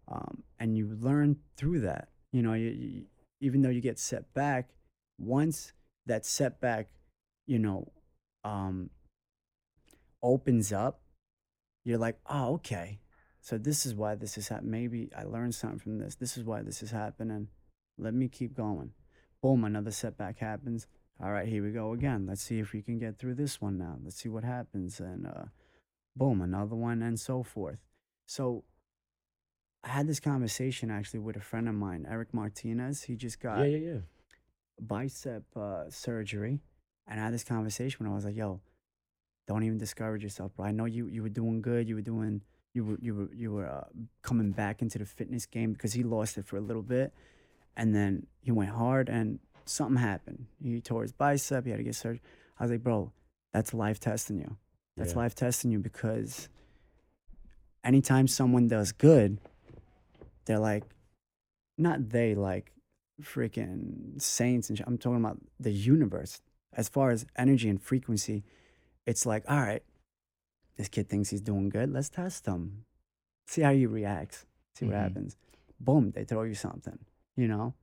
Um, 0.07 0.43
and 0.59 0.75
you 0.75 0.97
learn 0.99 1.37
through 1.55 1.81
that. 1.81 2.09
You 2.31 2.41
know, 2.41 2.53
you, 2.53 2.69
you, 2.69 3.03
even 3.41 3.61
though 3.61 3.69
you 3.69 3.79
get 3.79 3.99
set 3.99 4.33
back, 4.33 4.69
once 5.19 5.73
that 6.07 6.25
setback, 6.25 6.89
you 7.45 7.59
know, 7.59 7.91
um, 8.43 8.89
opens 10.23 10.73
up, 10.73 11.01
you're 11.85 11.99
like, 11.99 12.17
oh, 12.27 12.53
okay. 12.55 12.99
So 13.41 13.59
this 13.59 13.85
is 13.85 13.93
why 13.93 14.15
this 14.15 14.37
is 14.37 14.47
happening. 14.47 14.71
Maybe 14.71 15.09
I 15.15 15.23
learned 15.23 15.53
something 15.53 15.79
from 15.79 15.99
this. 15.99 16.15
This 16.15 16.37
is 16.37 16.43
why 16.43 16.63
this 16.63 16.81
is 16.81 16.89
happening. 16.89 17.49
Let 17.99 18.15
me 18.15 18.27
keep 18.27 18.55
going. 18.55 18.91
Boom, 19.41 19.63
another 19.63 19.91
setback 19.91 20.37
happens. 20.39 20.87
All 21.23 21.31
right, 21.31 21.47
here 21.47 21.63
we 21.63 21.71
go 21.71 21.93
again. 21.93 22.25
Let's 22.27 22.41
see 22.41 22.59
if 22.59 22.73
we 22.73 22.81
can 22.81 22.99
get 22.99 23.17
through 23.17 23.35
this 23.35 23.61
one 23.61 23.77
now. 23.77 23.97
Let's 24.03 24.15
see 24.15 24.29
what 24.29 24.43
happens. 24.43 24.99
And 24.99 25.27
uh, 25.27 25.45
boom, 26.15 26.41
another 26.41 26.75
one, 26.75 27.01
and 27.01 27.19
so 27.19 27.43
forth. 27.43 27.79
So 28.25 28.63
I 29.83 29.89
had 29.89 30.07
this 30.07 30.19
conversation 30.19 30.91
actually 30.91 31.19
with 31.19 31.35
a 31.35 31.41
friend 31.41 31.67
of 31.67 31.75
mine, 31.75 32.07
Eric 32.09 32.33
Martinez. 32.33 33.03
He 33.03 33.15
just 33.15 33.39
got 33.39 33.59
yeah, 33.59 33.77
yeah, 33.77 33.91
yeah. 33.93 33.99
bicep 34.79 35.43
uh, 35.55 35.89
surgery, 35.89 36.59
and 37.07 37.19
I 37.19 37.23
had 37.23 37.33
this 37.33 37.43
conversation 37.43 37.97
when 38.03 38.11
I 38.11 38.15
was 38.15 38.25
like, 38.25 38.35
"Yo, 38.35 38.61
don't 39.47 39.63
even 39.63 39.77
discourage 39.77 40.23
yourself, 40.23 40.55
bro. 40.55 40.65
I 40.65 40.71
know 40.71 40.85
you 40.85 41.07
you 41.07 41.23
were 41.23 41.29
doing 41.29 41.61
good. 41.61 41.89
You 41.89 41.95
were 41.95 42.01
doing 42.01 42.41
you 42.73 42.85
were 42.85 42.97
you 43.01 43.15
were 43.15 43.29
you 43.33 43.51
were 43.51 43.67
uh, 43.67 43.85
coming 44.21 44.51
back 44.51 44.81
into 44.81 44.97
the 44.97 45.05
fitness 45.05 45.45
game 45.45 45.73
because 45.73 45.93
he 45.93 46.03
lost 46.03 46.37
it 46.37 46.45
for 46.45 46.57
a 46.57 46.61
little 46.61 46.83
bit, 46.83 47.13
and 47.76 47.93
then 47.95 48.28
he 48.41 48.51
went 48.51 48.72
hard, 48.72 49.09
and 49.09 49.39
something 49.65 49.97
happened. 49.97 50.47
He 50.61 50.82
tore 50.82 51.03
his 51.03 51.11
bicep. 51.11 51.65
He 51.65 51.72
had 51.72 51.78
to 51.78 51.84
get 51.84 51.95
surgery. 51.95 52.22
I 52.59 52.63
was 52.63 52.72
like, 52.72 52.84
bro, 52.84 53.11
that's 53.53 53.74
life 53.74 53.99
testing 53.99 54.39
you. 54.39 54.57
That's 54.97 55.11
Yeah. 55.13 55.19
life 55.19 55.36
testing 55.36 55.72
you 55.72 55.80
because 55.80 56.49
anytime 57.84 58.28
someone 58.28 58.67
does 58.67 58.91
good, 58.91 59.39
they're 60.45 60.59
like, 60.59 60.84
not 61.78 62.09
they 62.09 62.36
like 62.36 62.72
freaking 63.22 64.22
saints 64.22 64.69
and 64.69 64.78
sh- 64.78 64.82
I'm 64.86 64.97
talking 64.97 65.19
about 65.19 65.39
the 65.59 65.72
universe. 65.72 66.41
As 66.74 66.89
far 66.89 67.11
as 67.11 67.26
energy 67.38 67.69
and 67.69 67.82
frequency, 67.82 68.43
it's 69.05 69.26
like, 69.26 69.43
all 69.49 69.59
right, 69.59 69.84
this 70.78 70.88
kid 70.88 71.09
thinks 71.09 71.30
he's 71.30 71.41
doing 71.41 71.69
good. 71.69 71.91
Let's 71.91 72.09
test 72.09 72.45
him. 72.45 72.86
See 73.47 73.61
how 73.61 73.74
he 73.74 73.86
reacts. 73.86 74.45
See 74.76 74.86
what 74.86 74.95
Mhm. 74.95 74.99
happens. 75.01 75.38
Boom, 75.80 76.11
they 76.11 76.24
throw 76.24 76.43
you 76.43 76.53
something, 76.55 76.99
you 77.36 77.47
know? 77.47 77.73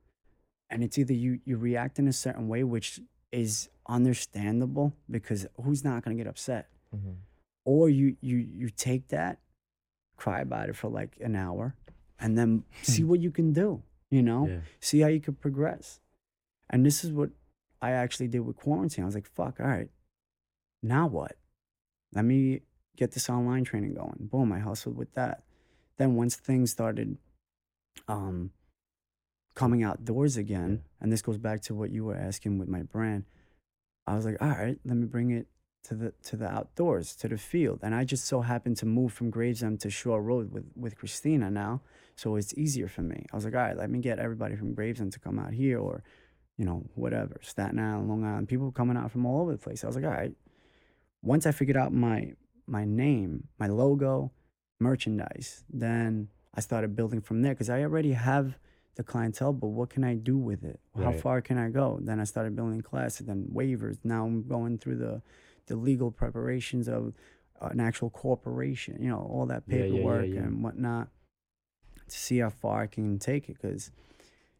And 0.69 0.83
it's 0.83 0.97
either 0.97 1.13
you 1.13 1.39
you 1.45 1.57
react 1.57 1.99
in 1.99 2.07
a 2.07 2.13
certain 2.13 2.47
way, 2.47 2.63
which 2.63 2.99
is 3.31 3.69
understandable 3.87 4.93
because 5.09 5.45
who's 5.63 5.83
not 5.83 6.03
gonna 6.03 6.15
get 6.15 6.27
upset? 6.27 6.69
Mhm. 6.95 7.17
or 7.65 7.87
you 7.89 8.17
you 8.21 8.37
you 8.37 8.69
take 8.69 9.09
that 9.09 9.39
cry 10.17 10.39
about 10.41 10.69
it 10.69 10.75
for 10.75 10.89
like 10.89 11.17
an 11.21 11.35
hour 11.35 11.75
and 12.19 12.35
then 12.37 12.63
see 12.81 13.03
what 13.09 13.19
you 13.19 13.29
can 13.31 13.53
do 13.53 13.83
you 14.09 14.23
know 14.23 14.47
Yeah. 14.47 14.61
see 14.79 15.01
how 15.01 15.07
you 15.07 15.19
could 15.21 15.39
progress 15.39 15.99
and 16.69 16.83
this 16.83 17.03
is 17.03 17.11
what 17.11 17.29
i 17.79 17.91
actually 17.91 18.27
did 18.27 18.39
with 18.39 18.55
quarantine 18.55 19.03
i 19.03 19.05
was 19.05 19.13
like 19.13 19.27
fuck 19.27 19.59
all 19.59 19.67
right 19.67 19.91
now 20.81 21.05
what 21.05 21.37
let 22.13 22.25
me 22.25 22.61
get 22.95 23.11
this 23.11 23.29
online 23.29 23.63
training 23.65 23.93
going 23.93 24.17
boom 24.31 24.51
i 24.51 24.59
hustled 24.59 24.97
with 24.97 25.13
that 25.13 25.43
then 25.97 26.15
once 26.15 26.35
things 26.37 26.71
started 26.71 27.17
um 28.07 28.51
coming 29.59 29.83
outdoors 29.83 30.37
again 30.37 30.81
and 31.01 31.11
this 31.11 31.21
goes 31.21 31.37
back 31.37 31.59
to 31.61 31.75
what 31.75 31.89
you 31.91 32.05
were 32.05 32.15
asking 32.15 32.57
with 32.57 32.69
my 32.69 32.81
brand 32.81 33.25
i 34.07 34.15
was 34.15 34.25
like 34.25 34.37
all 34.41 34.47
right 34.47 34.79
let 34.85 34.95
me 34.95 35.05
bring 35.05 35.31
it 35.31 35.47
to 35.83 35.95
the 35.95 36.13
to 36.23 36.35
the 36.35 36.47
outdoors 36.47 37.15
to 37.15 37.27
the 37.27 37.37
field. 37.37 37.79
And 37.81 37.95
i 37.95 38.03
just 38.03 38.25
so 38.25 38.41
happened 38.41 38.77
to 38.77 38.85
move 38.85 39.11
from 39.13 39.29
gravesend 39.29 39.79
to 39.81 39.89
shore 39.89 40.21
road 40.21 40.51
with 40.51 40.65
with 40.75 40.95
christina 40.95 41.49
now 41.49 41.81
so 42.15 42.35
it's 42.35 42.53
easier 42.57 42.89
for 42.89 43.01
me. 43.01 43.25
I 43.31 43.35
was 43.35 43.45
like 43.45 43.55
all 43.55 43.61
right 43.61 43.77
let 43.77 43.89
me 43.89 43.99
get 43.99 44.19
everybody 44.19 44.55
from 44.55 44.73
gravesend 44.73 45.13
to 45.13 45.19
come 45.19 45.39
out 45.39 45.53
here 45.53 45.79
or 45.79 46.03
you 46.57 46.65
know 46.65 46.83
whatever 46.95 47.39
staten 47.41 47.79
island 47.79 48.09
long 48.09 48.23
island 48.25 48.47
people 48.47 48.71
coming 48.71 48.97
out 48.97 49.11
from 49.11 49.25
all 49.25 49.41
over 49.41 49.51
the 49.51 49.57
place. 49.57 49.83
I 49.83 49.87
was 49.87 49.95
like 49.95 50.05
all 50.05 50.11
right. 50.11 50.33
Once 51.21 51.45
i 51.45 51.51
figured 51.51 51.77
out 51.77 51.91
my 51.93 52.33
my 52.67 52.85
name 52.85 53.47
my 53.57 53.67
logo 53.67 54.31
merchandise 54.79 55.65
then 55.69 56.29
i 56.55 56.61
started 56.61 56.95
building 56.95 57.19
from 57.19 57.41
there 57.41 57.53
because 57.53 57.69
i 57.69 57.81
already 57.81 58.13
have 58.13 58.57
the 58.99 59.03
clientele 59.11 59.53
but 59.61 59.67
what 59.77 59.89
can 59.89 60.03
i 60.03 60.13
do 60.31 60.37
with 60.49 60.61
it 60.71 60.79
how 60.95 61.11
Right. 61.11 61.21
far 61.25 61.37
can 61.47 61.57
i 61.65 61.67
go 61.81 61.87
then 62.07 62.17
i 62.19 62.25
started 62.33 62.51
building 62.59 62.81
classes 62.81 63.25
then 63.29 63.41
waivers 63.59 63.97
now 64.03 64.21
i'm 64.25 64.39
going 64.55 64.77
through 64.81 64.97
the 65.05 65.21
the 65.67 65.75
legal 65.89 66.09
preparations 66.21 66.87
of 66.97 67.13
an 67.61 67.79
actual 67.89 68.09
corporation, 68.09 68.93
you 69.03 69.09
know, 69.09 69.19
all 69.33 69.45
that 69.53 69.63
Yeah, 69.67 69.75
yeah, 69.77 69.83
yeah, 69.83 69.91
paperwork 69.91 70.27
yeah. 70.35 70.39
and 70.45 70.63
whatnot 70.63 71.07
to 72.07 72.17
see 72.25 72.37
how 72.39 72.49
far 72.49 72.81
I 72.83 72.87
can 72.87 73.19
take 73.19 73.49
it. 73.49 73.57
Because, 73.61 73.91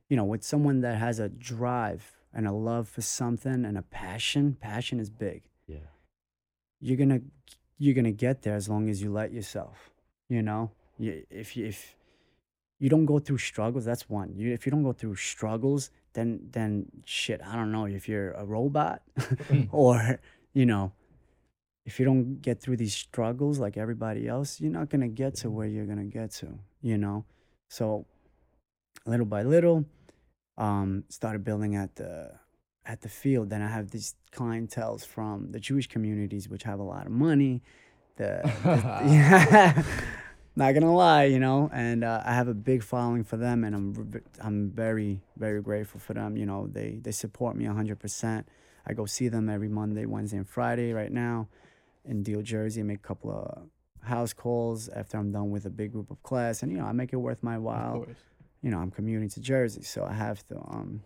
you 0.09 0.15
know, 0.17 0.25
with 0.25 0.43
someone 0.43 0.81
that 0.81 0.97
has 0.97 1.17
a 1.17 1.29
drive 1.29 2.03
and 2.33 2.45
a 2.45 2.51
love 2.51 2.89
for 2.89 3.01
something 3.01 3.63
and 3.65 3.77
a 3.77 3.81
passion, 3.81 4.55
passion 4.59 4.99
is 4.99 5.09
big. 5.09 5.43
Yeah. 5.65 5.87
You're 6.81 6.97
gonna 6.97 7.21
you're 7.77 7.95
gonna 7.95 8.11
get 8.27 8.41
there 8.43 8.55
as 8.55 8.67
long 8.69 8.89
as 8.89 9.01
you 9.01 9.11
let 9.11 9.31
yourself. 9.31 9.89
You 10.27 10.41
know, 10.43 10.71
you, 10.97 11.25
if 11.31 11.55
you 11.57 11.65
if 11.67 11.95
you 12.79 12.89
don't 12.89 13.05
go 13.05 13.19
through 13.19 13.37
struggles, 13.39 13.85
that's 13.85 14.09
one. 14.09 14.33
You 14.35 14.53
if 14.53 14.65
you 14.65 14.71
don't 14.71 14.83
go 14.83 14.93
through 14.93 15.15
struggles, 15.15 15.91
then 16.13 16.39
then 16.51 16.85
shit. 17.05 17.41
I 17.45 17.55
don't 17.55 17.71
know 17.71 17.85
if 17.85 18.07
you're 18.09 18.31
a 18.31 18.45
robot 18.45 19.01
or 19.71 20.19
you 20.53 20.65
know 20.65 20.91
if 21.85 21.99
you 21.99 22.05
don't 22.05 22.41
get 22.41 22.61
through 22.61 22.77
these 22.77 22.93
struggles 22.93 23.59
like 23.59 23.75
everybody 23.77 24.27
else, 24.27 24.59
you're 24.61 24.71
not 24.71 24.89
gonna 24.89 25.07
get 25.07 25.35
to 25.35 25.49
where 25.49 25.67
you're 25.67 25.85
gonna 25.85 26.05
get 26.05 26.31
to, 26.31 26.59
you 26.81 26.97
know. 26.97 27.25
So 27.69 28.05
little 29.05 29.25
by 29.25 29.43
little, 29.43 29.85
um, 30.57 31.03
started 31.09 31.43
building 31.43 31.75
at 31.75 31.95
the 31.95 32.31
at 32.85 33.01
the 33.01 33.09
field. 33.09 33.49
Then 33.49 33.61
I 33.61 33.69
have 33.69 33.91
these 33.91 34.15
clientels 34.31 35.05
from 35.05 35.51
the 35.51 35.59
Jewish 35.59 35.87
communities, 35.87 36.47
which 36.49 36.63
have 36.63 36.79
a 36.79 36.83
lot 36.83 37.05
of 37.05 37.11
money. 37.11 37.61
The, 38.17 38.41
the- 38.63 39.01
yeah, 39.05 39.83
not 40.59 40.73
gonna 40.73 40.93
lie, 40.93 41.23
you 41.23 41.39
know, 41.39 41.69
and 41.73 42.03
uh, 42.03 42.21
I 42.23 42.33
have 42.33 42.47
a 42.47 42.53
big 42.53 42.83
following 42.83 43.23
for 43.23 43.37
them, 43.37 43.63
and 43.63 43.75
I'm 43.75 44.21
I'm 44.39 44.69
very 44.69 45.21
very 45.37 45.61
grateful 45.61 45.99
for 45.99 46.13
them. 46.13 46.37
You 46.37 46.45
know, 46.45 46.67
they 46.67 46.99
they 47.01 47.11
support 47.11 47.55
me 47.55 47.65
hundred 47.65 47.99
percent. 47.99 48.47
I 48.85 48.93
go 48.93 49.05
see 49.05 49.29
them 49.29 49.49
every 49.49 49.69
Monday, 49.69 50.05
Wednesday, 50.05 50.37
and 50.37 50.47
Friday 50.47 50.93
right 50.93 51.11
now 51.11 51.47
in 52.05 52.23
Deal 52.23 52.41
Jersey. 52.41 52.81
I 52.81 52.83
make 52.83 52.99
a 52.99 53.07
couple 53.07 53.31
of 53.31 54.07
house 54.07 54.33
calls 54.33 54.89
after 54.89 55.17
I'm 55.17 55.31
done 55.31 55.49
with 55.49 55.65
a 55.65 55.69
big 55.69 55.93
group 55.93 56.11
of 56.11 56.21
class, 56.23 56.61
and 56.61 56.71
you 56.71 56.77
know 56.77 56.85
I 56.85 56.91
make 56.91 57.13
it 57.13 57.17
worth 57.17 57.41
my 57.41 57.57
while. 57.57 57.95
Of 57.95 58.05
course. 58.05 58.17
You 58.61 58.71
know 58.71 58.79
I'm 58.79 58.91
commuting 58.91 59.29
to 59.29 59.39
Jersey, 59.39 59.83
so 59.83 60.03
I 60.03 60.13
have 60.13 60.45
to. 60.47 60.57
Um, 60.57 61.03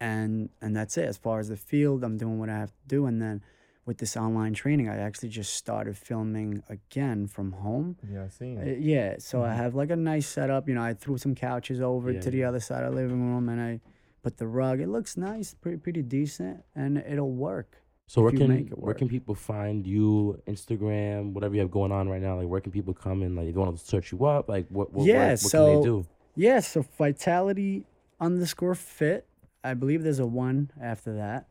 and 0.00 0.50
and 0.62 0.76
that's 0.76 0.96
it. 0.96 1.06
As 1.06 1.16
far 1.16 1.40
as 1.40 1.48
the 1.48 1.56
field, 1.56 2.04
I'm 2.04 2.16
doing 2.16 2.38
what 2.38 2.48
I 2.48 2.56
have 2.56 2.70
to 2.70 2.86
do, 2.86 3.06
and 3.06 3.20
then 3.20 3.42
with 3.88 3.96
this 3.98 4.18
online 4.18 4.52
training, 4.52 4.86
I 4.86 4.98
actually 4.98 5.30
just 5.30 5.54
started 5.54 5.96
filming 5.96 6.62
again 6.68 7.26
from 7.26 7.52
home. 7.52 7.96
Yeah, 8.12 8.24
I 8.24 8.28
seen 8.28 8.58
Uh, 8.58 8.60
it. 8.72 8.80
yeah, 8.80 9.16
so 9.18 9.42
I 9.42 9.48
Mhm. 9.48 9.56
have 9.56 9.74
like 9.74 9.90
a 9.90 9.96
nice 9.96 10.26
setup. 10.28 10.68
You 10.68 10.74
know, 10.74 10.82
I 10.82 10.92
threw 10.92 11.16
some 11.16 11.34
couches 11.34 11.80
over 11.80 12.12
Yeah, 12.12 12.20
to 12.20 12.30
the 12.30 12.44
other 12.44 12.60
side 12.60 12.84
of 12.84 12.90
the 12.94 13.00
living 13.00 13.22
room, 13.28 13.48
and 13.48 13.58
I 13.60 13.80
put 14.22 14.36
the 14.36 14.46
rug. 14.46 14.78
It 14.80 14.88
looks 14.88 15.16
nice, 15.16 15.54
pretty 15.54 15.78
pretty 15.78 16.02
decent, 16.02 16.62
and 16.76 16.98
it'll 16.98 17.32
work. 17.32 17.82
So 18.06 18.20
where 18.22 18.30
can 18.32 18.50
where 18.76 18.94
can 18.94 19.08
people 19.08 19.34
find 19.34 19.86
you? 19.86 20.38
Instagram, 20.46 21.32
whatever 21.32 21.54
you 21.54 21.60
have 21.62 21.70
going 21.70 21.90
on 21.92 22.08
right 22.10 22.20
now. 22.22 22.36
Like 22.36 22.48
where 22.48 22.60
can 22.60 22.72
people 22.72 22.92
come 22.92 23.22
and 23.22 23.34
like 23.36 23.46
if 23.48 23.54
you 23.54 23.60
want 23.60 23.78
to 23.78 23.82
search 23.84 24.12
you 24.12 24.22
up? 24.26 24.50
Like 24.50 24.66
what 24.68 24.92
what, 24.92 25.06
Yeah, 25.06 25.14
what, 25.20 25.30
what 25.30 25.38
so- 25.40 25.66
can 25.66 25.76
they 25.80 25.84
do? 25.86 26.06
Yeah, 26.36 26.60
so 26.60 26.82
vitality 26.98 27.86
underscore 28.20 28.74
fit. 28.74 29.26
I 29.64 29.72
believe 29.74 30.02
there's 30.02 30.20
a 30.20 30.26
one 30.26 30.70
after 30.80 31.14
that, 31.16 31.48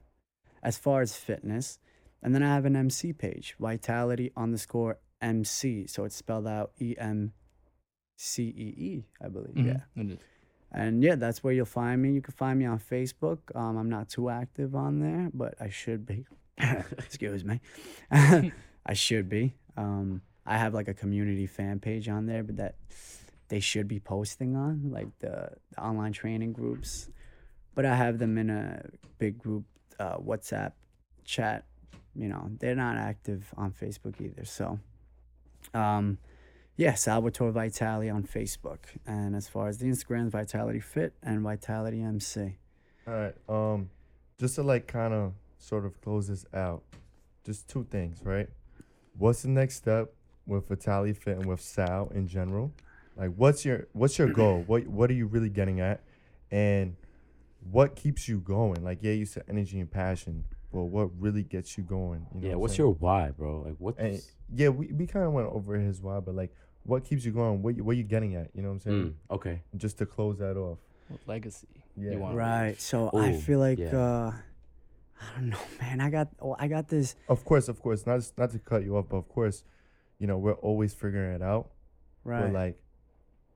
as 0.64 0.78
far 0.78 1.02
as 1.02 1.16
fitness, 1.16 1.78
and 2.22 2.34
then 2.34 2.44
I 2.44 2.54
have 2.54 2.66
an 2.66 2.76
MC 2.76 3.14
page, 3.14 3.56
vitality 3.60 4.32
underscore 4.36 5.00
MC. 5.22 5.88
So 5.88 6.04
it's 6.04 6.16
spelled 6.16 6.48
out 6.48 6.72
E 6.80 6.96
M 6.98 7.34
C 8.16 8.44
E 8.44 8.74
E, 8.78 9.06
I 9.22 9.28
believe. 9.30 9.56
Mhm. 9.56 9.66
Yeah. 9.66 9.82
And 10.72 11.02
yeah, 11.02 11.16
that's 11.16 11.44
where 11.44 11.54
you'll 11.54 11.66
find 11.66 12.02
me. 12.02 12.12
You 12.12 12.22
can 12.22 12.34
find 12.34 12.60
me 12.60 12.66
on 12.66 12.80
Facebook. 12.80 13.40
Um, 13.56 13.78
I'm 13.78 13.90
not 13.90 14.10
too 14.10 14.30
active 14.30 14.76
on 14.76 15.00
there, 15.00 15.30
but 15.34 15.56
I 15.62 15.70
should 15.70 16.06
be. 16.06 16.26
Excuse 16.58 17.46
me. 17.46 17.62
I 18.12 18.94
should 18.94 19.30
be. 19.30 19.54
Um, 19.78 20.22
I 20.46 20.58
have 20.58 20.74
like 20.74 20.88
a 20.88 20.94
community 20.94 21.46
fan 21.46 21.80
page 21.80 22.10
on 22.10 22.26
there, 22.26 22.44
but 22.44 22.58
that 22.58 22.76
they 23.50 23.60
should 23.60 23.88
be 23.88 24.00
posting 24.00 24.56
on, 24.56 24.92
like 24.92 25.08
the, 25.20 25.50
the 25.72 25.82
online 25.82 26.12
training 26.14 26.52
groups. 26.54 27.10
But 27.76 27.86
I 27.86 27.96
have 27.96 28.18
them 28.18 28.38
in 28.38 28.50
a 28.50 28.84
big 29.20 29.38
group 29.38 29.66
uh, 30.00 30.18
WhatsApp 30.18 30.74
chat. 31.24 31.66
You 32.18 32.28
know, 32.30 32.50
they're 32.60 32.76
not 32.76 32.98
active 32.98 33.54
on 33.56 33.72
Facebook 33.72 34.20
either. 34.20 34.44
So, 34.44 34.80
um, 35.74 36.18
yeah, 36.76 36.94
Salvatore 36.96 37.52
Vitali 37.52 38.10
on 38.10 38.24
Facebook. 38.24 38.80
And 39.06 39.36
as 39.36 39.48
far 39.48 39.68
as 39.68 39.78
the 39.78 39.88
Instagram, 39.88 40.30
Vitality 40.30 40.80
Fit 40.80 41.14
and 41.22 41.42
Vitality 41.42 42.02
MC. 42.02 42.58
All 43.08 43.14
right. 43.14 43.36
Um, 43.48 43.90
just 44.40 44.56
to 44.56 44.64
like 44.64 44.88
kind 44.88 45.14
of 45.14 45.34
sort 45.60 45.86
of 45.86 46.00
close 46.02 46.28
this 46.28 46.46
out, 46.54 46.84
just 47.46 47.68
two 47.68 47.86
things, 47.90 48.20
right? 48.24 48.50
What's 49.18 49.42
the 49.42 49.50
next 49.50 49.76
step 49.76 50.14
with 50.46 50.68
Vitality 50.68 51.14
Fit 51.14 51.38
and 51.38 51.46
with 51.46 51.62
Sal 51.62 52.12
in 52.14 52.28
general? 52.28 52.72
Like, 53.16 53.32
what's 53.36 53.66
your 53.66 53.88
what's 53.94 54.18
your 54.18 54.32
goal? 54.32 54.64
What 54.68 54.88
what 54.88 55.10
are 55.10 55.16
you 55.16 55.26
really 55.26 55.50
getting 55.50 55.80
at? 55.80 56.02
And 56.52 56.96
what 57.72 57.96
keeps 57.96 58.28
you 58.28 58.40
going? 58.40 58.84
Like, 58.84 59.00
yeah, 59.02 59.14
you 59.14 59.26
said 59.26 59.44
energy 59.50 59.80
and 59.80 59.90
passion, 59.90 60.46
but 60.72 60.84
what 60.84 61.10
really 61.20 61.44
gets 61.44 61.78
you 61.78 61.84
going? 61.84 62.26
You 62.34 62.42
know 62.42 62.48
yeah, 62.48 62.54
what 62.56 62.62
what's 62.62 62.78
your 62.78 62.94
why, 62.94 63.32
bro? 63.32 63.64
Like, 63.66 63.76
what's 63.78 64.00
And 64.00 64.22
yeah, 64.54 64.70
we, 64.70 64.88
we 64.88 65.08
kind 65.08 65.26
of 65.26 65.32
went 65.34 65.48
over 65.48 65.76
his 65.76 66.02
why, 66.02 66.20
but 66.20 66.36
like, 66.36 66.54
what 66.84 67.04
keeps 67.04 67.26
you 67.26 67.32
going? 67.32 67.62
What 67.62 67.76
you, 67.76 67.84
what 67.84 67.98
you 67.98 68.04
getting 68.04 68.36
at? 68.36 68.50
You 68.54 68.62
know 68.62 68.70
what 68.70 68.76
I'm 68.76 68.80
saying? 68.80 69.04
Mm, 69.30 69.36
okay. 69.36 69.62
Just 69.76 69.98
to 70.00 70.06
close 70.06 70.40
that 70.40 70.58
off. 70.58 70.80
What 71.10 71.20
legacy 71.28 71.68
Yeah. 71.96 72.12
you 72.12 72.20
want? 72.20 72.36
Right. 72.36 72.80
So 72.80 73.10
I 73.14 73.34
feel 73.34 73.60
like 73.60 73.80
yeah. 73.80 73.98
uh 73.98 74.34
I 75.20 75.40
don't 75.40 75.50
know, 75.50 75.58
man. 75.82 76.00
I 76.02 76.10
got 76.10 76.30
oh, 76.42 76.56
I 76.60 76.68
got 76.68 76.88
this 76.90 77.16
Of 77.28 77.44
course, 77.44 77.68
of 77.68 77.82
course, 77.82 78.06
not 78.06 78.22
not 78.38 78.52
to 78.52 78.60
cut 78.60 78.84
you 78.84 78.98
off, 78.98 79.06
but 79.10 79.18
of 79.18 79.28
course, 79.30 79.64
you 80.20 80.28
know 80.28 80.38
we're 80.38 80.54
always 80.54 80.94
figuring 80.94 81.34
it 81.34 81.42
out. 81.42 81.70
right. 82.24 82.44
But 82.44 82.54
like, 82.54 82.80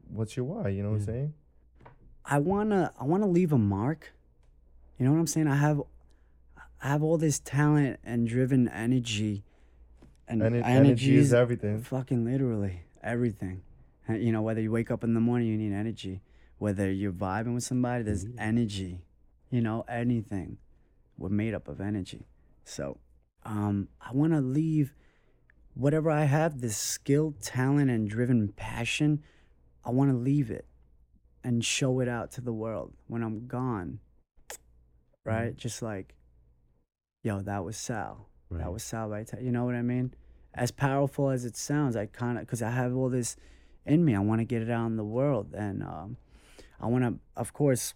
what's 0.10 0.36
your 0.36 0.46
why? 0.46 0.70
You 0.70 0.84
know 0.84 0.90
what 0.92 1.02
I'm 1.02 1.06
saying? 1.06 1.34
I 2.26 2.40
wanna 2.40 2.92
I 3.00 3.04
wanna 3.04 3.28
leave 3.28 3.52
a 3.54 3.58
mark. 3.58 4.14
You 4.98 5.06
know 5.06 5.14
what 5.14 5.20
I'm 5.20 5.28
saying? 5.28 5.48
I 5.48 5.56
have 5.56 5.82
I 6.82 6.88
have 6.90 7.04
all 7.04 7.18
this 7.18 7.40
talent 7.40 8.00
and 8.04 8.28
driven 8.28 8.68
energy, 8.68 9.44
and 10.28 10.42
And 10.42 10.56
energy, 10.56 11.16
is 11.16 11.34
everything. 11.34 11.82
fucking 11.82 12.26
literally 12.26 12.84
everything. 13.04 13.62
You 14.10 14.32
know, 14.32 14.42
whether 14.42 14.62
you 14.62 14.72
wake 14.72 14.90
up 14.90 15.04
in 15.04 15.14
the 15.14 15.20
morning, 15.20 15.48
you 15.48 15.58
need 15.58 15.74
energy. 15.74 16.22
Whether 16.58 16.92
you're 16.92 17.12
vibing 17.12 17.54
with 17.54 17.64
somebody, 17.64 18.04
there's 18.04 18.26
Mhm. 18.26 18.36
energy. 18.38 19.06
You 19.50 19.62
know, 19.62 19.82
anything. 19.88 20.58
We're 21.18 21.30
made 21.30 21.54
up 21.54 21.68
of 21.68 21.80
energy. 21.80 22.26
So, 22.66 22.98
um, 23.44 23.90
I 24.00 24.12
want 24.14 24.34
to 24.34 24.42
leave 24.42 24.96
whatever 25.74 26.10
I 26.10 26.26
have, 26.26 26.62
this 26.62 26.78
skill, 26.78 27.34
talent, 27.42 27.90
and 27.92 28.10
driven 28.10 28.50
passion. 28.50 29.22
I 29.86 29.92
want 29.92 30.10
to 30.12 30.18
leave 30.18 30.50
it 30.52 30.66
and 31.44 31.64
show 31.64 32.00
it 32.00 32.08
out 32.08 32.32
to 32.32 32.42
the 32.42 32.54
world 32.54 32.94
when 33.08 33.22
I'm 33.24 33.48
gone. 33.48 34.00
Right? 35.24 35.56
Just 35.56 35.82
like, 35.82 36.16
yo, 37.24 37.42
that 37.42 37.64
was 37.64 37.78
Sal. 37.78 38.28
Right. 38.50 38.64
That 38.64 38.72
was 38.74 38.84
Sal 38.84 39.08
right 39.10 39.30
You 39.42 39.52
know 39.52 39.66
what 39.66 39.76
I 39.76 39.82
mean? 39.82 40.14
As 40.54 40.72
powerful 40.72 41.30
as 41.30 41.46
it 41.46 41.56
sounds, 41.56 41.96
I 41.96 42.08
kind 42.08 42.38
of, 42.38 42.46
because 42.46 42.62
I 42.62 42.72
have 42.72 42.96
all 42.96 43.10
this 43.10 43.38
in 43.86 44.04
me. 44.04 44.16
I 44.16 44.20
want 44.20 44.40
to 44.42 44.46
get 44.46 44.62
it 44.62 44.70
out 44.70 44.88
in 44.88 44.98
the 44.98 45.04
world. 45.04 45.54
And 45.54 45.82
um, 45.84 46.18
I 46.80 46.88
want 46.88 47.04
to, 47.06 47.20
of 47.38 47.54
course, 47.54 47.94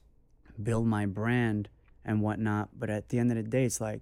build 0.61 0.87
my 0.87 1.05
brand 1.05 1.67
and 2.05 2.21
whatnot. 2.21 2.69
But 2.77 2.89
at 2.89 3.09
the 3.09 3.19
end 3.19 3.31
of 3.31 3.37
the 3.37 3.43
day, 3.43 3.65
it's 3.65 3.81
like, 3.81 4.01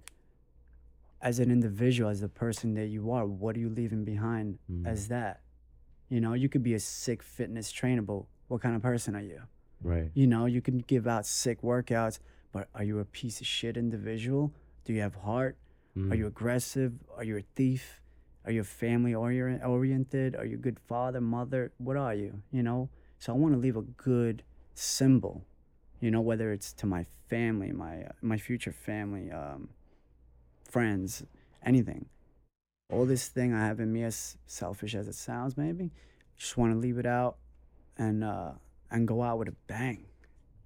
as 1.20 1.38
an 1.40 1.50
individual, 1.50 2.10
as 2.10 2.20
the 2.20 2.28
person 2.28 2.74
that 2.74 2.86
you 2.86 3.10
are, 3.10 3.26
what 3.26 3.56
are 3.56 3.58
you 3.58 3.70
leaving 3.70 4.04
behind 4.04 4.58
Mm. 4.70 4.86
as 4.86 5.08
that? 5.08 5.40
You 6.10 6.20
know, 6.20 6.34
you 6.34 6.48
could 6.48 6.62
be 6.62 6.74
a 6.74 6.80
sick 6.80 7.22
fitness 7.22 7.72
trainer, 7.72 8.02
but 8.02 8.22
what 8.48 8.60
kind 8.60 8.76
of 8.76 8.82
person 8.82 9.16
are 9.16 9.22
you? 9.22 9.40
right. 9.82 10.10
You 10.14 10.26
know, 10.26 10.46
you 10.46 10.60
can 10.62 10.78
give 10.78 11.06
out 11.06 11.26
sick 11.26 11.60
workouts, 11.62 12.18
but 12.52 12.68
are 12.74 12.84
you 12.84 13.00
a 13.00 13.04
piece 13.04 13.40
of 13.40 13.46
shit 13.46 13.76
individual? 13.76 14.52
Do 14.84 14.92
you 14.92 15.00
have 15.00 15.14
heart? 15.14 15.56
Are 15.96 16.00
Mm. 16.00 16.18
you 16.18 16.26
aggressive? 16.26 16.92
Are 17.16 17.24
you 17.24 17.36
a 17.36 17.42
thief? 17.54 18.00
Are 18.44 18.50
you 18.52 18.64
family 18.64 19.14
ori- 19.14 19.62
oriented? 19.62 20.34
Are 20.36 20.44
you 20.44 20.56
a 20.56 20.60
good 20.60 20.78
father, 20.80 21.20
mother? 21.20 21.72
What 21.78 21.96
are 21.96 22.14
you? 22.14 22.42
You 22.50 22.62
know? 22.62 22.90
So 23.18 23.32
I 23.32 23.36
want 23.36 23.54
to 23.54 23.58
leave 23.60 23.76
a 23.76 23.82
good 23.82 24.42
symbol, 24.74 25.46
you 26.00 26.10
know, 26.10 26.20
whether 26.20 26.52
it's 26.52 26.72
to 26.74 26.86
my 26.86 27.04
family, 27.28 27.72
my 27.72 28.02
uh, 28.04 28.12
my 28.20 28.36
future 28.36 28.72
family, 28.72 29.30
um, 29.30 29.70
friends, 30.68 31.24
anything. 31.62 32.06
All 32.92 33.06
this 33.06 33.28
thing 33.28 33.54
I 33.54 33.64
have 33.66 33.80
in 33.80 33.92
me, 33.92 34.02
as 34.02 34.36
selfish 34.46 34.94
as 34.94 35.08
it 35.08 35.14
sounds, 35.14 35.56
maybe, 35.56 35.90
just 36.36 36.56
want 36.58 36.72
to 36.72 36.78
leave 36.78 36.98
it 36.98 37.06
out 37.06 37.36
and 37.96 38.22
uh, 38.22 38.52
and 38.90 39.08
go 39.08 39.22
out 39.22 39.38
with 39.38 39.48
a 39.48 39.54
bang. 39.66 40.04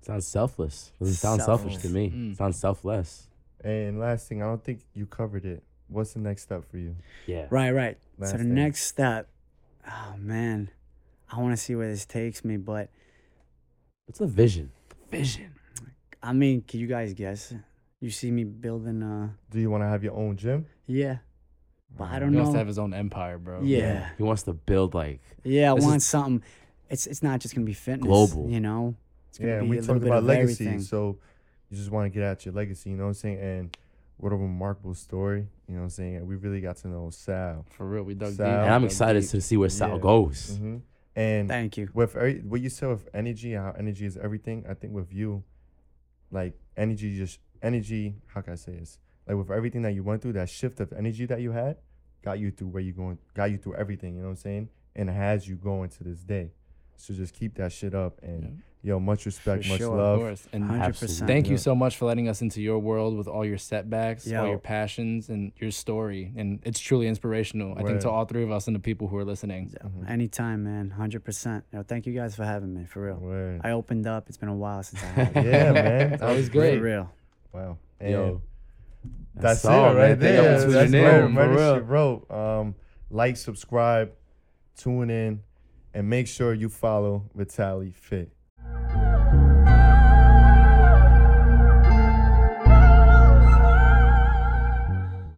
Sounds 0.03 0.27
selfless. 0.27 0.93
Doesn't 0.99 1.15
sound 1.15 1.43
selfish 1.43 1.77
to 1.79 1.89
me. 1.89 2.11
Mm. 2.11 2.37
Sounds 2.37 2.57
selfless. 2.57 3.28
And 3.63 3.99
last 3.99 4.29
thing, 4.29 4.43
I 4.43 4.47
don't 4.47 4.63
think 4.63 4.81
you 4.95 5.07
covered 5.07 5.45
it. 5.45 5.63
What's 5.89 6.13
the 6.13 6.21
next 6.21 6.43
step 6.43 6.71
for 6.71 6.79
you? 6.79 6.95
Yeah. 7.27 7.47
Right, 7.51 7.71
right. 7.73 7.99
Last 8.19 8.33
so 8.33 8.37
the 8.37 8.45
thing. 8.45 8.55
next 8.55 8.83
step, 8.85 9.29
oh 9.87 10.15
man, 10.19 10.71
I 11.31 11.41
want 11.41 11.53
to 11.53 11.57
see 11.57 11.75
where 11.75 11.89
this 11.89 12.05
takes 12.05 12.45
me. 12.45 12.57
But 12.57 12.91
What's 14.07 14.19
the 14.21 14.27
vision? 14.27 14.71
Vision. 15.11 15.53
I 16.23 16.33
mean, 16.33 16.63
can 16.63 16.81
you 16.81 16.87
guys 16.87 17.15
guess? 17.15 17.55
You 18.01 18.11
see 18.11 18.31
me 18.31 18.45
building, 18.45 19.03
uh, 19.03 19.31
Do 19.51 19.59
you 19.61 19.71
want 19.71 19.83
to 19.83 19.89
have 19.89 20.05
your 20.05 20.15
own 20.15 20.37
gym? 20.37 20.67
yeah, 20.87 21.19
but 21.97 22.05
I 22.05 22.15
He 22.15 22.21
don't 22.21 22.33
wants 22.33 22.33
know. 22.33 22.33
He 22.33 22.37
wants 22.43 22.53
to 22.53 22.59
have 22.59 22.67
his 22.67 22.79
own 22.79 22.95
empire, 22.95 23.39
bro. 23.39 23.63
yeah, 23.63 24.11
He 24.17 24.23
wants 24.23 24.43
to 24.45 24.53
build 24.53 24.95
like 24.95 25.21
yeah. 25.43 25.71
I 25.71 25.75
want 25.75 26.03
something. 26.03 26.43
It's 26.91 27.07
it's 27.07 27.23
not 27.23 27.41
just 27.41 27.55
gonna 27.55 27.65
be 27.67 27.73
fitness. 27.75 28.07
Global. 28.07 28.49
you 28.49 28.61
know. 28.61 28.95
It's 29.31 29.39
gonna 29.39 29.51
Yeah, 29.53 29.57
be 29.59 29.61
and 29.63 29.71
we 29.71 29.77
a 29.79 29.81
little 29.81 29.95
talked 29.95 30.03
bit 30.05 30.09
about 30.09 30.19
of 30.19 30.25
legacy, 30.25 30.65
everything. 30.65 30.81
so 30.83 31.19
you 31.71 31.77
just 31.77 31.91
want 31.91 32.07
to 32.07 32.11
get 32.11 32.23
at 32.23 32.45
your 32.45 32.55
legacy. 32.55 32.91
You 32.91 32.97
know 32.97 33.05
what 33.05 33.09
I'm 33.11 33.15
saying? 33.15 33.39
And 33.41 33.77
what 34.17 34.33
a 34.33 34.37
remarkable 34.37 34.95
story. 34.95 35.47
You 35.69 35.75
know 35.75 35.81
what 35.81 35.85
I'm 35.85 35.91
saying? 35.91 36.17
And 36.17 36.27
we 36.27 36.37
really 36.37 36.61
got 36.61 36.77
to 36.79 36.89
know 36.89 37.11
Sal. 37.11 37.65
For 37.71 37.87
real, 37.87 38.03
we 38.03 38.15
dug 38.15 38.31
deep. 38.31 38.37
Sal. 38.39 38.65
and 38.65 38.73
I'm 38.73 38.85
excited 38.85 39.21
deep. 39.23 39.31
to 39.31 39.41
see 39.41 39.57
where 39.57 39.69
Sal 39.69 39.95
Yeah. 39.97 39.99
goes. 39.99 40.57
hmm 40.59 40.77
And 41.15 41.49
Thank 41.49 41.77
you. 41.77 41.89
with 41.95 42.17
every, 42.17 42.41
what 42.41 42.61
you 42.61 42.69
said 42.71 42.89
with 42.89 43.09
energy, 43.15 43.53
how 43.53 43.75
energy 43.79 44.07
is 44.07 44.17
everything. 44.17 44.65
I 44.69 44.75
think 44.75 44.93
with 44.95 45.13
you, 45.13 45.43
like 46.31 46.55
energy, 46.77 47.17
just 47.17 47.41
energy. 47.63 48.17
How 48.27 48.41
can 48.41 48.53
I 48.55 48.57
say 48.57 48.73
this? 48.73 48.99
Like 49.27 49.37
with 49.37 49.51
everything 49.51 49.83
that 49.83 49.93
you 49.93 50.03
went 50.03 50.23
through, 50.23 50.33
that 50.35 50.49
shift 50.49 50.81
of 50.81 50.93
energy 50.93 51.27
that 51.27 51.41
you 51.41 51.53
had, 51.53 51.77
got 52.23 52.39
you 52.39 52.51
through 52.51 52.69
where 52.69 52.83
you 52.83 52.93
going, 52.93 53.19
got 53.35 53.51
you 53.51 53.59
through 53.59 53.75
everything. 53.75 54.15
You 54.15 54.21
know 54.23 54.29
what 54.29 54.33
I'm 54.33 54.37
saying? 54.37 54.69
And 54.97 55.11
has 55.11 55.47
you 55.47 55.57
going 55.57 55.91
to 55.91 56.05
this 56.05 56.21
day. 56.21 56.51
So 56.97 57.15
just 57.15 57.35
keep 57.35 57.55
that 57.57 57.73
shit 57.73 57.95
up. 57.95 58.19
And 58.23 58.63
yo, 58.83 58.99
much 59.01 59.27
respect, 59.27 59.65
For 59.65 59.71
much 59.71 59.79
sure. 59.79 59.93
Of 59.93 59.99
love. 59.99 60.19
course. 60.21 60.49
And 60.53 60.65
100%. 60.65 61.27
thank 61.27 61.49
you 61.49 61.59
so 61.59 61.75
much 61.75 61.97
for 61.97 62.07
letting 62.07 62.29
us 62.29 62.41
into 62.43 62.61
your 62.63 62.79
world 62.79 63.17
with 63.17 63.27
all 63.29 63.45
your 63.45 63.59
setbacks, 63.59 64.27
all 64.33 64.47
your 64.49 64.59
passions, 64.59 65.29
and 65.29 65.53
your 65.57 65.71
story. 65.71 66.33
And 66.37 66.61
it's 66.65 66.81
truly 66.81 67.07
inspirational. 67.09 67.77
I 67.79 67.83
think 67.83 68.01
to 68.03 68.11
all 68.11 68.25
three 68.25 68.43
of 68.45 68.51
us 68.51 68.67
and 68.67 68.77
the 68.77 68.81
people 68.81 69.09
who 69.09 69.17
are 69.19 69.25
listening. 69.25 69.75
Mhm. 69.85 70.09
Anytime, 70.09 70.65
man. 70.65 70.91
Hundred 70.91 71.25
percent. 71.25 71.65
You 71.73 71.79
know, 71.79 71.83
thank 71.87 72.07
you 72.07 72.13
guys 72.15 72.35
for 72.37 72.45
having 72.45 72.73
me. 72.75 72.85
For 72.85 73.05
real. 73.07 73.17
Word. 73.17 73.61
I 73.65 73.73
opened 73.73 74.07
up. 74.07 74.29
It's 74.29 74.39
been 74.39 74.49
a 74.49 74.55
while 74.55 74.83
since 74.83 75.03
I 75.03 75.07
had. 75.07 75.35
yeah, 75.45 75.73
man. 75.73 76.19
That 76.19 76.37
was 76.37 76.49
great. 76.49 76.79
For 76.79 76.85
real. 76.85 77.11
Wow. 77.53 77.79
And 78.01 78.11
Yo. 78.13 78.43
that's, 79.35 79.65
it 79.65 79.71
all, 79.71 79.89
man. 79.89 79.97
right 79.97 80.09
Thank 80.11 80.21
there. 80.21 80.53
y'all 80.53 80.65
for 80.65 80.71
That's 80.71 80.91
tuning 80.93 81.05
in, 81.07 81.11
dope, 81.21 81.23
for 81.23 81.29
man. 81.31 81.49
This 81.51 81.59
real. 81.61 81.75
shit 81.77 81.85
wrote. 81.87 82.31
Um, 82.31 82.75
like, 83.11 83.37
subscribe, 83.37 84.13
tune 84.77 85.11
in, 85.11 85.41
and 85.95 86.09
make 86.09 86.27
sure 86.29 86.53
you 86.55 86.69
follow 86.69 87.25
Vitali 87.35 87.91
Fit. 87.91 88.31